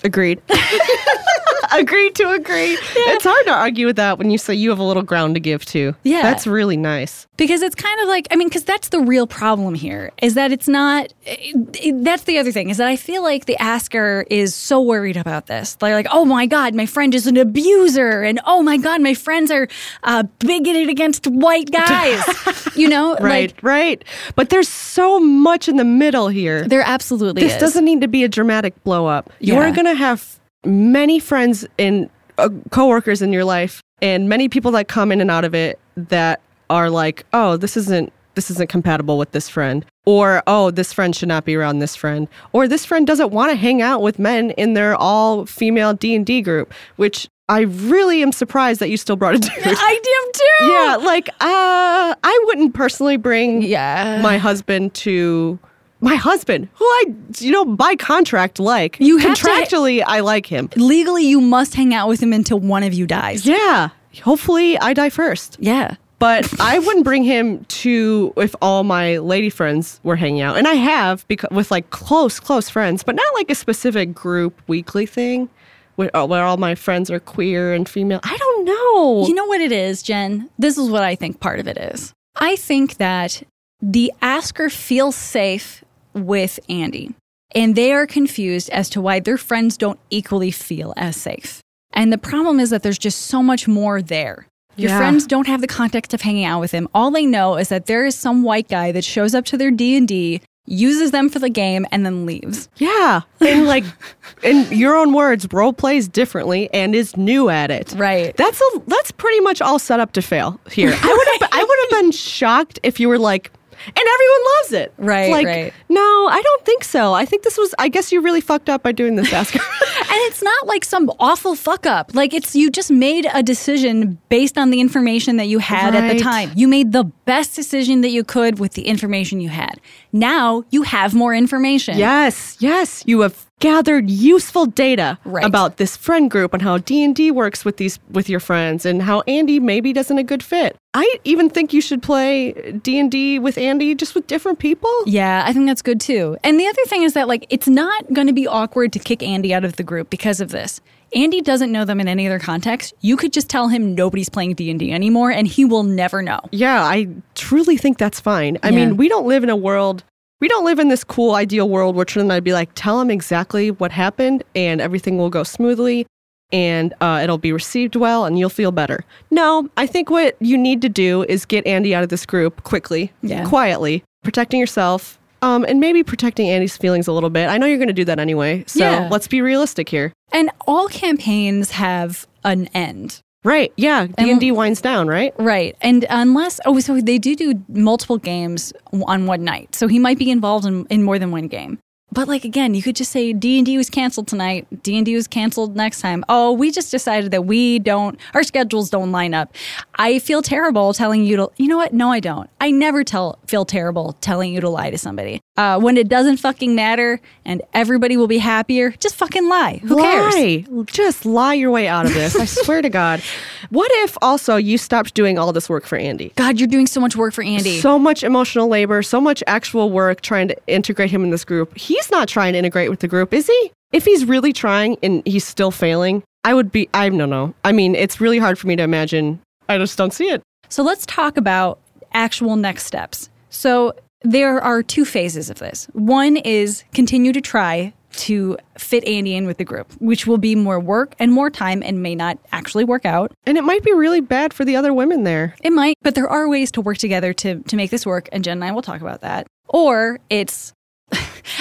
Agreed. 0.03 0.41
Agreed 1.73 2.15
to 2.15 2.29
agree. 2.31 2.77
It's 2.81 3.23
hard 3.23 3.45
to 3.45 3.51
argue 3.53 3.85
with 3.87 3.95
that 3.97 4.17
when 4.17 4.29
you 4.31 4.37
say 4.37 4.53
you 4.55 4.69
have 4.69 4.79
a 4.79 4.83
little 4.83 5.03
ground 5.03 5.35
to 5.35 5.39
give 5.39 5.65
to. 5.67 5.95
Yeah. 6.03 6.21
That's 6.21 6.45
really 6.47 6.77
nice. 6.77 7.27
Because 7.37 7.61
it's 7.61 7.75
kind 7.75 7.99
of 7.99 8.07
like, 8.07 8.27
I 8.31 8.35
mean, 8.37 8.47
because 8.47 8.63
that's 8.63 8.89
the 8.89 8.99
real 9.01 9.27
problem 9.27 9.73
here 9.75 10.11
is 10.21 10.35
that 10.35 10.51
it's 10.53 10.67
not, 10.69 11.13
it, 11.25 11.55
it- 11.85 12.03
that's 12.03 12.23
the 12.23 12.37
other 12.37 12.51
thing 12.51 12.69
is 12.69 12.77
that 12.77 12.87
I 12.87 12.95
feel 12.95 13.23
like 13.23 13.45
the 13.45 13.57
asker 13.61 14.25
is 14.29 14.55
so 14.55 14.81
worried 14.81 15.17
about 15.17 15.47
this. 15.47 15.75
They're 15.75 15.95
like, 15.95 16.07
oh 16.11 16.23
my 16.25 16.45
God, 16.45 16.73
my 16.75 16.85
friend 16.85 17.13
is 17.13 17.27
an 17.27 17.35
abuser. 17.37 18.21
And 18.23 18.39
oh 18.45 18.61
my 18.63 18.77
God, 18.77 19.01
my 19.01 19.13
friends 19.13 19.51
are 19.51 19.67
uh, 20.03 20.23
bigoted 20.39 20.87
against 20.89 21.27
white 21.27 21.71
guys. 21.71 22.23
you 22.75 22.87
know? 22.87 23.15
Right, 23.17 23.51
Like, 23.53 23.59
right. 23.63 24.05
But 24.35 24.49
there's 24.49 24.69
so 24.69 25.19
much 25.19 25.67
in 25.67 25.75
the 25.77 25.83
middle 25.85 26.27
here. 26.29 26.67
there 26.67 26.81
absolutely 26.85 27.41
This 27.43 27.53
is. 27.55 27.59
doesn't 27.59 27.83
need 27.85 28.01
to 28.01 28.07
be 28.07 28.23
a 28.23 28.27
dramatic 28.29 28.81
blow 28.83 29.07
up. 29.07 29.29
Yeah. 29.39 29.55
You're 29.55 29.71
going 29.73 29.85
to 29.87 29.95
have 29.95 30.39
many 30.65 31.19
friends 31.19 31.65
and 31.79 32.09
uh, 32.37 32.49
coworkers 32.71 33.21
in 33.21 33.31
your 33.31 33.45
life 33.45 33.81
and 34.01 34.27
many 34.27 34.49
people 34.49 34.71
that 34.71 34.87
come 34.87 35.11
in 35.11 35.21
and 35.21 35.31
out 35.31 35.45
of 35.45 35.55
it 35.55 35.79
that 35.95 36.41
are 36.69 36.89
like, 36.89 37.25
"Oh, 37.33 37.57
this 37.57 37.77
isn't 37.77 38.11
this 38.35 38.51
isn't 38.51 38.69
compatible 38.69 39.17
with 39.17 39.31
this 39.31 39.47
friend." 39.47 39.85
Or, 40.05 40.43
"Oh, 40.45 40.69
this 40.71 40.91
friend 40.91 41.15
should 41.15 41.29
not 41.29 41.45
be 41.45 41.55
around 41.55 41.79
this 41.79 41.95
friend." 41.95 42.27
Or 42.51 42.67
this 42.67 42.85
friend 42.85 43.07
doesn't 43.07 43.31
want 43.31 43.51
to 43.51 43.55
hang 43.55 43.81
out 43.81 44.01
with 44.01 44.19
men 44.19 44.51
in 44.51 44.73
their 44.73 44.95
all 44.95 45.45
female 45.45 45.93
D&D 45.93 46.41
group, 46.41 46.73
which 46.97 47.27
I 47.47 47.61
really 47.61 48.21
am 48.21 48.31
surprised 48.31 48.81
that 48.81 48.89
you 48.89 48.97
still 48.97 49.15
brought 49.15 49.35
a 49.35 49.39
dude. 49.39 49.51
I 49.55 50.23
am 50.25 50.31
too. 50.33 50.71
yeah, 50.73 50.95
like 51.07 51.29
uh 51.29 52.15
I 52.21 52.43
wouldn't 52.47 52.73
personally 52.73 53.17
bring 53.17 53.61
Yeah. 53.61 54.19
my 54.21 54.37
husband 54.37 54.93
to 54.95 55.57
my 56.01 56.15
husband, 56.15 56.67
who 56.73 56.85
I, 56.85 57.05
you 57.39 57.51
know, 57.51 57.65
by 57.65 57.95
contract 57.95 58.59
like. 58.59 58.97
You 58.99 59.19
to- 59.19 59.27
contractually, 59.27 60.03
I 60.05 60.19
like 60.19 60.45
him. 60.45 60.69
legally 60.75 61.25
you 61.25 61.41
must 61.41 61.73
hang 61.75 61.93
out 61.93 62.07
with 62.07 62.21
him 62.21 62.33
until 62.33 62.59
one 62.59 62.83
of 62.83 62.93
you 62.93 63.07
dies. 63.07 63.45
Yeah. 63.45 63.89
Hopefully, 64.23 64.77
I 64.79 64.93
die 64.93 65.09
first. 65.09 65.57
Yeah. 65.59 65.95
But 66.19 66.59
I 66.61 66.79
wouldn't 66.79 67.03
bring 67.03 67.23
him 67.23 67.65
to 67.65 68.33
if 68.37 68.55
all 68.61 68.83
my 68.83 69.17
lady 69.17 69.49
friends 69.49 69.99
were 70.03 70.15
hanging 70.15 70.41
out, 70.41 70.57
and 70.57 70.67
I 70.67 70.73
have 70.75 71.27
because 71.27 71.49
with 71.51 71.71
like 71.71 71.89
close, 71.89 72.39
close 72.39 72.69
friends, 72.69 73.03
but 73.03 73.15
not 73.15 73.25
like 73.35 73.49
a 73.49 73.55
specific 73.55 74.13
group 74.13 74.61
weekly 74.67 75.05
thing 75.05 75.49
where, 75.95 76.15
uh, 76.15 76.25
where 76.25 76.43
all 76.43 76.57
my 76.57 76.73
friends 76.75 77.11
are 77.11 77.19
queer 77.19 77.73
and 77.73 77.87
female. 77.87 78.21
I 78.23 78.37
don't 78.37 78.65
know. 78.65 79.27
You 79.27 79.33
know 79.33 79.45
what 79.45 79.59
it 79.61 79.71
is, 79.73 80.01
Jen? 80.01 80.49
This 80.57 80.77
is 80.77 80.89
what 80.89 81.03
I 81.03 81.15
think 81.15 81.41
part 81.41 81.59
of 81.59 81.67
it 81.67 81.77
is. 81.77 82.13
I 82.37 82.55
think 82.55 82.95
that 82.97 83.43
the 83.81 84.11
asker 84.21 84.69
feels 84.69 85.15
safe 85.15 85.83
with 86.15 86.59
Andy, 86.69 87.13
and 87.53 87.75
they 87.75 87.91
are 87.93 88.07
confused 88.07 88.69
as 88.71 88.89
to 88.89 89.01
why 89.01 89.19
their 89.19 89.37
friends 89.37 89.77
don't 89.77 89.99
equally 90.09 90.49
feel 90.51 90.93
as 90.97 91.15
safe. 91.15 91.61
And 91.93 92.11
the 92.11 92.17
problem 92.17 92.59
is 92.59 92.71
that 92.71 92.81
there's 92.83 92.97
just 92.97 93.21
so 93.23 93.43
much 93.43 93.67
more 93.67 94.01
there. 94.01 94.47
Your 94.77 94.89
Yeah. 94.89 94.97
friends 94.97 95.25
don't 95.27 95.47
have 95.47 95.61
the 95.61 95.67
context 95.67 96.13
of 96.13 96.21
hanging 96.21 96.43
out 96.45 96.59
with 96.59 96.71
him. 96.71 96.87
All 96.93 97.11
they 97.11 97.25
know 97.25 97.55
is 97.55 97.69
that 97.69 97.85
there 97.85 98.05
is 98.05 98.15
some 98.15 98.43
white 98.43 98.67
guy 98.67 98.91
that 98.91 99.05
shows 99.05 99.33
up 99.33 99.45
to 99.45 99.57
their 99.57 99.71
D&D, 99.71 100.41
uses 100.67 101.11
them 101.11 101.29
for 101.29 101.39
the 101.39 101.47
game 101.47 101.85
and 101.91 102.05
then 102.05 102.25
leaves. 102.25 102.67
Yeah. 102.77 103.21
And 103.39 103.67
like 103.67 103.85
in 104.43 104.65
your 104.71 104.97
own 104.97 105.13
words, 105.13 105.47
role 105.53 105.71
plays 105.71 106.07
differently 106.09 106.69
and 106.73 106.93
is 106.95 107.15
new 107.15 107.49
at 107.49 107.71
it. 107.71 107.93
Right. 107.95 108.35
That's 108.35 108.59
a 108.59 108.81
that's 108.87 109.11
pretty 109.11 109.39
much 109.41 109.61
all 109.61 109.79
set 109.79 109.99
up 110.01 110.11
to 110.13 110.21
fail 110.21 110.59
here. 110.69 110.89
I 110.89 110.91
would 110.91 111.41
have 111.41 111.49
I 111.53 111.63
would 111.63 111.79
have 111.81 112.01
been 112.01 112.11
shocked 112.11 112.79
if 112.83 112.99
you 112.99 113.07
were 113.07 113.19
like 113.19 113.51
And 113.87 113.97
everyone 113.97 114.41
loves 114.57 114.73
it. 114.73 114.93
Right, 114.97 115.31
Like, 115.31 115.45
right. 115.47 115.73
no, 115.89 116.01
I 116.27 116.41
don't 116.41 116.65
think 116.65 116.83
so. 116.83 117.13
I 117.13 117.25
think 117.25 117.43
this 117.43 117.57
was, 117.57 117.73
I 117.79 117.87
guess 117.89 118.11
you 118.11 118.21
really 118.21 118.41
fucked 118.41 118.69
up 118.69 118.83
by 118.83 118.91
doing 118.91 119.15
this, 119.15 119.31
Asker. 119.31 119.59
And 120.07 120.21
it's 120.27 120.41
not 120.41 120.67
like 120.67 120.85
some 120.85 121.11
awful 121.19 121.55
fuck 121.55 121.85
up. 121.85 122.13
Like 122.15 122.33
it's 122.33 122.55
you 122.55 122.69
just 122.69 122.89
made 122.91 123.27
a 123.33 123.43
decision 123.43 124.17
based 124.29 124.57
on 124.57 124.69
the 124.69 124.79
information 124.79 125.35
that 125.37 125.47
you 125.47 125.59
had 125.59 125.93
at 125.95 126.13
the 126.13 126.19
time. 126.19 126.51
You 126.55 126.67
made 126.69 126.91
the 126.93 127.03
best 127.25 127.53
decision 127.55 127.99
that 128.01 128.11
you 128.11 128.23
could 128.23 128.59
with 128.59 128.73
the 128.73 128.83
information 128.83 129.41
you 129.41 129.49
had. 129.49 129.81
Now 130.13 130.63
you 130.69 130.83
have 130.83 131.13
more 131.13 131.33
information. 131.33 131.97
yes, 131.97 132.55
yes. 132.59 133.03
You 133.05 133.21
have 133.21 133.44
gathered 133.59 134.09
useful 134.09 134.65
data 134.65 135.17
Right. 135.25 135.45
about 135.45 135.77
this 135.77 135.95
friend 135.95 136.29
group 136.29 136.53
and 136.53 136.61
how 136.61 136.77
D&D 136.77 137.31
works 137.31 137.63
with 137.63 137.77
these 137.77 137.99
with 138.11 138.29
your 138.29 138.39
friends 138.39 138.85
and 138.85 139.01
how 139.01 139.21
Andy 139.27 139.59
maybe 139.59 139.93
doesn't 139.93 140.17
a 140.17 140.23
good 140.23 140.43
fit. 140.43 140.75
I 140.93 141.17
even 141.23 141.49
think 141.49 141.71
you 141.73 141.81
should 141.81 142.01
play 142.03 142.51
D&D 142.83 143.39
with 143.39 143.57
Andy 143.57 143.95
just 143.95 144.13
with 144.15 144.27
different 144.27 144.59
people. 144.59 144.91
Yeah, 145.05 145.43
I 145.45 145.53
think 145.53 145.67
that's 145.67 145.81
good 145.81 145.99
too. 146.01 146.37
And 146.43 146.59
the 146.59 146.67
other 146.67 146.83
thing 146.87 147.03
is 147.03 147.13
that 147.13 147.27
like 147.27 147.45
it's 147.49 147.67
not 147.67 148.11
going 148.13 148.27
to 148.27 148.33
be 148.33 148.47
awkward 148.47 148.91
to 148.93 148.99
kick 148.99 149.23
Andy 149.23 149.53
out 149.53 149.63
of 149.63 149.77
the 149.77 149.83
group 149.83 150.09
because 150.09 150.41
of 150.41 150.49
this. 150.49 150.81
Andy 151.15 151.39
doesn't 151.39 151.71
know 151.71 151.85
them 151.85 152.01
in 152.01 152.07
any 152.09 152.25
other 152.27 152.39
context. 152.39 152.93
You 152.99 153.15
could 153.15 153.31
just 153.31 153.47
tell 153.49 153.69
him 153.69 153.95
nobody's 153.95 154.27
playing 154.27 154.55
D&D 154.55 154.91
anymore 154.91 155.31
and 155.31 155.47
he 155.47 155.63
will 155.63 155.83
never 155.83 156.21
know. 156.21 156.41
Yeah, 156.51 156.83
I 156.83 157.07
truly 157.35 157.77
think 157.77 157.97
that's 157.99 158.19
fine. 158.19 158.57
I 158.63 158.69
Yeah. 158.69 158.75
mean, 158.87 158.97
we 158.97 159.07
don't 159.07 159.25
live 159.25 159.43
in 159.43 159.49
a 159.49 159.55
world, 159.55 160.03
we 160.45 160.49
don't 160.49 160.63
live 160.63 160.77
in 160.77 160.89
this 160.89 161.03
cool 161.03 161.33
ideal 161.33 161.67
world 161.67 161.95
where 161.95 162.05
Trin 162.05 162.21
and 162.25 162.31
I'd 162.31 162.43
be 162.43 162.53
like, 162.53 162.69
tell 162.75 163.01
him 163.01 163.09
exactly 163.09 163.71
what 163.71 163.91
happened 163.91 164.43
and 164.53 164.79
everything 164.79 165.17
will 165.17 165.31
go 165.31 165.41
smoothly 165.41 166.05
and 166.51 166.93
uh, 167.01 167.19
it'll 167.23 167.39
be 167.39 167.51
received 167.51 167.95
well 167.95 168.25
and 168.25 168.37
you'll 168.37 168.49
feel 168.51 168.71
better. 168.71 169.03
No, 169.31 169.67
I 169.75 169.87
think 169.87 170.11
what 170.11 170.35
you 170.39 170.55
need 170.55 170.83
to 170.83 170.87
do 170.89 171.23
is 171.23 171.45
get 171.45 171.65
Andy 171.65 171.95
out 171.95 172.03
of 172.03 172.09
this 172.09 172.27
group 172.27 172.63
quickly, 172.63 173.11
Yeah. 173.23 173.43
quietly, 173.49 174.03
protecting 174.23 174.59
yourself. 174.59 175.17
Um, 175.41 175.65
and 175.67 175.79
maybe 175.79 176.03
protecting 176.03 176.47
Andy's 176.47 176.77
feelings 176.77 177.07
a 177.07 177.11
little 177.11 177.31
bit. 177.31 177.49
I 177.49 177.57
know 177.57 177.65
you're 177.65 177.79
going 177.79 177.87
to 177.87 177.93
do 177.93 178.05
that 178.05 178.19
anyway. 178.19 178.63
So 178.67 178.81
Yeah. 178.87 179.07
let's 179.09 179.27
be 179.27 179.41
realistic 179.41 179.89
here. 179.89 180.13
And 180.31 180.51
all 180.67 180.87
campaigns 180.89 181.71
have 181.71 182.27
an 182.43 182.67
end. 182.75 183.19
Right. 183.45 183.71
Yeah. 183.77 184.07
D&D 184.07 184.51
winds 184.51 184.81
down, 184.81 185.07
right? 185.07 185.33
Right. 185.37 185.75
And 185.79 186.05
unless, 186.09 186.59
oh, 186.65 186.79
so 186.79 186.99
they 186.99 187.19
do 187.19 187.35
do 187.35 187.63
multiple 187.69 188.17
games 188.17 188.73
on 188.91 189.27
one 189.27 189.43
night. 189.43 189.75
So 189.75 189.87
he 189.87 189.99
might 189.99 190.17
be 190.17 190.31
involved 190.31 190.65
in, 190.65 190.87
in 190.87 191.03
more 191.03 191.19
than 191.19 191.29
one 191.31 191.47
game. 191.47 191.77
But 192.11 192.27
like 192.27 192.45
again, 192.45 192.73
you 192.73 192.81
could 192.81 192.95
just 192.95 193.11
say 193.11 193.33
D 193.33 193.57
and 193.57 193.65
D 193.65 193.77
was 193.77 193.89
canceled 193.89 194.27
tonight. 194.27 194.67
D 194.83 194.95
and 194.95 195.05
D 195.05 195.15
was 195.15 195.27
canceled 195.27 195.75
next 195.75 195.99
time. 195.99 196.23
Oh, 196.29 196.53
we 196.53 196.71
just 196.71 196.89
decided 196.89 197.31
that 197.31 197.45
we 197.45 197.77
don't. 197.79 198.17
Our 198.33 198.43
schedules 198.43 198.89
don't 198.89 199.11
line 199.11 199.33
up. 199.33 199.53
I 199.95 200.19
feel 200.19 200.41
terrible 200.41 200.93
telling 200.93 201.25
you 201.25 201.35
to. 201.35 201.51
You 201.57 201.67
know 201.67 201.77
what? 201.77 201.93
No, 201.93 202.11
I 202.11 202.21
don't. 202.21 202.49
I 202.61 202.71
never 202.71 203.03
tell 203.03 203.37
feel 203.47 203.65
terrible 203.65 204.13
telling 204.21 204.53
you 204.53 204.61
to 204.61 204.69
lie 204.69 204.91
to 204.91 204.97
somebody. 204.97 205.41
Uh, 205.57 205.79
when 205.79 205.95
it 205.95 206.09
doesn't 206.09 206.37
fucking 206.37 206.75
matter 206.75 207.21
and 207.45 207.61
everybody 207.73 208.17
will 208.17 208.27
be 208.27 208.39
happier, 208.39 208.91
just 208.91 209.15
fucking 209.15 209.47
lie. 209.47 209.79
Who 209.83 209.95
cares? 209.95 210.35
lie. 210.35 210.83
Just 210.87 211.25
lie 211.25 211.53
your 211.53 211.71
way 211.71 211.87
out 211.87 212.05
of 212.05 212.13
this. 212.13 212.35
I 212.35 212.45
swear 212.45 212.81
to 212.81 212.89
God. 212.89 213.21
What 213.71 213.89
if 214.03 214.15
also 214.21 214.57
you 214.57 214.77
stopped 214.77 215.15
doing 215.15 215.39
all 215.39 215.51
this 215.51 215.67
work 215.67 215.85
for 215.85 215.97
Andy? 215.97 216.31
God, 216.35 216.59
you're 216.59 216.67
doing 216.67 216.85
so 216.85 217.01
much 217.01 217.15
work 217.15 217.33
for 217.33 217.43
Andy. 217.43 217.79
So 217.79 217.97
much 217.97 218.23
emotional 218.23 218.67
labor, 218.67 219.01
so 219.01 219.19
much 219.19 219.43
actual 219.47 219.89
work 219.89 220.21
trying 220.21 220.49
to 220.49 220.55
integrate 220.67 221.09
him 221.09 221.23
in 221.23 221.31
this 221.31 221.43
group. 221.43 221.75
He's 221.75 222.11
not 222.11 222.27
trying 222.27 222.53
to 222.53 222.59
integrate 222.59 222.91
with 222.91 222.99
the 222.99 223.07
group, 223.07 223.33
is 223.33 223.47
he? 223.47 223.71
If 223.91 224.05
he's 224.05 224.23
really 224.25 224.53
trying 224.53 224.97
and 225.01 225.23
he's 225.25 225.45
still 225.45 225.71
failing, 225.71 226.21
I 226.43 226.53
would 226.53 226.71
be, 226.71 226.87
I 226.93 227.09
don't 227.09 227.29
know. 227.29 227.55
I 227.63 227.71
mean, 227.71 227.95
it's 227.95 228.21
really 228.21 228.37
hard 228.37 228.59
for 228.59 228.67
me 228.67 228.75
to 228.75 228.83
imagine. 228.83 229.41
I 229.67 229.79
just 229.79 229.97
don't 229.97 230.13
see 230.13 230.29
it. 230.29 230.43
So 230.69 230.83
let's 230.83 231.05
talk 231.07 231.37
about 231.37 231.79
actual 232.13 232.55
next 232.55 232.85
steps. 232.85 233.29
So 233.49 233.93
there 234.25 234.59
are 234.61 234.83
two 234.83 235.05
phases 235.05 235.49
of 235.49 235.59
this. 235.59 235.87
One 235.93 236.37
is 236.37 236.83
continue 236.93 237.31
to 237.33 237.41
try 237.41 237.93
to 238.17 238.57
fit 238.77 239.03
Andy 239.05 239.35
in 239.35 239.45
with 239.45 239.57
the 239.57 239.65
group, 239.65 239.91
which 239.99 240.25
will 240.25 240.37
be 240.37 240.55
more 240.55 240.79
work 240.79 241.15
and 241.19 241.31
more 241.31 241.49
time 241.49 241.83
and 241.83 242.01
may 242.01 242.15
not 242.15 242.37
actually 242.51 242.85
work 242.85 243.05
out. 243.05 243.33
And 243.45 243.57
it 243.57 243.63
might 243.63 243.83
be 243.83 243.93
really 243.93 244.21
bad 244.21 244.53
for 244.53 244.63
the 244.65 244.75
other 244.75 244.93
women 244.93 245.23
there. 245.23 245.55
It 245.61 245.71
might, 245.71 245.95
but 246.01 246.15
there 246.15 246.29
are 246.29 246.47
ways 246.47 246.71
to 246.71 246.81
work 246.81 246.97
together 246.97 247.33
to 247.33 247.61
to 247.61 247.75
make 247.75 247.91
this 247.91 248.05
work, 248.05 248.29
and 248.31 248.43
Jen 248.43 248.57
and 248.57 248.63
I 248.63 248.71
will 248.71 248.81
talk 248.81 249.01
about 249.01 249.21
that. 249.21 249.47
Or 249.67 250.19
it's 250.29 250.73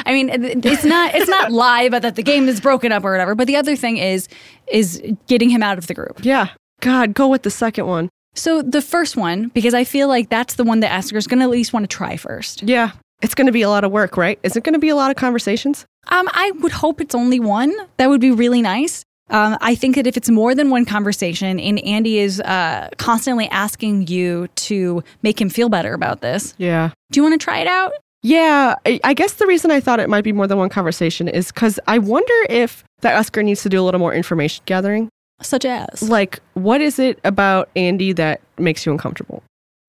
I 0.07 0.13
mean, 0.13 0.31
it's 0.31 0.85
not 0.85 1.15
it's 1.15 1.29
not 1.29 1.53
lie, 1.65 1.89
but 1.89 2.03
that 2.03 2.17
the 2.17 2.23
game 2.23 2.49
is 2.49 2.61
broken 2.61 2.93
up 2.93 3.05
or 3.05 3.11
whatever. 3.11 3.35
But 3.35 3.47
the 3.47 3.57
other 3.57 3.77
thing 3.77 3.99
is 3.99 4.29
is 4.69 5.03
getting 5.27 5.51
him 5.51 5.63
out 5.63 5.79
of 5.79 5.87
the 5.87 5.95
group. 5.95 6.21
Yeah. 6.25 6.49
God, 6.81 7.15
go 7.15 7.29
with 7.29 7.43
the 7.43 7.51
second 7.51 7.87
one. 7.87 8.11
So 8.35 8.63
the 8.63 8.83
first 8.83 9.17
one, 9.17 9.49
because 9.49 9.75
I 9.75 9.85
feel 9.85 10.09
like 10.09 10.29
that's 10.29 10.55
the 10.55 10.65
one 10.65 10.81
that 10.81 10.91
Asker's 10.91 11.27
going 11.27 11.39
to 11.41 11.45
at 11.45 11.51
least 11.51 11.73
want 11.73 11.85
to 11.89 11.97
try 11.97 12.17
first. 12.17 12.63
Yeah. 12.63 12.91
It's 13.23 13.35
going 13.35 13.47
to 13.47 13.53
be 13.53 13.63
a 13.63 13.69
lot 13.71 13.85
of 13.85 13.91
work, 13.93 14.17
right? 14.17 14.39
Is 14.43 14.57
it 14.57 14.65
going 14.65 14.73
to 14.75 14.79
be 14.79 14.89
a 14.91 14.97
lot 14.97 15.11
of 15.11 15.17
conversations? 15.17 15.87
Um, 16.09 16.29
I 16.33 16.51
would 16.61 16.73
hope 16.73 17.01
it's 17.01 17.15
only 17.15 17.41
one. 17.41 17.73
That 17.97 18.09
would 18.11 18.21
be 18.21 18.31
really 18.33 18.61
nice. 18.61 19.05
Um, 19.31 19.57
I 19.63 19.75
think 19.75 19.95
that 19.95 20.07
if 20.07 20.17
it's 20.19 20.29
more 20.29 20.55
than 20.55 20.69
one 20.69 20.85
conversation 20.85 21.59
and 21.59 21.79
Andy 21.85 22.19
is 22.19 22.41
uh, 22.41 22.91
constantly 22.99 23.49
asking 23.49 24.09
you 24.09 24.49
to 24.57 25.03
make 25.23 25.41
him 25.41 25.49
feel 25.49 25.71
better 25.71 25.95
about 25.95 26.21
this, 26.21 26.55
Yeah. 26.59 26.91
do 27.11 27.21
you 27.21 27.23
want 27.25 27.41
to 27.41 27.43
try 27.43 27.59
it 27.61 27.67
out? 27.67 27.93
Yeah, 28.23 28.75
I, 28.85 29.01
I 29.05 29.15
guess 29.15 29.35
the 29.35 29.47
reason 29.47 29.71
I 29.71 29.81
thought 29.81 30.01
it 30.01 30.11
might 30.11 30.25
be 30.25 30.33
more 30.33 30.47
than 30.47 30.59
one 30.59 30.69
conversation 30.69 31.29
is 31.29 31.53
because 31.53 31.79
I 31.87 31.99
wonder 31.99 32.35
if 32.51 32.85
that 33.01 33.15
Asker 33.15 33.43
needs 33.43 33.63
to 33.63 33.69
do 33.71 33.81
a 33.81 33.85
little 33.85 34.01
more 34.01 34.13
information 34.15 34.63
gathering. 34.67 35.09
Such 35.45 35.65
as? 35.65 36.03
Like, 36.03 36.41
what 36.55 36.81
is 36.81 36.99
it 36.99 37.19
about 37.25 37.69
Andy 37.77 38.13
that 38.13 38.41
makes 38.59 38.85
you 38.87 38.93
uncomfortable? 38.93 39.43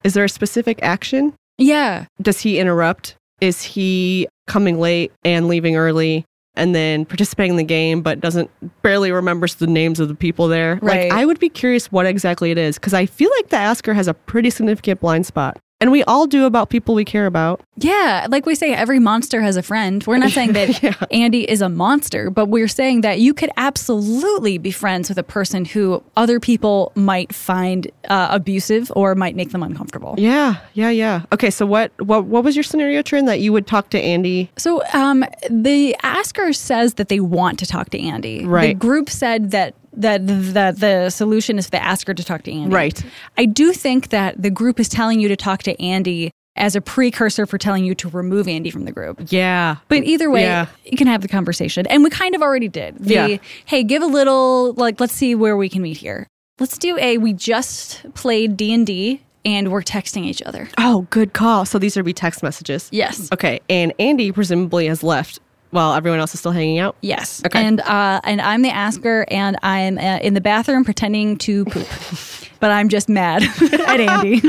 Is 0.03 0.13
there 0.13 0.23
a 0.23 0.29
specific 0.29 0.79
action? 0.81 1.33
Yeah. 1.57 2.05
Does 2.21 2.41
he 2.41 2.59
interrupt? 2.59 3.15
Is 3.41 3.61
he 3.61 4.27
coming 4.47 4.79
late 4.79 5.11
and 5.23 5.47
leaving 5.47 5.75
early 5.75 6.25
and 6.55 6.73
then 6.73 7.05
participating 7.05 7.51
in 7.51 7.57
the 7.57 7.63
game 7.63 8.01
but 8.01 8.21
doesn't 8.21 8.49
barely 8.81 9.11
remembers 9.11 9.55
the 9.55 9.67
names 9.67 9.99
of 9.99 10.07
the 10.07 10.15
people 10.15 10.47
there? 10.47 10.79
Right. 10.81 11.09
Like, 11.09 11.11
I 11.11 11.25
would 11.25 11.39
be 11.39 11.49
curious 11.49 11.91
what 11.91 12.05
exactly 12.05 12.51
it 12.51 12.57
is 12.57 12.75
because 12.77 12.93
I 12.93 13.05
feel 13.05 13.29
like 13.37 13.49
the 13.49 13.57
Asker 13.57 13.93
has 13.93 14.07
a 14.07 14.13
pretty 14.13 14.49
significant 14.49 14.99
blind 14.99 15.25
spot. 15.25 15.57
And 15.81 15.91
we 15.91 16.03
all 16.05 16.25
do 16.25 16.45
about 16.45 16.69
people 16.69 16.95
we 16.95 17.03
care 17.03 17.25
about. 17.25 17.61
Yeah. 17.75 18.27
Like 18.29 18.45
we 18.45 18.55
say, 18.55 18.73
every 18.73 18.99
monster 18.99 19.41
has 19.41 19.57
a 19.57 19.61
friend. 19.61 20.03
We're 20.07 20.17
not 20.17 20.31
saying 20.31 20.53
that 20.53 20.65
Yeah. 20.83 20.93
Andy 21.11 21.49
is 21.49 21.61
a 21.61 21.69
monster, 21.69 22.29
but 22.29 22.47
we're 22.47 22.67
saying 22.67 23.01
that 23.01 23.19
you 23.19 23.33
could 23.33 23.49
absolutely 23.57 24.57
be 24.57 24.71
friends 24.71 25.09
with 25.09 25.17
a 25.17 25.23
person 25.23 25.65
who 25.65 26.03
other 26.15 26.39
people 26.39 26.91
might 26.95 27.33
find 27.33 27.89
uh, 28.09 28.27
abusive 28.31 28.91
or 28.95 29.15
might 29.15 29.35
make 29.35 29.51
them 29.51 29.63
uncomfortable. 29.63 30.15
Yeah, 30.17 30.57
yeah, 30.73 30.89
yeah. 30.89 31.23
Okay, 31.33 31.49
so 31.49 31.65
what 31.65 31.91
what 32.01 32.25
what 32.25 32.43
was 32.43 32.55
your 32.55 32.63
scenario, 32.63 33.01
Trin, 33.01 33.25
that 33.25 33.39
you 33.39 33.51
would 33.53 33.67
talk 33.67 33.89
to 33.91 33.99
Andy? 33.99 34.51
So 34.57 34.81
um, 34.93 35.25
the 35.49 35.95
asker 36.03 36.53
says 36.53 36.95
that 36.95 37.09
they 37.09 37.19
want 37.19 37.59
to 37.59 37.65
talk 37.65 37.89
to 37.91 37.99
Andy. 37.99 38.45
Right. 38.45 38.67
The 38.67 38.73
group 38.73 39.09
said 39.09 39.51
that 39.51 39.75
that 40.01 40.21
that 40.25 40.79
the 40.79 41.09
solution 41.09 41.57
is 41.57 41.65
for 41.65 41.71
the 41.71 41.83
asker 41.83 42.13
to 42.13 42.23
talk 42.23 42.43
to 42.43 42.51
Andy. 42.51 42.73
Right. 42.73 43.03
I 43.37 43.45
do 43.45 43.73
think 43.73 44.09
that 44.09 44.41
the 44.41 44.49
group 44.49 44.79
is 44.79 44.89
telling 44.89 45.19
you 45.19 45.27
to 45.27 45.35
talk 45.35 45.63
to 45.63 45.79
Andy 45.81 46.31
as 46.57 46.75
a 46.75 46.79
precursor 46.81 47.45
for 47.45 47.57
telling 47.57 47.83
you 47.83 47.93
to 47.95 48.07
remove 48.09 48.47
Andy 48.47 48.69
from 48.69 48.85
the 48.85 48.91
group. 48.91 49.19
Yeah. 49.27 49.75
But 49.89 50.03
either 50.05 50.31
way, 50.31 50.43
Yeah. 50.43 50.67
you 50.85 50.97
can 50.97 51.07
have 51.07 51.21
the 51.21 51.27
conversation. 51.27 51.85
And 51.87 52.01
we 52.03 52.09
kind 52.09 52.33
of 52.33 52.41
already 52.41 52.69
did. 52.69 52.95
The, 52.97 53.13
Yeah. 53.13 53.37
hey, 53.65 53.83
give 53.83 54.01
a 54.01 54.05
little 54.07 54.73
like 54.73 54.99
let's 55.01 55.13
see 55.13 55.35
where 55.35 55.57
we 55.57 55.67
can 55.69 55.81
meet 55.81 55.97
here. 55.97 56.27
Let's 56.59 56.77
do 56.77 56.97
a 56.97 57.17
we 57.17 57.33
just 57.33 58.05
played 58.13 58.55
D&D 58.55 59.21
and 59.43 59.71
we're 59.71 59.81
texting 59.83 60.23
each 60.23 60.41
other. 60.43 60.69
Oh, 60.77 61.05
good 61.09 61.33
call. 61.33 61.65
So 61.65 61.77
these 61.77 61.97
are 61.97 62.03
be 62.03 62.13
text 62.13 62.41
messages. 62.41 62.87
Yes. 62.91 63.29
Okay, 63.33 63.59
and 63.69 63.93
Andy 63.99 64.31
presumably 64.31 64.87
has 64.87 65.03
left 65.03 65.39
while 65.75 65.93
everyone 65.93 66.19
else 66.19 66.33
is 66.33 66.39
still 66.39 66.51
hanging 66.51 66.79
out. 66.79 66.95
Yes. 67.01 67.43
Okay. 67.45 67.63
And 67.63 67.81
uh, 67.81 68.21
and 68.23 68.41
I'm 68.41 68.61
the 68.63 68.71
asker, 68.71 69.25
and 69.29 69.57
I'm 69.61 69.97
uh, 69.99 70.17
in 70.21 70.33
the 70.33 70.41
bathroom 70.41 70.83
pretending 70.83 71.37
to 71.39 71.65
poop, 71.65 71.87
but 72.59 72.71
I'm 72.71 72.89
just 72.89 73.07
mad 73.09 73.43
at 73.61 73.99
Andy. 73.99 74.41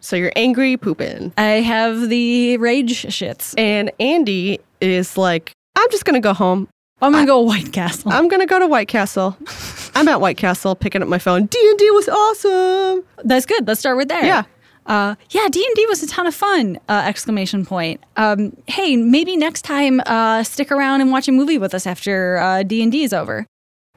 So 0.00 0.14
you're 0.16 0.32
angry, 0.36 0.76
pooping, 0.76 1.32
I 1.36 1.60
have 1.62 2.08
the 2.08 2.56
rage 2.58 3.04
shits. 3.06 3.54
and 3.58 3.90
Andy 4.00 4.60
is 4.80 5.18
like, 5.18 5.52
"I'm 5.74 5.90
just 5.90 6.04
gonna 6.04 6.20
go 6.20 6.32
home. 6.32 6.68
I'm 7.02 7.12
gonna 7.12 7.26
go 7.26 7.40
White 7.40 7.72
Castle. 7.72 8.12
I'm 8.12 8.28
gonna 8.28 8.46
go 8.46 8.58
to 8.58 8.66
White 8.66 8.88
Castle. 8.88 9.36
I'm 9.96 10.08
at 10.08 10.20
White 10.20 10.36
Castle, 10.36 10.74
picking 10.74 11.02
up 11.02 11.08
my 11.08 11.18
phone. 11.18 11.46
D 11.46 11.58
and 11.70 11.78
D 11.78 11.90
was 11.90 12.08
awesome. 12.08 13.04
That's 13.24 13.46
good. 13.46 13.66
Let's 13.66 13.80
start 13.80 13.96
with 13.96 14.08
there. 14.08 14.24
Yeah. 14.24 14.44
Uh, 14.86 15.16
yeah, 15.30 15.48
D 15.50 15.64
and 15.64 15.74
D 15.74 15.86
was 15.88 16.02
a 16.02 16.06
ton 16.06 16.26
of 16.26 16.34
fun! 16.34 16.78
Uh, 16.88 17.02
exclamation 17.06 17.66
point. 17.66 18.00
Um, 18.16 18.56
hey, 18.68 18.96
maybe 18.96 19.36
next 19.36 19.62
time, 19.62 20.00
uh, 20.06 20.42
stick 20.44 20.70
around 20.70 21.00
and 21.00 21.10
watch 21.10 21.26
a 21.28 21.32
movie 21.32 21.58
with 21.58 21.74
us 21.74 21.86
after 21.86 22.38
uh, 22.38 22.62
D 22.62 22.82
and 22.82 22.92
D 22.92 23.02
is 23.02 23.12
over. 23.12 23.46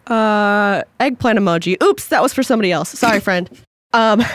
Uh, 0.08 0.82
eggplant 0.99 1.38
emoji. 1.38 1.82
Oops, 1.84 2.08
that 2.08 2.23
was 2.23 2.34
for 2.34 2.41
somebody 2.41 2.71
else. 2.71 2.89
Sorry, 2.89 3.19
friend. 3.19 3.49
Um, 3.91 4.21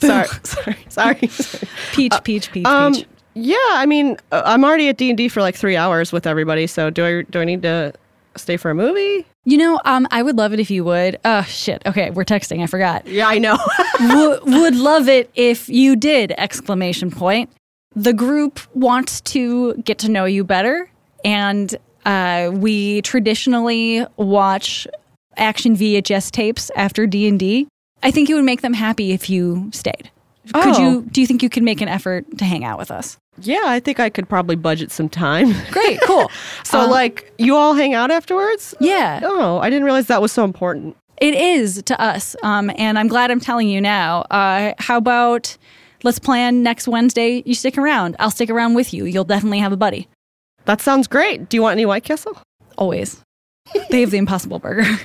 sorry, 0.00 0.26
sorry, 0.42 0.76
sorry. 0.88 1.26
sorry. 1.28 1.68
Peach, 1.92 2.12
peach, 2.24 2.50
peach, 2.52 2.66
Um, 2.66 2.94
peach. 2.94 3.06
yeah, 3.34 3.56
I 3.74 3.86
mean, 3.86 4.16
uh, 4.32 4.42
I'm 4.44 4.64
already 4.64 4.88
at 4.88 4.96
D 4.96 5.08
and 5.08 5.16
D 5.16 5.28
for 5.28 5.40
like 5.40 5.54
three 5.54 5.76
hours 5.76 6.12
with 6.12 6.26
everybody. 6.26 6.66
So 6.66 6.90
do 6.90 7.04
I 7.06 7.22
do 7.30 7.40
I 7.40 7.44
need 7.44 7.62
to 7.62 7.92
stay 8.36 8.56
for 8.56 8.70
a 8.70 8.74
movie? 8.74 9.24
You 9.46 9.58
know, 9.58 9.78
um, 9.84 10.08
I 10.10 10.22
would 10.22 10.36
love 10.36 10.52
it 10.54 10.60
if 10.60 10.70
you 10.70 10.84
would. 10.84 11.18
Oh 11.24 11.42
shit. 11.42 11.82
Okay, 11.86 12.10
we're 12.10 12.24
texting. 12.24 12.62
I 12.62 12.66
forgot. 12.66 13.06
Yeah, 13.06 13.28
I 13.28 13.38
know. 13.38 13.58
W- 13.98 14.40
would 14.60 14.74
love 14.76 15.08
it 15.08 15.30
if 15.34 15.68
you 15.68 15.96
did! 15.96 16.32
Exclamation 16.38 17.10
point. 17.10 17.50
The 17.94 18.12
group 18.14 18.58
wants 18.74 19.20
to 19.22 19.74
get 19.74 19.98
to 19.98 20.08
know 20.08 20.24
you 20.24 20.44
better, 20.44 20.90
and 21.24 21.76
uh, 22.06 22.50
we 22.54 23.02
traditionally 23.02 24.06
watch 24.16 24.86
action 25.36 25.76
VHS 25.76 26.30
tapes 26.30 26.70
after 26.74 27.06
D 27.06 27.28
and 27.28 27.38
D. 27.38 27.68
I 28.02 28.10
think 28.10 28.30
it 28.30 28.34
would 28.34 28.44
make 28.44 28.62
them 28.62 28.74
happy 28.74 29.12
if 29.12 29.28
you 29.30 29.70
stayed. 29.72 30.10
Could 30.52 30.76
Oh. 30.76 30.80
you? 30.80 31.02
Do 31.10 31.20
you 31.20 31.26
think 31.26 31.42
you 31.42 31.48
could 31.48 31.62
make 31.62 31.80
an 31.80 31.88
effort 31.88 32.24
to 32.38 32.44
hang 32.44 32.64
out 32.64 32.78
with 32.78 32.90
us? 32.90 33.16
yeah, 33.40 33.62
I 33.64 33.80
think 33.80 33.98
I 33.98 34.10
could 34.10 34.28
probably 34.28 34.54
budget 34.56 34.92
some 34.92 35.08
time. 35.08 35.54
Great, 35.72 36.00
cool. 36.02 36.30
So, 36.64 36.80
Uh, 36.82 36.88
like, 36.88 37.32
you 37.38 37.56
all 37.56 37.74
hang 37.74 37.92
out 37.94 38.10
afterwards? 38.12 38.74
yeah, 38.78 39.20
Oh, 39.24 39.58
I 39.58 39.70
didn't 39.70 39.84
realize 39.84 40.06
that 40.06 40.22
was 40.22 40.30
so 40.32 40.44
important. 40.44 40.96
It 41.20 41.34
is 41.34 41.82
to 41.84 42.00
us, 42.00 42.36
um, 42.42 42.70
and 42.76 42.98
I'm 42.98 43.08
glad 43.08 43.30
I'm 43.30 43.40
telling 43.40 43.68
you 43.68 43.80
now. 43.80 44.22
Uh, 44.30 44.72
how 44.78 44.98
about 44.98 45.56
let's 46.04 46.18
plan 46.18 46.62
next 46.62 46.86
Wednesday? 46.86 47.42
You 47.46 47.54
stick 47.54 47.76
around. 47.78 48.14
I'll 48.18 48.30
stick 48.30 48.50
around 48.50 48.74
with 48.74 48.92
you. 48.94 49.04
You'll 49.04 49.24
definitely 49.24 49.58
have 49.60 49.72
a 49.72 49.76
buddy. 49.76 50.08
That 50.66 50.80
sounds 50.80 51.06
great. 51.08 51.48
Do 51.48 51.56
you 51.56 51.62
want 51.62 51.72
any 51.72 51.86
White 51.86 52.04
Castle? 52.04 52.36
Always. 52.78 53.20
They 53.90 54.00
have 54.00 54.10
the 54.10 54.18
Impossible 54.18 54.58
Burger. 54.58 54.84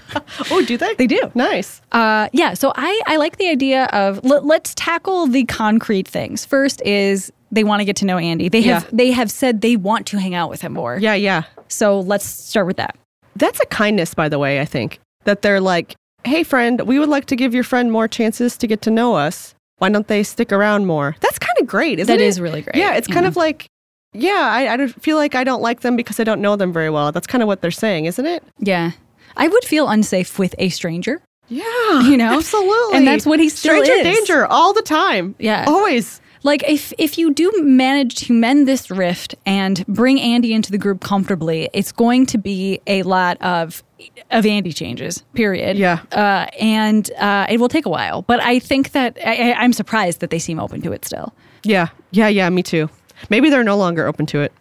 Oh, 0.52 0.64
do 0.66 0.78
they? 0.78 0.94
they 0.96 1.06
do. 1.08 1.20
Nice. 1.36 1.82
Uh, 1.92 2.28
yeah. 2.34 2.54
So 2.54 2.72
I, 2.76 3.02
I 3.06 3.18
like 3.18 3.38
the 3.38 3.48
idea 3.50 3.86
of 3.86 4.24
let, 4.24 4.46
let's 4.46 4.74
tackle 4.74 5.28
the 5.28 5.44
concrete 5.46 6.08
things. 6.08 6.46
First 6.46 6.82
is 6.84 7.32
they 7.52 7.64
want 7.64 7.82
to 7.82 7.86
get 7.86 7.96
to 7.98 8.06
know 8.06 8.18
Andy. 8.18 8.50
They 8.50 8.62
have 8.64 8.84
Yeah. 8.86 8.90
they 8.94 9.12
have 9.12 9.30
said 9.30 9.62
they 9.62 9.76
want 9.76 10.08
to 10.08 10.20
hang 10.20 10.34
out 10.34 10.50
with 10.50 10.62
him 10.62 10.74
more. 10.74 10.98
Yeah, 11.00 11.14
yeah. 11.14 11.44
So 11.68 12.00
let's 12.00 12.26
start 12.26 12.66
with 12.68 12.78
that. 12.78 12.96
That's 13.36 13.60
a 13.60 13.66
kindness, 13.68 14.14
by 14.14 14.28
the 14.30 14.40
way, 14.40 14.60
I 14.60 14.66
think. 14.66 15.00
That 15.26 15.42
they're 15.42 15.62
like, 15.62 15.96
hey, 16.24 16.44
friend, 16.44 16.82
we 16.82 16.98
would 17.00 17.10
like 17.10 17.26
to 17.28 17.36
give 17.36 17.54
your 17.54 17.64
friend 17.64 17.92
more 17.92 18.08
chances 18.08 18.58
to 18.58 18.68
get 18.68 18.82
to 18.84 18.92
know 18.92 19.16
us. 19.16 19.54
Why 19.78 19.90
don't 19.90 20.08
they 20.08 20.24
stick 20.24 20.52
around 20.52 20.86
more? 20.88 21.16
That's 21.20 21.38
kind 21.40 21.58
of 21.60 21.68
great, 21.68 22.00
isn't 22.00 22.12
That 22.14 22.22
it? 22.24 22.28
is 22.28 22.42
really 22.42 22.62
great. 22.62 22.76
Yeah, 22.76 22.96
it's 22.96 23.08
kind 23.08 23.26
of 23.26 23.36
like, 23.36 23.68
yeah, 24.14 24.50
I, 24.52 24.74
I 24.74 24.88
feel 24.88 25.18
like 25.18 25.36
I 25.36 25.44
don't 25.44 25.62
like 25.62 25.82
them 25.82 25.96
because 25.96 26.20
I 26.20 26.24
don't 26.24 26.42
know 26.42 26.56
them 26.56 26.72
very 26.74 26.90
well. 26.90 27.12
That's 27.12 27.28
kind 27.28 27.42
of 27.42 27.48
what 27.48 27.62
they're 27.62 27.72
saying, 27.72 28.06
isn't 28.06 28.26
it? 28.26 28.44
yeah. 28.60 28.92
I 29.38 29.48
would 29.48 29.64
feel 29.64 29.88
unsafe 29.88 30.38
with 30.40 30.54
a 30.58 30.70
stranger. 30.70 31.22
Yeah, 31.48 32.02
You 32.02 32.18
know? 32.18 32.36
absolutely. 32.38 32.98
And 32.98 33.08
that's 33.08 33.26
what 33.26 33.40
he 33.40 33.48
still 33.50 33.74
Stranger 33.84 33.94
is. 34.08 34.18
danger 34.18 34.46
all 34.48 34.74
the 34.74 34.82
time. 34.82 35.34
Yeah. 35.40 35.66
always. 35.68 36.20
Like 36.44 36.64
if 36.70 36.94
if 36.98 37.18
you 37.18 37.34
do 37.34 37.52
manage 37.64 38.16
to 38.28 38.34
mend 38.34 38.68
this 38.68 38.90
rift 38.90 39.36
and 39.46 39.86
bring 39.88 40.20
Andy 40.22 40.54
into 40.54 40.72
the 40.72 40.78
group 40.78 41.02
comfortably, 41.02 41.70
it's 41.74 41.92
going 41.92 42.26
to 42.28 42.38
be 42.38 42.80
a 42.88 43.04
lot 43.04 43.42
of 43.42 43.84
of 44.32 44.46
Andy 44.46 44.72
changes. 44.74 45.24
Period. 45.34 45.78
Yeah. 45.78 46.00
Uh, 46.12 46.48
and 46.60 47.10
uh, 47.20 47.46
it 47.50 47.60
will 47.60 47.68
take 47.70 47.86
a 47.86 47.90
while, 47.90 48.22
but 48.24 48.42
I 48.42 48.60
think 48.60 48.92
that 48.92 49.18
I, 49.26 49.52
I- 49.52 49.64
I'm 49.64 49.74
surprised 49.74 50.20
that 50.22 50.30
they 50.32 50.40
seem 50.40 50.60
open 50.60 50.82
to 50.84 50.92
it 50.94 51.04
still. 51.06 51.34
Yeah, 51.64 51.90
yeah, 52.12 52.28
yeah. 52.30 52.50
Me 52.50 52.64
too. 52.64 52.90
Maybe 53.30 53.50
they're 53.50 53.64
no 53.64 53.78
longer 53.78 54.08
open 54.08 54.26
to 54.28 54.42
it. 54.42 54.54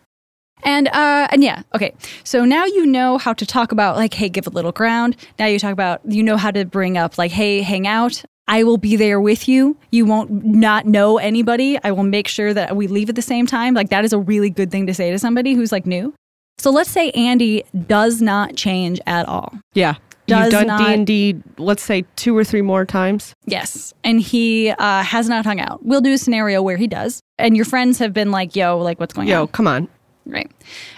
And 0.65 0.89
uh, 0.89 1.29
and 1.31 1.45
yeah, 1.45 1.63
okay. 1.75 1.95
So 2.25 2.45
now 2.45 2.65
you 2.65 2.85
know 2.87 3.19
how 3.19 3.33
to 3.33 3.47
talk 3.47 3.73
about 3.73 3.97
like, 3.97 4.15
hey, 4.15 4.29
give 4.29 4.47
a 4.47 4.51
little 4.51 4.73
ground. 4.73 5.17
Now 5.39 5.47
you 5.47 5.59
talk 5.59 5.73
about 5.73 6.01
you 6.05 6.23
know 6.23 6.37
how 6.37 6.51
to 6.51 6.65
bring 6.65 6.99
up 6.99 7.17
like, 7.19 7.31
hey, 7.31 7.63
hang 7.63 7.87
out. 7.87 8.25
I 8.49 8.65
will 8.65 8.79
be 8.79 8.97
there 8.97 9.21
with 9.21 9.47
you. 9.47 9.77
You 9.91 10.07
won't 10.07 10.31
not 10.45 10.87
know 10.87 11.19
anybody. 11.19 11.79
I 11.85 11.93
will 11.93 12.03
make 12.03 12.27
sure 12.27 12.55
that 12.55 12.75
we 12.75 12.87
leave 12.87 13.11
at 13.11 13.15
the 13.15 13.23
same 13.23 13.47
time. 13.47 13.75
Like 13.75 13.91
that 13.91 14.05
is 14.05 14.13
a 14.13 14.19
really 14.19 14.51
good 14.51 14.71
thing 14.71 14.87
to 14.87 14.95
say 14.95 15.11
to 15.11 15.19
somebody 15.19 15.53
who's 15.53 15.71
like 15.71 15.87
new. 15.87 16.15
So 16.57 16.71
let's 16.71 16.91
say 16.91 17.11
Andy 17.13 17.63
does 17.87 18.21
not 18.21 18.57
change 18.57 19.01
at 19.07 19.29
all. 19.29 19.53
Yeah. 19.75 19.97
Does 20.29 20.45
You've 20.45 20.53
done 20.53 20.66
not- 20.66 20.79
D 20.87 20.95
and 20.95 21.07
D, 21.07 21.37
let's 21.57 21.83
say 21.83 22.05
two 22.16 22.37
or 22.37 22.45
three 22.45 22.61
more 22.62 22.85
times. 22.85 23.35
Yes. 23.47 23.95
And 24.05 24.20
he 24.20 24.70
uh, 24.70 25.03
has 25.03 25.29
not 25.29 25.45
hung 25.45 25.59
out. 25.59 25.85
We'll 25.85 26.03
do 26.03 26.12
a 26.12 26.18
scenario 26.18 26.62
where 26.62 26.76
he 26.76 26.87
does. 26.87 27.22
And 27.39 27.57
your 27.57 27.64
friends 27.64 27.99
have 27.99 28.12
been 28.12 28.31
like, 28.31 28.55
yo, 28.55 28.79
like 28.79 29.01
what's 29.01 29.14
going 29.14 29.29
on? 29.29 29.33
Yo, 29.33 29.47
come 29.47 29.66
on. 29.66 29.89
Right. 30.26 30.51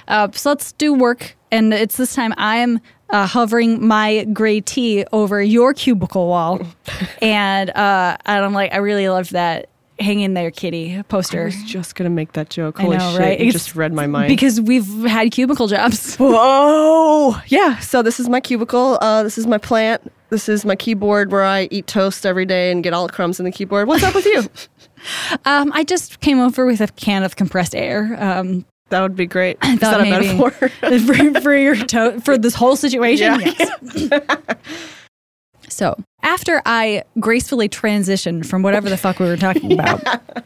Uh, 0.09 0.29
so 0.33 0.51
let's 0.51 0.73
do 0.73 0.93
work. 0.93 1.37
And 1.53 1.73
it's 1.73 1.97
this 1.97 2.15
time 2.15 2.35
I'm 2.37 2.81
uh, 3.11 3.27
hovering 3.27 3.87
my 3.87 4.25
gray 4.33 4.61
tea 4.61 5.05
over 5.13 5.41
your 5.41 5.75
cubicle 5.75 6.27
wall. 6.27 6.61
and, 7.23 7.71
uh, 7.71 8.17
and 8.27 8.45
I'm 8.45 8.53
like, 8.53 8.73
I 8.73 8.79
really 8.79 9.09
loved 9.09 9.33
that 9.33 9.69
hang 10.01 10.21
in 10.21 10.35
there, 10.35 10.51
kitty 10.51 10.99
I 10.99 11.03
poster. 11.03 11.45
was 11.45 11.63
just 11.65 11.95
gonna 11.95 12.11
make 12.11 12.33
that 12.33 12.51
joke. 12.51 12.81
I 12.81 12.83
Holy 12.85 12.97
know, 12.97 13.11
shit! 13.13 13.21
right? 13.21 13.39
You 13.41 13.49
It's- 13.49 13.53
just 13.65 13.77
read 13.77 13.93
my 13.93 14.07
mind. 14.07 14.29
Because 14.29 14.61
we've 14.61 14.89
had 15.05 15.31
cubicle 15.31 15.67
jobs. 15.69 16.17
Whoa! 16.19 17.37
Yeah. 17.49 17.79
So 17.79 18.03
this 18.03 18.19
is 18.19 18.29
my 18.29 18.41
cubicle. 18.41 18.99
Uh, 19.01 19.23
this 19.23 19.37
is 19.39 19.47
my 19.47 19.59
plant. 19.59 20.11
This 20.31 20.49
is 20.49 20.65
my 20.65 20.77
keyboard 20.77 21.33
where 21.33 21.45
I 21.45 21.69
eat 21.71 21.87
toast 21.89 22.25
every 22.25 22.47
day 22.47 22.71
and 22.71 22.83
get 22.85 22.93
all 22.93 23.07
the 23.07 23.13
crumbs 23.13 23.39
in 23.41 23.45
the 23.45 23.51
keyboard. 23.53 23.89
What's 23.89 24.03
up 24.03 24.15
with 24.15 24.27
you? 24.27 24.45
Um, 25.47 25.73
I 25.75 25.83
just 25.83 26.21
came 26.21 26.41
over 26.41 26.67
with 26.67 26.83
a 26.83 26.87
can 26.89 27.23
of 27.23 27.35
compressed 27.35 27.75
air. 27.75 28.15
Um, 28.21 28.67
That 28.91 29.01
would 29.01 29.17
be 29.17 29.25
great. 29.25 29.57
Is 29.65 29.79
that 29.79 29.99
a 29.99 30.05
metaphor? 30.05 30.51
for, 31.33 31.41
for 31.41 31.57
your 31.57 31.75
to- 31.75 32.21
for 32.21 32.37
this 32.37 32.55
whole 32.55 32.77
situation. 32.77 33.41
Yeah. 33.41 33.55
Yes. 33.95 34.21
So 35.71 35.97
after 36.23 36.63
I 36.67 37.05
gracefully 37.19 37.69
transitioned 37.69 38.47
from 38.47 38.63
whatever 38.63 38.89
the 38.89 38.97
fuck 38.97 39.19
we 39.19 39.27
were 39.27 39.37
talking 39.37 39.73
about, 39.73 40.03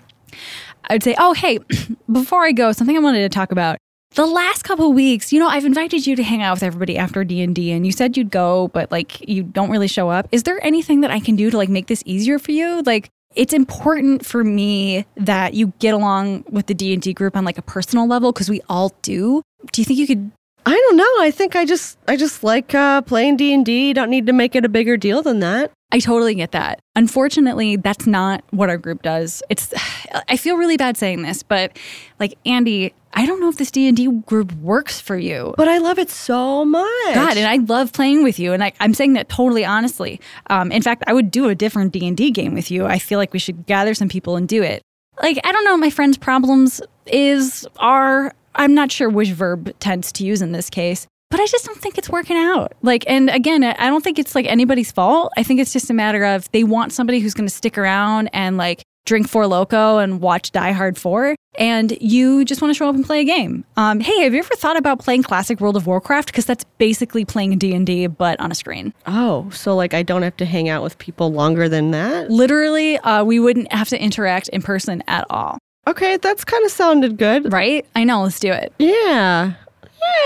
I'd 0.90 1.02
say, 1.02 1.14
"Oh, 1.18 1.32
hey, 1.32 1.58
before 2.12 2.44
I 2.44 2.52
go, 2.52 2.72
something 2.72 2.96
I 2.96 3.00
wanted 3.00 3.20
to 3.20 3.28
talk 3.28 3.52
about." 3.52 3.78
The 4.14 4.26
last 4.26 4.62
couple 4.62 4.90
of 4.90 4.94
weeks, 4.94 5.32
you 5.32 5.40
know, 5.40 5.48
I've 5.48 5.64
invited 5.64 6.06
you 6.06 6.14
to 6.14 6.22
hang 6.22 6.40
out 6.40 6.54
with 6.54 6.62
everybody 6.62 6.96
after 6.96 7.24
D 7.24 7.42
and 7.42 7.54
D, 7.54 7.72
and 7.72 7.84
you 7.84 7.90
said 7.90 8.16
you'd 8.16 8.30
go, 8.30 8.68
but 8.68 8.92
like 8.92 9.28
you 9.28 9.42
don't 9.42 9.70
really 9.70 9.88
show 9.88 10.08
up. 10.08 10.28
Is 10.30 10.44
there 10.44 10.64
anything 10.64 11.00
that 11.00 11.10
I 11.10 11.18
can 11.18 11.34
do 11.34 11.50
to 11.50 11.56
like 11.56 11.68
make 11.68 11.88
this 11.88 12.02
easier 12.06 12.38
for 12.38 12.52
you? 12.52 12.82
Like, 12.82 13.10
it's 13.34 13.52
important 13.52 14.24
for 14.24 14.44
me 14.44 15.04
that 15.16 15.54
you 15.54 15.72
get 15.80 15.94
along 15.94 16.44
with 16.48 16.66
the 16.66 16.74
D 16.74 16.92
and 16.92 17.02
D 17.02 17.12
group 17.12 17.36
on 17.36 17.44
like 17.44 17.58
a 17.58 17.62
personal 17.62 18.06
level 18.06 18.30
because 18.30 18.48
we 18.48 18.60
all 18.68 18.92
do. 19.02 19.42
Do 19.72 19.80
you 19.80 19.84
think 19.84 19.98
you 19.98 20.06
could 20.06 20.30
I 20.66 20.72
don't 20.72 20.96
know. 20.96 21.12
I 21.20 21.30
think 21.30 21.56
I 21.56 21.64
just 21.64 21.98
I 22.08 22.16
just 22.16 22.42
like 22.42 22.74
uh, 22.74 23.02
playing 23.02 23.36
D 23.36 23.52
and 23.52 23.66
D. 23.66 23.92
Don't 23.92 24.10
need 24.10 24.26
to 24.26 24.32
make 24.32 24.54
it 24.54 24.64
a 24.64 24.68
bigger 24.68 24.96
deal 24.96 25.22
than 25.22 25.40
that. 25.40 25.70
I 25.92 26.00
totally 26.00 26.34
get 26.34 26.52
that. 26.52 26.80
Unfortunately, 26.96 27.76
that's 27.76 28.06
not 28.06 28.42
what 28.50 28.68
our 28.68 28.78
group 28.78 29.02
does. 29.02 29.42
It's 29.50 29.72
I 30.28 30.36
feel 30.36 30.56
really 30.56 30.76
bad 30.76 30.96
saying 30.96 31.22
this, 31.22 31.42
but 31.42 31.76
like 32.18 32.34
Andy, 32.46 32.94
I 33.12 33.26
don't 33.26 33.40
know 33.40 33.48
if 33.48 33.58
this 33.58 33.70
D&D 33.70 34.08
group 34.26 34.52
works 34.54 35.00
for 35.00 35.16
you. 35.16 35.54
But 35.56 35.68
I 35.68 35.78
love 35.78 36.00
it 36.00 36.10
so 36.10 36.64
much. 36.64 37.14
God, 37.14 37.36
and 37.36 37.46
I 37.46 37.56
love 37.56 37.92
playing 37.92 38.24
with 38.24 38.40
you, 38.40 38.52
and 38.52 38.64
I, 38.64 38.72
I'm 38.80 38.92
saying 38.92 39.12
that 39.12 39.28
totally 39.28 39.64
honestly. 39.64 40.20
Um, 40.48 40.72
in 40.72 40.82
fact, 40.82 41.04
I 41.06 41.12
would 41.12 41.30
do 41.30 41.48
a 41.48 41.54
different 41.54 41.92
D 41.92 42.06
and 42.08 42.16
D 42.16 42.30
game 42.30 42.54
with 42.54 42.70
you. 42.70 42.86
I 42.86 42.98
feel 42.98 43.18
like 43.18 43.32
we 43.32 43.38
should 43.38 43.66
gather 43.66 43.94
some 43.94 44.08
people 44.08 44.36
and 44.36 44.48
do 44.48 44.62
it. 44.62 44.82
Like 45.22 45.38
I 45.44 45.52
don't 45.52 45.64
know, 45.64 45.76
my 45.76 45.90
friend's 45.90 46.18
problems 46.18 46.80
is 47.06 47.66
are 47.76 48.32
I'm 48.54 48.74
not 48.74 48.92
sure 48.92 49.08
which 49.08 49.30
verb 49.30 49.72
tends 49.80 50.12
to 50.12 50.24
use 50.24 50.42
in 50.42 50.52
this 50.52 50.70
case, 50.70 51.06
but 51.30 51.40
I 51.40 51.46
just 51.46 51.64
don't 51.64 51.78
think 51.78 51.98
it's 51.98 52.08
working 52.08 52.36
out. 52.36 52.74
Like, 52.82 53.04
and 53.08 53.30
again, 53.30 53.64
I 53.64 53.74
I 53.78 53.88
don't 53.88 54.04
think 54.04 54.18
it's 54.18 54.34
like 54.34 54.46
anybody's 54.46 54.92
fault. 54.92 55.32
I 55.36 55.42
think 55.42 55.60
it's 55.60 55.72
just 55.72 55.90
a 55.90 55.94
matter 55.94 56.24
of 56.24 56.50
they 56.52 56.64
want 56.64 56.92
somebody 56.92 57.20
who's 57.20 57.34
going 57.34 57.48
to 57.48 57.54
stick 57.54 57.76
around 57.76 58.30
and 58.32 58.56
like 58.56 58.82
drink 59.04 59.28
Four 59.28 59.46
Loco 59.46 59.98
and 59.98 60.20
watch 60.20 60.50
Die 60.52 60.72
Hard 60.72 60.96
4, 60.96 61.36
and 61.58 61.96
you 62.00 62.44
just 62.44 62.62
want 62.62 62.70
to 62.72 62.78
show 62.78 62.88
up 62.88 62.94
and 62.94 63.04
play 63.04 63.20
a 63.20 63.24
game. 63.24 63.64
Um, 63.76 64.00
hey, 64.00 64.22
have 64.22 64.32
you 64.32 64.38
ever 64.38 64.54
thought 64.54 64.76
about 64.76 64.98
playing 64.98 65.22
classic 65.22 65.60
World 65.60 65.76
of 65.76 65.86
Warcraft? 65.86 66.28
Because 66.28 66.46
that's 66.46 66.64
basically 66.78 67.24
playing 67.24 67.58
D&D, 67.58 68.06
but 68.06 68.40
on 68.40 68.50
a 68.50 68.54
screen. 68.54 68.94
Oh, 69.06 69.50
so 69.50 69.74
like 69.76 69.94
I 69.94 70.02
don't 70.02 70.22
have 70.22 70.36
to 70.38 70.44
hang 70.44 70.68
out 70.68 70.82
with 70.82 70.98
people 70.98 71.32
longer 71.32 71.68
than 71.68 71.90
that? 71.90 72.30
Literally, 72.30 72.98
uh, 72.98 73.24
we 73.24 73.38
wouldn't 73.38 73.72
have 73.72 73.88
to 73.90 74.02
interact 74.02 74.48
in 74.48 74.62
person 74.62 75.02
at 75.06 75.26
all. 75.30 75.58
Okay, 75.86 76.16
that's 76.16 76.44
kind 76.44 76.64
of 76.64 76.70
sounded 76.70 77.18
good. 77.18 77.52
Right? 77.52 77.86
I 77.94 78.04
know, 78.04 78.22
let's 78.22 78.40
do 78.40 78.50
it. 78.52 78.72
Yeah. 78.78 79.54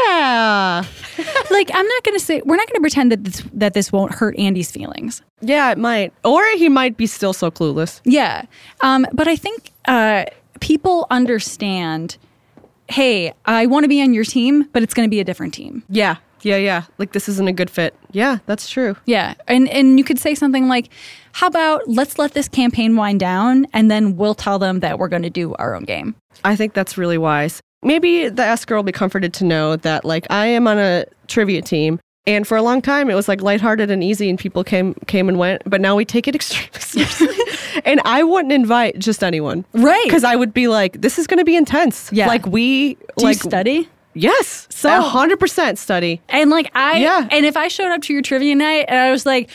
Yeah. 0.06 0.84
like, 1.50 1.70
I'm 1.72 1.86
not 1.86 2.04
going 2.04 2.18
to 2.18 2.24
say, 2.24 2.42
we're 2.44 2.56
not 2.56 2.68
going 2.68 2.76
to 2.76 2.80
pretend 2.80 3.12
that 3.12 3.24
this, 3.24 3.42
that 3.52 3.74
this 3.74 3.92
won't 3.92 4.14
hurt 4.14 4.38
Andy's 4.38 4.70
feelings. 4.70 5.22
Yeah, 5.40 5.70
it 5.70 5.78
might. 5.78 6.12
Or 6.24 6.42
he 6.56 6.68
might 6.68 6.96
be 6.96 7.06
still 7.06 7.32
so 7.32 7.50
clueless. 7.50 8.00
Yeah. 8.04 8.44
Um, 8.80 9.06
but 9.12 9.28
I 9.28 9.36
think 9.36 9.72
uh, 9.86 10.24
people 10.60 11.06
understand 11.10 12.16
hey, 12.90 13.32
I 13.44 13.66
want 13.66 13.84
to 13.84 13.88
be 13.88 14.02
on 14.02 14.14
your 14.14 14.24
team, 14.24 14.68
but 14.72 14.82
it's 14.82 14.94
going 14.94 15.06
to 15.06 15.10
be 15.10 15.20
a 15.20 15.24
different 15.24 15.54
team. 15.54 15.82
Yeah. 15.88 16.16
Yeah, 16.42 16.56
yeah. 16.56 16.84
Like 16.98 17.12
this 17.12 17.28
isn't 17.28 17.48
a 17.48 17.52
good 17.52 17.70
fit. 17.70 17.94
Yeah, 18.12 18.38
that's 18.46 18.68
true. 18.68 18.96
Yeah. 19.06 19.34
And 19.46 19.68
and 19.68 19.98
you 19.98 20.04
could 20.04 20.18
say 20.18 20.34
something 20.34 20.68
like, 20.68 20.90
how 21.32 21.46
about 21.46 21.88
let's 21.88 22.18
let 22.18 22.34
this 22.34 22.48
campaign 22.48 22.96
wind 22.96 23.20
down 23.20 23.66
and 23.72 23.90
then 23.90 24.16
we'll 24.16 24.34
tell 24.34 24.58
them 24.58 24.80
that 24.80 24.98
we're 24.98 25.08
going 25.08 25.22
to 25.22 25.30
do 25.30 25.54
our 25.54 25.74
own 25.74 25.84
game. 25.84 26.14
I 26.44 26.56
think 26.56 26.74
that's 26.74 26.96
really 26.98 27.18
wise. 27.18 27.60
Maybe 27.82 28.28
the 28.28 28.42
Asker 28.42 28.74
will 28.74 28.82
be 28.82 28.92
comforted 28.92 29.32
to 29.34 29.44
know 29.44 29.76
that 29.76 30.04
like 30.04 30.26
I 30.30 30.46
am 30.46 30.66
on 30.66 30.78
a 30.78 31.04
trivia 31.28 31.62
team 31.62 32.00
and 32.26 32.46
for 32.46 32.56
a 32.56 32.62
long 32.62 32.82
time 32.82 33.08
it 33.08 33.14
was 33.14 33.28
like 33.28 33.40
lighthearted 33.40 33.90
and 33.90 34.02
easy 34.02 34.28
and 34.28 34.38
people 34.38 34.64
came 34.64 34.94
came 35.06 35.28
and 35.28 35.38
went, 35.38 35.62
but 35.64 35.80
now 35.80 35.94
we 35.96 36.04
take 36.04 36.26
it 36.28 36.34
extremely 36.34 36.80
seriously. 36.80 37.28
and 37.84 38.00
I 38.04 38.22
wouldn't 38.22 38.52
invite 38.52 38.98
just 38.98 39.22
anyone. 39.22 39.64
Right. 39.72 40.04
Because 40.04 40.24
I 40.24 40.36
would 40.36 40.52
be 40.52 40.68
like, 40.68 41.00
this 41.00 41.18
is 41.18 41.26
gonna 41.26 41.44
be 41.44 41.56
intense. 41.56 42.10
Yeah. 42.12 42.26
Like 42.26 42.46
we 42.46 42.94
Do 42.94 43.24
like 43.24 43.36
you 43.36 43.50
study? 43.50 43.88
Yes. 44.20 44.66
So- 44.70 44.96
a 44.98 45.00
hundred 45.00 45.38
percent 45.40 45.78
study. 45.78 46.20
And 46.28 46.50
like 46.50 46.70
I 46.74 46.98
Yeah. 46.98 47.26
and 47.30 47.44
if 47.46 47.56
I 47.56 47.68
showed 47.68 47.90
up 47.92 48.02
to 48.02 48.12
your 48.12 48.22
trivia 48.22 48.54
night 48.54 48.86
and 48.88 48.98
I 48.98 49.10
was 49.10 49.24
like, 49.26 49.50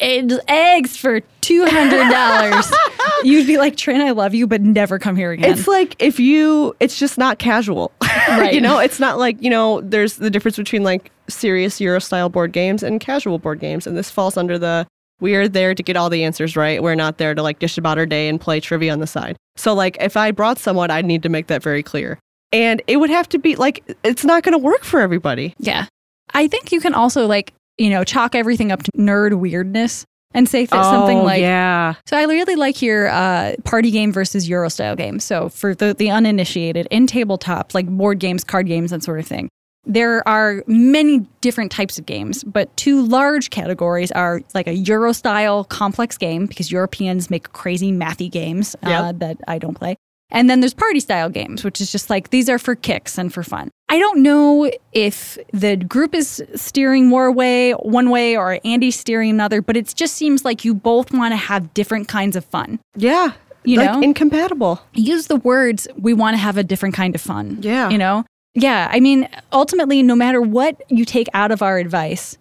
eggs 0.00 0.96
for 0.96 1.20
two 1.40 1.64
hundred 1.66 2.08
dollars, 2.10 2.70
you'd 3.24 3.46
be 3.46 3.58
like, 3.58 3.76
Trin, 3.76 4.00
I 4.00 4.10
love 4.10 4.34
you, 4.34 4.46
but 4.46 4.60
never 4.62 4.98
come 4.98 5.16
here 5.16 5.32
again. 5.32 5.50
It's 5.52 5.66
like 5.68 5.94
if 5.98 6.18
you, 6.18 6.74
it's 6.80 6.98
just 6.98 7.18
not 7.18 7.38
casual. 7.38 7.92
Right. 8.26 8.54
you 8.54 8.60
know, 8.60 8.78
it's 8.78 8.98
not 8.98 9.18
like, 9.18 9.36
you 9.42 9.50
know, 9.50 9.82
there's 9.82 10.14
the 10.16 10.30
difference 10.30 10.56
between 10.56 10.82
like 10.82 11.12
serious 11.28 11.78
Euro 11.80 12.00
style 12.00 12.30
board 12.30 12.52
games 12.52 12.82
and 12.82 12.98
casual 12.98 13.38
board 13.38 13.60
games. 13.60 13.86
And 13.86 13.98
this 13.98 14.08
falls 14.10 14.38
under 14.38 14.58
the 14.58 14.86
we 15.20 15.34
are 15.34 15.46
there 15.46 15.74
to 15.74 15.82
get 15.82 15.94
all 15.96 16.08
the 16.08 16.24
answers 16.24 16.56
right. 16.56 16.82
We're 16.82 16.94
not 16.94 17.18
there 17.18 17.34
to 17.34 17.42
like 17.42 17.58
dish 17.58 17.76
about 17.76 17.98
our 17.98 18.06
day 18.06 18.28
and 18.28 18.40
play 18.40 18.60
trivia 18.60 18.92
on 18.92 19.00
the 19.00 19.06
side. 19.06 19.36
So, 19.56 19.74
like, 19.74 19.98
if 20.00 20.16
I 20.16 20.30
brought 20.30 20.58
someone, 20.58 20.90
I'd 20.90 21.04
need 21.04 21.22
to 21.24 21.28
make 21.28 21.48
that 21.48 21.62
very 21.62 21.82
clear. 21.82 22.18
And 22.52 22.82
it 22.86 22.98
would 22.98 23.10
have 23.10 23.28
to 23.30 23.38
be 23.38 23.56
like, 23.56 23.82
it's 24.04 24.24
not 24.24 24.42
going 24.42 24.52
to 24.52 24.58
work 24.58 24.84
for 24.84 25.00
everybody. 25.00 25.54
yeah. 25.58 25.86
I 26.32 26.48
think 26.48 26.72
you 26.72 26.80
can 26.80 26.94
also 26.94 27.26
like, 27.26 27.52
you 27.78 27.90
know, 27.90 28.02
chalk 28.02 28.34
everything 28.34 28.72
up 28.72 28.82
to 28.82 28.90
nerd 28.98 29.34
weirdness 29.38 30.04
and 30.32 30.48
say 30.48 30.60
th- 30.66 30.70
something 30.70 31.18
like 31.18 31.38
Oh, 31.38 31.42
yeah. 31.46 31.94
So 32.06 32.16
I 32.16 32.24
really 32.24 32.56
like 32.56 32.82
your 32.82 33.08
uh, 33.08 33.54
party 33.64 33.90
game 33.92 34.10
versus 34.12 34.48
Euro 34.48 34.68
style 34.68 34.96
game. 34.96 35.20
So 35.20 35.48
for 35.48 35.74
the, 35.74 35.94
the 35.94 36.10
uninitiated, 36.10 36.88
in 36.90 37.06
tabletop, 37.06 37.72
like 37.74 37.86
board 37.88 38.18
games, 38.18 38.42
card 38.42 38.66
games, 38.66 38.90
that 38.90 39.04
sort 39.04 39.20
of 39.20 39.26
thing, 39.26 39.48
there 39.84 40.26
are 40.26 40.64
many 40.66 41.20
different 41.40 41.70
types 41.70 41.98
of 41.98 42.06
games, 42.06 42.42
but 42.42 42.74
two 42.76 43.06
large 43.06 43.50
categories 43.50 44.10
are 44.12 44.40
like 44.54 44.66
a 44.66 44.74
Euro 44.74 45.12
style 45.12 45.62
complex 45.64 46.16
game 46.18 46.46
because 46.46 46.72
Europeans 46.72 47.30
make 47.30 47.52
crazy 47.52 47.92
mathy 47.92 48.30
games 48.30 48.74
uh, 48.82 48.88
Yep. 48.88 49.18
that 49.18 49.36
I 49.46 49.58
don't 49.58 49.74
play. 49.74 49.94
And 50.34 50.50
then 50.50 50.60
there's 50.60 50.74
party 50.74 51.00
style 51.00 51.30
games, 51.30 51.64
which 51.64 51.80
is 51.80 51.90
just 51.90 52.10
like 52.10 52.30
these 52.30 52.48
are 52.48 52.58
for 52.58 52.74
kicks 52.74 53.16
and 53.16 53.32
for 53.32 53.42
fun. 53.42 53.70
I 53.88 53.98
don't 53.98 54.22
know 54.22 54.70
if 54.92 55.38
the 55.52 55.76
group 55.76 56.14
is 56.14 56.42
steering 56.56 57.06
more 57.06 57.30
way 57.30 57.72
one 57.72 58.10
way 58.10 58.36
or 58.36 58.58
Andy's 58.64 58.98
steering 58.98 59.30
another, 59.30 59.62
but 59.62 59.76
it 59.76 59.94
just 59.94 60.14
seems 60.14 60.44
like 60.44 60.64
you 60.64 60.74
both 60.74 61.12
want 61.12 61.32
to 61.32 61.36
have 61.36 61.72
different 61.74 62.08
kinds 62.08 62.34
of 62.34 62.44
fun. 62.44 62.80
Yeah. 62.96 63.32
You 63.64 63.78
like 63.78 63.92
know? 63.92 64.02
incompatible. 64.02 64.80
Use 64.92 65.28
the 65.28 65.36
words 65.36 65.86
we 65.96 66.12
want 66.12 66.34
to 66.34 66.38
have 66.38 66.56
a 66.58 66.64
different 66.64 66.94
kind 66.94 67.14
of 67.14 67.20
fun. 67.20 67.58
Yeah. 67.62 67.88
You 67.88 67.98
know? 67.98 68.24
Yeah. 68.54 68.88
I 68.90 69.00
mean, 69.00 69.28
ultimately, 69.52 70.02
no 70.02 70.16
matter 70.16 70.40
what 70.42 70.82
you 70.88 71.04
take 71.04 71.28
out 71.32 71.50
of 71.52 71.62
our 71.62 71.78
advice, 71.78 72.36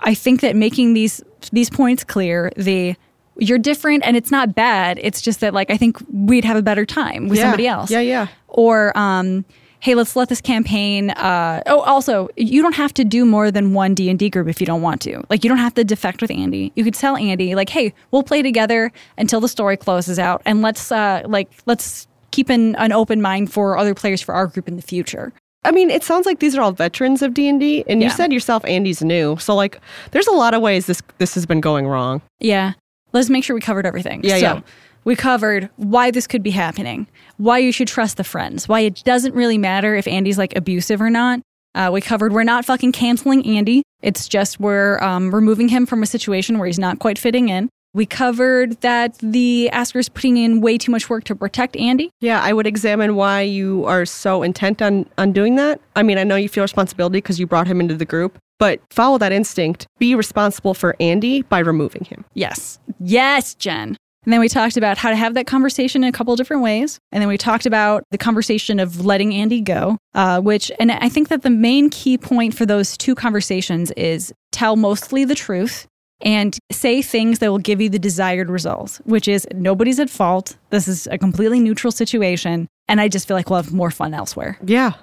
I 0.00 0.14
think 0.14 0.40
that 0.42 0.54
making 0.54 0.94
these 0.94 1.22
these 1.50 1.70
points 1.70 2.04
clear, 2.04 2.52
the 2.56 2.94
you're 3.38 3.58
different 3.58 4.04
and 4.04 4.16
it's 4.16 4.30
not 4.30 4.54
bad. 4.54 4.98
It's 5.02 5.20
just 5.20 5.40
that 5.40 5.54
like 5.54 5.70
I 5.70 5.76
think 5.76 5.96
we'd 6.12 6.44
have 6.44 6.56
a 6.56 6.62
better 6.62 6.84
time 6.84 7.28
with 7.28 7.38
Yeah. 7.38 7.44
somebody 7.44 7.66
else 7.66 7.90
Yeah, 7.90 8.00
yeah. 8.00 8.26
or 8.48 8.96
um, 8.98 9.44
hey 9.80 9.94
let's 9.94 10.16
let 10.16 10.28
this 10.28 10.40
campaign 10.40 11.10
uh, 11.10 11.62
oh 11.66 11.80
also 11.82 12.28
you 12.36 12.60
don't 12.62 12.74
have 12.74 12.92
to 12.94 13.04
do 13.04 13.24
more 13.24 13.50
than 13.52 13.74
one 13.74 13.94
d&d 13.94 14.28
group 14.30 14.48
if 14.48 14.60
you 14.60 14.66
don't 14.66 14.82
want 14.82 15.00
to 15.02 15.22
like 15.30 15.44
you 15.44 15.48
don't 15.48 15.58
have 15.58 15.72
to 15.74 15.84
defect 15.84 16.20
with 16.20 16.32
andy 16.32 16.72
you 16.74 16.82
could 16.82 16.94
tell 16.94 17.16
andy 17.16 17.54
like 17.54 17.68
hey 17.68 17.94
we'll 18.10 18.24
play 18.24 18.42
together 18.42 18.90
until 19.18 19.38
the 19.40 19.46
story 19.48 19.76
closes 19.76 20.18
out 20.18 20.42
and 20.44 20.62
let's 20.62 20.90
uh, 20.90 21.22
like 21.26 21.48
let's 21.66 22.08
keep 22.32 22.48
an, 22.50 22.74
an 22.74 22.90
open 22.90 23.22
mind 23.22 23.52
for 23.52 23.78
other 23.78 23.94
players 23.94 24.20
for 24.20 24.34
our 24.34 24.48
group 24.48 24.66
in 24.66 24.74
the 24.74 24.82
future 24.82 25.32
I 25.64 25.72
mean, 25.72 25.90
it 25.90 26.04
sounds 26.04 26.24
like 26.24 26.38
these 26.38 26.56
are 26.56 26.62
all 26.62 26.70
veterans 26.70 27.20
of 27.20 27.34
D 27.34 27.48
and 27.48 27.58
D, 27.58 27.84
and 27.88 28.00
you 28.00 28.06
Yeah. 28.08 28.14
said 28.14 28.32
yourself 28.32 28.64
Andy's 28.64 29.02
new. 29.02 29.36
So 29.38 29.56
like, 29.56 29.80
there's 30.12 30.28
a 30.28 30.32
lot 30.32 30.54
of 30.54 30.62
ways 30.62 30.86
this 30.86 31.02
this 31.18 31.34
has 31.34 31.46
been 31.46 31.60
going 31.60 31.86
wrong. 31.88 32.22
Yeah. 32.38 32.74
Let's 33.12 33.30
make 33.30 33.44
sure 33.44 33.54
we 33.54 33.60
covered 33.60 33.86
everything. 33.86 34.22
Yeah, 34.22 34.34
so, 34.34 34.40
yeah. 34.40 34.60
We 35.04 35.16
covered 35.16 35.70
why 35.76 36.10
this 36.10 36.26
could 36.26 36.42
be 36.42 36.50
happening, 36.50 37.06
why 37.38 37.58
you 37.58 37.72
should 37.72 37.88
trust 37.88 38.16
the 38.16 38.24
friends, 38.24 38.68
why 38.68 38.80
it 38.80 39.02
doesn't 39.04 39.34
really 39.34 39.56
matter 39.56 39.94
if 39.94 40.06
Andy's 40.06 40.36
like 40.38 40.56
abusive 40.56 41.00
or 41.00 41.10
not. 41.10 41.40
Uh, 41.74 41.90
we 41.92 42.00
covered 42.00 42.32
we're 42.32 42.44
not 42.44 42.64
fucking 42.64 42.92
canceling 42.92 43.46
Andy. 43.46 43.82
It's 44.02 44.28
just 44.28 44.60
we're 44.60 44.98
um, 45.02 45.34
removing 45.34 45.68
him 45.68 45.86
from 45.86 46.02
a 46.02 46.06
situation 46.06 46.58
where 46.58 46.66
he's 46.66 46.78
not 46.78 46.98
quite 46.98 47.18
fitting 47.18 47.48
in. 47.48 47.68
We 47.94 48.04
covered 48.04 48.80
that 48.82 49.16
the 49.18 49.70
Asker's 49.70 50.08
putting 50.08 50.36
in 50.36 50.60
way 50.60 50.76
too 50.76 50.92
much 50.92 51.08
work 51.08 51.24
to 51.24 51.34
protect 51.34 51.74
Andy. 51.76 52.10
Yeah, 52.20 52.42
I 52.42 52.52
would 52.52 52.66
examine 52.66 53.16
why 53.16 53.42
you 53.42 53.84
are 53.86 54.04
so 54.04 54.42
intent 54.42 54.82
on 54.82 55.08
on 55.16 55.32
doing 55.32 55.56
that. 55.56 55.80
I 55.96 56.02
mean, 56.02 56.18
I 56.18 56.24
know 56.24 56.36
you 56.36 56.48
feel 56.48 56.62
responsibility 56.62 57.18
because 57.18 57.40
you 57.40 57.46
brought 57.46 57.66
him 57.66 57.80
into 57.80 57.94
the 57.94 58.04
group, 58.04 58.38
but 58.58 58.80
follow 58.90 59.16
that 59.18 59.32
instinct. 59.32 59.86
Be 59.98 60.14
responsible 60.14 60.74
for 60.74 60.96
Andy 61.00 61.42
by 61.42 61.60
removing 61.60 62.04
him. 62.04 62.24
Yes. 62.34 62.78
Yes, 62.98 63.54
Jen. 63.54 63.96
And 64.24 64.32
then 64.32 64.40
we 64.40 64.48
talked 64.48 64.76
about 64.76 64.98
how 64.98 65.08
to 65.08 65.16
have 65.16 65.34
that 65.34 65.46
conversation 65.46 66.04
in 66.04 66.08
a 66.08 66.12
couple 66.12 66.36
different 66.36 66.62
ways. 66.62 66.98
And 67.12 67.22
then 67.22 67.28
we 67.28 67.38
talked 67.38 67.64
about 67.64 68.04
the 68.10 68.18
conversation 68.18 68.78
of 68.78 69.04
letting 69.04 69.32
Andy 69.32 69.62
go, 69.62 69.96
uh, 70.14 70.40
which, 70.40 70.70
and 70.78 70.92
I 70.92 71.08
think 71.08 71.28
that 71.28 71.42
the 71.42 71.50
main 71.50 71.88
key 71.88 72.18
point 72.18 72.54
for 72.54 72.66
those 72.66 72.96
two 72.98 73.14
conversations 73.14 73.90
is 73.92 74.32
tell 74.52 74.76
mostly 74.76 75.24
the 75.24 75.34
truth 75.34 75.86
and 76.20 76.58
say 76.70 77.00
things 77.00 77.38
that 77.38 77.50
will 77.50 77.58
give 77.58 77.80
you 77.80 77.88
the 77.88 77.98
desired 77.98 78.50
results, 78.50 78.98
which 79.04 79.28
is 79.28 79.46
nobody's 79.54 79.98
at 79.98 80.10
fault. 80.10 80.56
This 80.70 80.88
is 80.88 81.06
a 81.06 81.16
completely 81.16 81.60
neutral 81.60 81.92
situation. 81.92 82.66
And 82.88 83.00
I 83.00 83.08
just 83.08 83.28
feel 83.28 83.36
like 83.36 83.48
we'll 83.50 83.62
have 83.62 83.72
more 83.72 83.90
fun 83.90 84.14
elsewhere. 84.14 84.58
Yeah. 84.64 84.94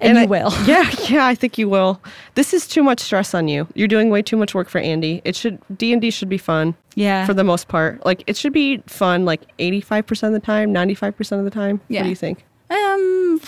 And, 0.00 0.16
you 0.18 0.24
I- 0.24 0.26
will. 0.26 0.52
Yeah, 0.66 0.90
yeah, 1.08 1.26
I 1.26 1.34
think 1.34 1.58
you 1.58 1.68
will. 1.68 2.00
This 2.34 2.52
is 2.54 2.66
too 2.66 2.82
much 2.82 3.00
stress 3.00 3.34
on 3.34 3.48
you. 3.48 3.66
You're 3.74 3.88
doing 3.88 4.10
way 4.10 4.22
too 4.22 4.36
much 4.36 4.54
work 4.54 4.68
for 4.68 4.78
Andy. 4.78 5.20
It 5.24 5.36
should 5.36 5.58
D 5.76 5.92
and 5.92 6.00
D 6.02 6.10
should 6.10 6.28
be 6.28 6.38
fun 6.38 6.74
Yeah. 6.94 7.26
for 7.26 7.34
the 7.34 7.44
most 7.44 7.68
part. 7.68 8.04
Like 8.06 8.22
it 8.26 8.36
should 8.36 8.52
be 8.52 8.78
fun 8.86 9.24
like 9.24 9.42
85% 9.58 10.28
of 10.28 10.32
the 10.32 10.40
time, 10.40 10.72
95% 10.72 11.38
of 11.38 11.44
the 11.44 11.50
time. 11.50 11.80
Yeah. 11.88 12.00
What 12.00 12.04
do 12.04 12.10
you 12.10 12.16
think? 12.16 12.44
um, 12.70 13.40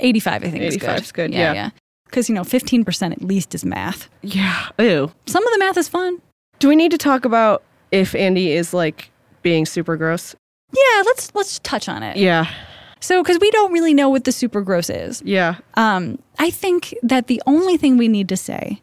85, 0.00 0.44
I 0.44 0.50
think 0.50 0.62
is 0.62 0.74
85 0.74 0.94
good. 0.96 1.02
is 1.02 1.12
good, 1.12 1.32
Yeah. 1.32 1.38
yeah. 1.40 1.52
Yeah. 1.54 1.70
Because, 2.06 2.28
you 2.28 2.34
know, 2.34 2.42
15% 2.42 3.12
at 3.12 3.22
least 3.22 3.54
is 3.54 3.64
math. 3.64 4.08
Yeah. 4.22 4.68
Ew. 4.78 5.12
Some 5.26 5.46
of 5.46 5.52
the 5.52 5.58
math 5.58 5.76
is 5.76 5.88
fun. 5.88 6.18
Do 6.58 6.68
we 6.68 6.76
need 6.76 6.90
to 6.92 6.98
talk 6.98 7.24
about 7.24 7.62
if 7.92 8.14
Andy 8.14 8.52
is 8.52 8.72
like 8.72 9.10
being 9.42 9.66
super 9.66 9.96
gross? 9.96 10.34
Yeah, 10.72 11.02
let's 11.06 11.34
let's 11.34 11.58
touch 11.60 11.88
on 11.88 12.02
it. 12.02 12.16
Yeah. 12.16 12.46
So, 13.00 13.22
because 13.22 13.38
we 13.40 13.50
don't 13.50 13.72
really 13.72 13.94
know 13.94 14.08
what 14.08 14.24
the 14.24 14.32
super 14.32 14.60
gross 14.60 14.90
is, 14.90 15.22
Yeah. 15.24 15.56
um, 15.74 16.18
I 16.38 16.50
think 16.50 16.94
that 17.02 17.26
the 17.26 17.42
only 17.46 17.76
thing 17.76 17.96
we 17.96 18.08
need 18.08 18.28
to 18.28 18.36
say 18.36 18.80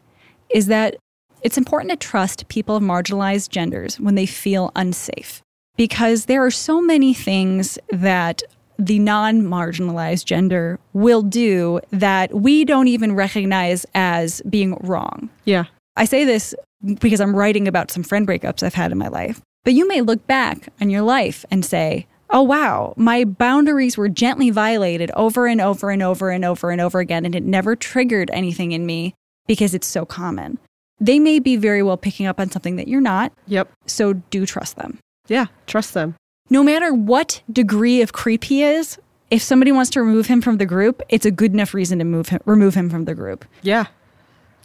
is 0.50 0.66
that 0.66 0.96
it's 1.42 1.58
important 1.58 1.90
to 1.90 1.96
trust 1.96 2.48
people 2.48 2.76
of 2.76 2.82
marginalized 2.82 3.50
genders 3.50 4.00
when 4.00 4.14
they 4.14 4.26
feel 4.26 4.72
unsafe, 4.74 5.42
because 5.76 6.24
there 6.24 6.44
are 6.44 6.50
so 6.50 6.80
many 6.80 7.12
things 7.14 7.78
that 7.90 8.42
the 8.78 8.98
non-marginalized 8.98 10.24
gender 10.24 10.78
will 10.92 11.22
do 11.22 11.80
that 11.90 12.32
we 12.34 12.64
don't 12.64 12.88
even 12.88 13.14
recognize 13.14 13.86
as 13.94 14.42
being 14.48 14.74
wrong. 14.82 15.30
Yeah. 15.44 15.64
I 15.96 16.04
say 16.04 16.24
this 16.24 16.54
because 16.84 17.20
I'm 17.20 17.34
writing 17.34 17.66
about 17.68 17.90
some 17.90 18.02
friend 18.02 18.26
breakups 18.26 18.62
I've 18.62 18.74
had 18.74 18.92
in 18.92 18.98
my 18.98 19.08
life. 19.08 19.40
But 19.64 19.72
you 19.74 19.88
may 19.88 20.00
look 20.02 20.26
back 20.26 20.68
on 20.80 20.90
your 20.90 21.00
life 21.02 21.44
and 21.50 21.64
say, 21.64 22.06
oh, 22.30 22.42
wow, 22.42 22.94
my 22.96 23.24
boundaries 23.24 23.96
were 23.96 24.08
gently 24.08 24.50
violated 24.50 25.10
over 25.12 25.46
and 25.46 25.60
over 25.60 25.90
and 25.90 26.02
over 26.02 26.30
and 26.30 26.44
over 26.44 26.70
and 26.70 26.80
over 26.80 26.98
again, 27.00 27.24
and 27.24 27.34
it 27.34 27.42
never 27.44 27.76
triggered 27.76 28.30
anything 28.32 28.72
in 28.72 28.84
me 28.86 29.14
because 29.46 29.74
it's 29.74 29.86
so 29.86 30.04
common. 30.04 30.58
They 31.00 31.18
may 31.18 31.38
be 31.38 31.56
very 31.56 31.82
well 31.82 31.96
picking 31.96 32.26
up 32.26 32.40
on 32.40 32.50
something 32.50 32.76
that 32.76 32.88
you're 32.88 33.00
not, 33.00 33.32
Yep. 33.46 33.70
so 33.86 34.14
do 34.14 34.46
trust 34.46 34.76
them. 34.76 34.98
Yeah. 35.28 35.46
Trust 35.66 35.94
them. 35.94 36.14
No 36.50 36.62
matter 36.62 36.94
what 36.94 37.42
degree 37.52 38.00
of 38.02 38.12
creep 38.12 38.44
he 38.44 38.62
is, 38.62 38.98
if 39.30 39.42
somebody 39.42 39.72
wants 39.72 39.90
to 39.90 40.00
remove 40.00 40.26
him 40.26 40.40
from 40.40 40.56
the 40.58 40.66
group, 40.66 41.02
it's 41.08 41.26
a 41.26 41.30
good 41.30 41.52
enough 41.52 41.74
reason 41.74 41.98
to 41.98 42.04
move 42.04 42.28
him, 42.28 42.40
remove 42.44 42.74
him 42.74 42.88
from 42.88 43.04
the 43.04 43.14
group. 43.14 43.44
Yeah. 43.62 43.86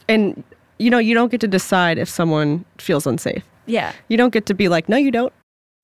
And 0.08 0.42
you 0.78 0.90
know, 0.90 0.98
you 0.98 1.14
don't 1.14 1.30
get 1.30 1.40
to 1.42 1.48
decide 1.48 1.98
if 1.98 2.08
someone 2.08 2.64
feels 2.78 3.06
unsafe. 3.06 3.44
Yeah. 3.66 3.92
You 4.08 4.16
don't 4.16 4.32
get 4.32 4.46
to 4.46 4.54
be 4.54 4.68
like, 4.68 4.88
no, 4.88 4.96
you 4.96 5.10
don't. 5.12 5.32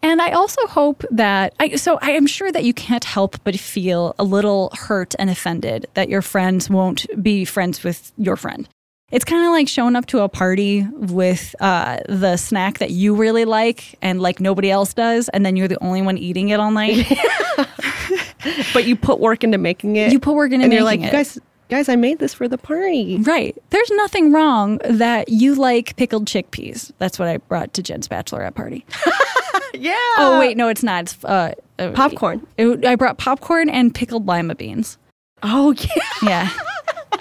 And 0.02 0.22
I 0.22 0.30
also 0.30 0.66
hope 0.68 1.04
that 1.10 1.54
I 1.58 1.74
so 1.76 1.98
I 2.00 2.12
am 2.12 2.26
sure 2.26 2.52
that 2.52 2.64
you 2.64 2.72
can't 2.72 3.04
help 3.04 3.36
but 3.44 3.58
feel 3.58 4.14
a 4.18 4.24
little 4.24 4.70
hurt 4.74 5.14
and 5.18 5.28
offended 5.28 5.86
that 5.94 6.08
your 6.08 6.22
friends 6.22 6.70
won't 6.70 7.06
be 7.22 7.44
friends 7.44 7.82
with 7.82 8.12
your 8.16 8.36
friend. 8.36 8.68
It's 9.10 9.24
kind 9.24 9.44
of 9.46 9.52
like 9.52 9.68
showing 9.68 9.96
up 9.96 10.04
to 10.06 10.20
a 10.20 10.28
party 10.28 10.82
with 10.92 11.54
uh, 11.60 11.98
the 12.08 12.36
snack 12.36 12.78
that 12.78 12.90
you 12.90 13.14
really 13.16 13.46
like 13.46 13.96
and 14.02 14.20
like 14.20 14.38
nobody 14.38 14.70
else 14.70 14.92
does, 14.92 15.30
and 15.30 15.46
then 15.46 15.56
you're 15.56 15.66
the 15.66 15.82
only 15.82 16.02
one 16.02 16.18
eating 16.18 16.50
it 16.50 16.60
all 16.60 16.70
night. 16.70 17.10
But 18.72 18.86
you 18.86 18.94
put 18.94 19.18
work 19.18 19.42
into 19.42 19.58
making 19.58 19.96
it. 19.96 20.12
you 20.12 20.20
put 20.20 20.34
work 20.34 20.52
into 20.52 20.64
and 20.64 20.70
making 20.70 20.76
you're 20.76 20.84
like, 20.84 21.00
it. 21.00 21.10
guys, 21.10 21.38
guys, 21.68 21.88
I 21.88 21.96
made 21.96 22.18
this 22.20 22.34
for 22.34 22.46
the 22.46 22.56
party. 22.56 23.18
Right. 23.18 23.56
There's 23.70 23.90
nothing 23.90 24.32
wrong 24.32 24.78
that 24.84 25.28
you 25.28 25.56
like 25.56 25.96
pickled 25.96 26.26
chickpeas. 26.26 26.92
That's 26.98 27.18
what 27.18 27.28
I 27.28 27.38
brought 27.38 27.74
to 27.74 27.82
Jen's 27.82 28.06
bachelorette 28.06 28.54
party. 28.54 28.86
Yeah. 29.74 29.94
oh 30.18 30.38
wait, 30.40 30.56
no, 30.56 30.68
it's 30.68 30.82
not. 30.82 31.02
It's 31.04 31.24
uh, 31.24 31.52
uh, 31.78 31.90
Popcorn. 31.92 32.46
it- 32.56 32.84
I 32.86 32.96
brought 32.96 33.18
popcorn 33.18 33.68
and 33.68 33.94
pickled 33.94 34.26
lima 34.26 34.54
beans. 34.54 34.98
Oh 35.42 35.72
yeah. 35.72 36.02
Yeah. 36.22 36.50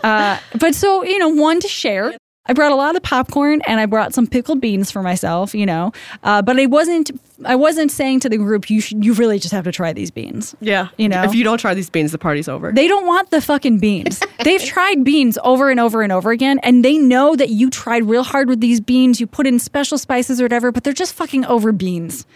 uh, 0.03 0.39
but 0.59 0.73
so, 0.75 1.03
you 1.03 1.19
know, 1.19 1.29
one 1.29 1.59
to 1.59 1.67
share. 1.67 2.15
I 2.47 2.53
brought 2.53 2.71
a 2.71 2.75
lot 2.75 2.95
of 2.95 3.03
popcorn 3.03 3.61
and 3.67 3.79
I 3.79 3.85
brought 3.85 4.13
some 4.13 4.27
pickled 4.27 4.61
beans 4.61 4.91
for 4.91 5.01
myself, 5.01 5.53
you 5.53 5.65
know. 5.65 5.91
Uh, 6.23 6.41
but 6.41 6.59
I 6.59 6.65
wasn't 6.65 7.11
I 7.45 7.55
wasn't 7.55 7.91
saying 7.91 8.21
to 8.21 8.29
the 8.29 8.37
group 8.37 8.69
you 8.69 8.81
should 8.81 9.03
you 9.03 9.13
really 9.13 9.39
just 9.39 9.53
have 9.53 9.65
to 9.65 9.71
try 9.71 9.93
these 9.93 10.11
beans. 10.11 10.55
Yeah. 10.59 10.89
You 10.97 11.09
know? 11.09 11.23
If 11.23 11.35
you 11.35 11.43
don't 11.43 11.57
try 11.57 11.73
these 11.73 11.89
beans, 11.89 12.11
the 12.11 12.17
party's 12.17 12.47
over. 12.47 12.71
They 12.71 12.87
don't 12.87 13.05
want 13.05 13.29
the 13.29 13.41
fucking 13.41 13.79
beans. 13.79 14.21
They've 14.43 14.63
tried 14.63 15.03
beans 15.03 15.37
over 15.43 15.69
and 15.69 15.79
over 15.79 16.01
and 16.01 16.11
over 16.11 16.31
again, 16.31 16.59
and 16.63 16.83
they 16.83 16.97
know 16.97 17.35
that 17.35 17.49
you 17.49 17.69
tried 17.69 18.05
real 18.05 18.23
hard 18.23 18.49
with 18.49 18.61
these 18.61 18.79
beans. 18.79 19.19
You 19.19 19.27
put 19.27 19.47
in 19.47 19.59
special 19.59 19.97
spices 19.97 20.39
or 20.39 20.45
whatever, 20.45 20.71
but 20.71 20.83
they're 20.83 20.93
just 20.93 21.13
fucking 21.13 21.45
over 21.45 21.71
beans. 21.71 22.25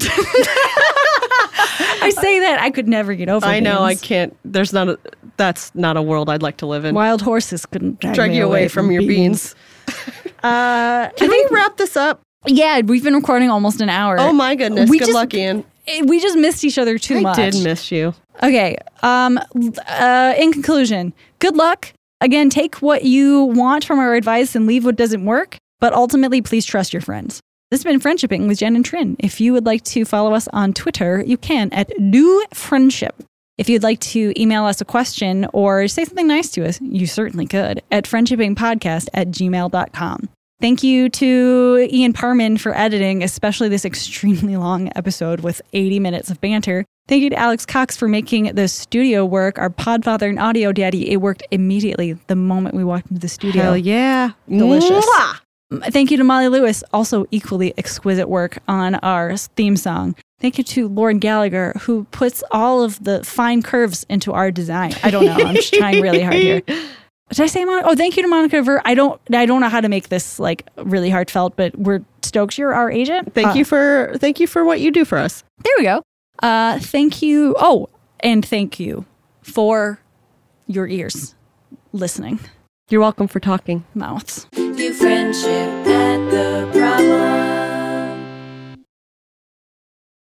I 2.00 2.10
say 2.10 2.40
that 2.40 2.60
I 2.60 2.70
could 2.70 2.88
never 2.88 3.14
get 3.14 3.28
over. 3.28 3.44
I 3.44 3.60
know. 3.60 3.82
I 3.82 3.94
can't. 3.94 4.36
There's 4.44 4.72
not 4.72 4.88
a. 4.88 4.98
That's 5.38 5.74
not 5.74 5.96
a 5.96 6.02
world 6.02 6.28
I'd 6.28 6.42
like 6.42 6.58
to 6.58 6.66
live 6.66 6.84
in. 6.84 6.94
Wild 6.94 7.22
horses 7.22 7.64
couldn't 7.64 8.00
drag, 8.00 8.14
Drag 8.14 8.34
you 8.34 8.44
away 8.44 8.68
from 8.68 8.90
your 8.90 9.02
beans. 9.02 9.54
Uh, 10.42 11.08
Can 11.16 11.28
we 11.30 11.46
wrap 11.50 11.76
this 11.78 11.96
up? 11.96 12.20
yeah, 12.46 12.80
we've 12.80 13.02
been 13.02 13.14
recording 13.14 13.50
almost 13.50 13.80
an 13.80 13.88
hour. 13.88 14.16
Oh 14.20 14.32
my 14.32 14.54
goodness. 14.54 14.88
We 14.88 14.98
Good 14.98 15.06
just- 15.06 15.14
luck, 15.14 15.34
Ian. 15.34 15.64
Eh, 15.88 16.02
We 16.06 16.20
just 16.20 16.36
missed 16.38 16.62
each 16.64 16.78
other 16.78 16.96
too 16.98 17.16
I 17.16 17.20
much. 17.22 17.38
I 17.38 17.50
did 17.50 17.64
miss 17.64 17.90
you. 17.90 18.14
Okay. 18.42 18.76
Um. 19.02 19.40
Uh. 19.88 20.34
In 20.38 20.52
conclusion, 20.52 21.12
good 21.40 21.56
luck. 21.56 21.92
Again, 22.20 22.50
take 22.50 22.76
what 22.76 23.04
you 23.04 23.44
want 23.44 23.84
from 23.84 23.98
our 23.98 24.14
advice 24.14 24.54
and 24.54 24.66
leave 24.66 24.84
what 24.84 24.94
doesn't 24.94 25.24
work. 25.24 25.56
But 25.80 25.92
ultimately, 25.92 26.40
please 26.42 26.64
trust 26.64 26.92
your 26.92 27.02
friends. 27.02 27.40
This 27.72 27.82
has 27.82 27.84
been 27.84 28.00
Friendshipping 28.00 28.46
with 28.46 28.58
Jen 28.58 28.76
and 28.76 28.84
Trin. 28.84 29.16
If 29.18 29.40
you 29.40 29.52
would 29.52 29.66
like 29.66 29.82
to 29.84 30.04
follow 30.04 30.34
us 30.34 30.46
on 30.52 30.72
Twitter, 30.72 31.22
you 31.26 31.36
can 31.36 31.68
at 31.72 31.90
Do 32.12 32.44
Friendship. 32.54 33.14
If 33.58 33.68
you'd 33.68 33.82
like 33.82 33.98
to 34.00 34.32
email 34.40 34.64
us 34.64 34.80
a 34.80 34.84
question 34.84 35.46
or 35.52 35.88
say 35.88 36.04
something 36.04 36.28
nice 36.28 36.48
to 36.52 36.64
us, 36.64 36.80
you 36.80 37.06
certainly 37.06 37.44
could 37.44 37.82
at 37.90 38.04
friendshippingpodcast 38.04 39.08
at 39.12 39.28
gmail.com. 39.28 40.28
Thank 40.60 40.82
you 40.82 41.08
to 41.08 41.88
Ian 41.90 42.12
Parman 42.12 42.56
for 42.56 42.76
editing, 42.76 43.22
especially 43.22 43.68
this 43.68 43.84
extremely 43.84 44.56
long 44.56 44.90
episode 44.96 45.40
with 45.40 45.60
80 45.72 46.00
minutes 46.00 46.30
of 46.30 46.40
banter. 46.40 46.84
Thank 47.08 47.22
you 47.22 47.30
to 47.30 47.36
Alex 47.36 47.64
Cox 47.64 47.96
for 47.96 48.06
making 48.06 48.54
the 48.54 48.68
studio 48.68 49.24
work. 49.24 49.58
Our 49.58 49.70
podfather 49.70 50.28
and 50.28 50.38
audio 50.38 50.72
daddy, 50.72 51.10
it 51.10 51.16
worked 51.16 51.42
immediately 51.50 52.12
the 52.26 52.36
moment 52.36 52.74
we 52.74 52.84
walked 52.84 53.08
into 53.10 53.20
the 53.20 53.28
studio. 53.28 53.62
Hell 53.62 53.76
yeah. 53.76 54.32
Delicious. 54.48 55.06
Mwah! 55.06 55.40
Thank 55.70 56.10
you 56.10 56.16
to 56.16 56.24
Molly 56.24 56.48
Lewis, 56.48 56.82
also 56.92 57.26
equally 57.30 57.74
exquisite 57.76 58.28
work 58.28 58.58
on 58.68 58.94
our 58.96 59.36
theme 59.36 59.76
song. 59.76 60.14
Thank 60.40 60.56
you 60.56 60.64
to 60.64 60.88
Lauren 60.88 61.18
Gallagher, 61.18 61.72
who 61.82 62.04
puts 62.04 62.42
all 62.50 62.82
of 62.82 63.02
the 63.04 63.22
fine 63.24 63.62
curves 63.62 64.06
into 64.08 64.32
our 64.32 64.50
design. 64.50 64.94
I 65.02 65.10
don't 65.10 65.26
know. 65.26 65.32
I'm 65.34 65.56
just 65.56 65.74
trying 65.74 66.00
really 66.00 66.22
hard 66.22 66.36
here. 66.36 66.60
Did 67.30 67.40
I 67.40 67.46
say 67.46 67.64
Monica? 67.66 67.88
Oh, 67.90 67.94
thank 67.94 68.16
you 68.16 68.22
to 68.22 68.28
Monica 68.28 68.62
Ver. 68.62 68.80
I 68.86 68.94
don't. 68.94 69.20
I 69.34 69.44
don't 69.44 69.60
know 69.60 69.68
how 69.68 69.82
to 69.82 69.88
make 69.90 70.08
this 70.08 70.38
like 70.38 70.66
really 70.76 71.10
heartfelt, 71.10 71.56
but 71.56 71.76
we're 71.78 72.00
stoked 72.22 72.56
you're 72.56 72.72
our 72.72 72.90
agent. 72.90 73.34
Thank 73.34 73.48
Uh, 73.48 73.52
you 73.52 73.64
for 73.66 74.14
thank 74.16 74.40
you 74.40 74.46
for 74.46 74.64
what 74.64 74.80
you 74.80 74.90
do 74.90 75.04
for 75.04 75.18
us. 75.18 75.44
There 75.62 75.74
we 75.76 75.84
go. 75.84 76.02
Uh, 76.42 76.78
thank 76.78 77.20
you. 77.20 77.54
Oh, 77.58 77.90
and 78.20 78.46
thank 78.46 78.80
you 78.80 79.04
for 79.42 80.00
your 80.66 80.86
ears 80.86 81.34
listening, 81.92 82.38
You're 82.88 83.00
welcome 83.02 83.28
for 83.28 83.40
talking. 83.40 83.84
mouths. 83.94 84.46
Friendship 84.98 85.86
at 85.86 86.30
the 86.32 86.68
problem. 86.72 87.47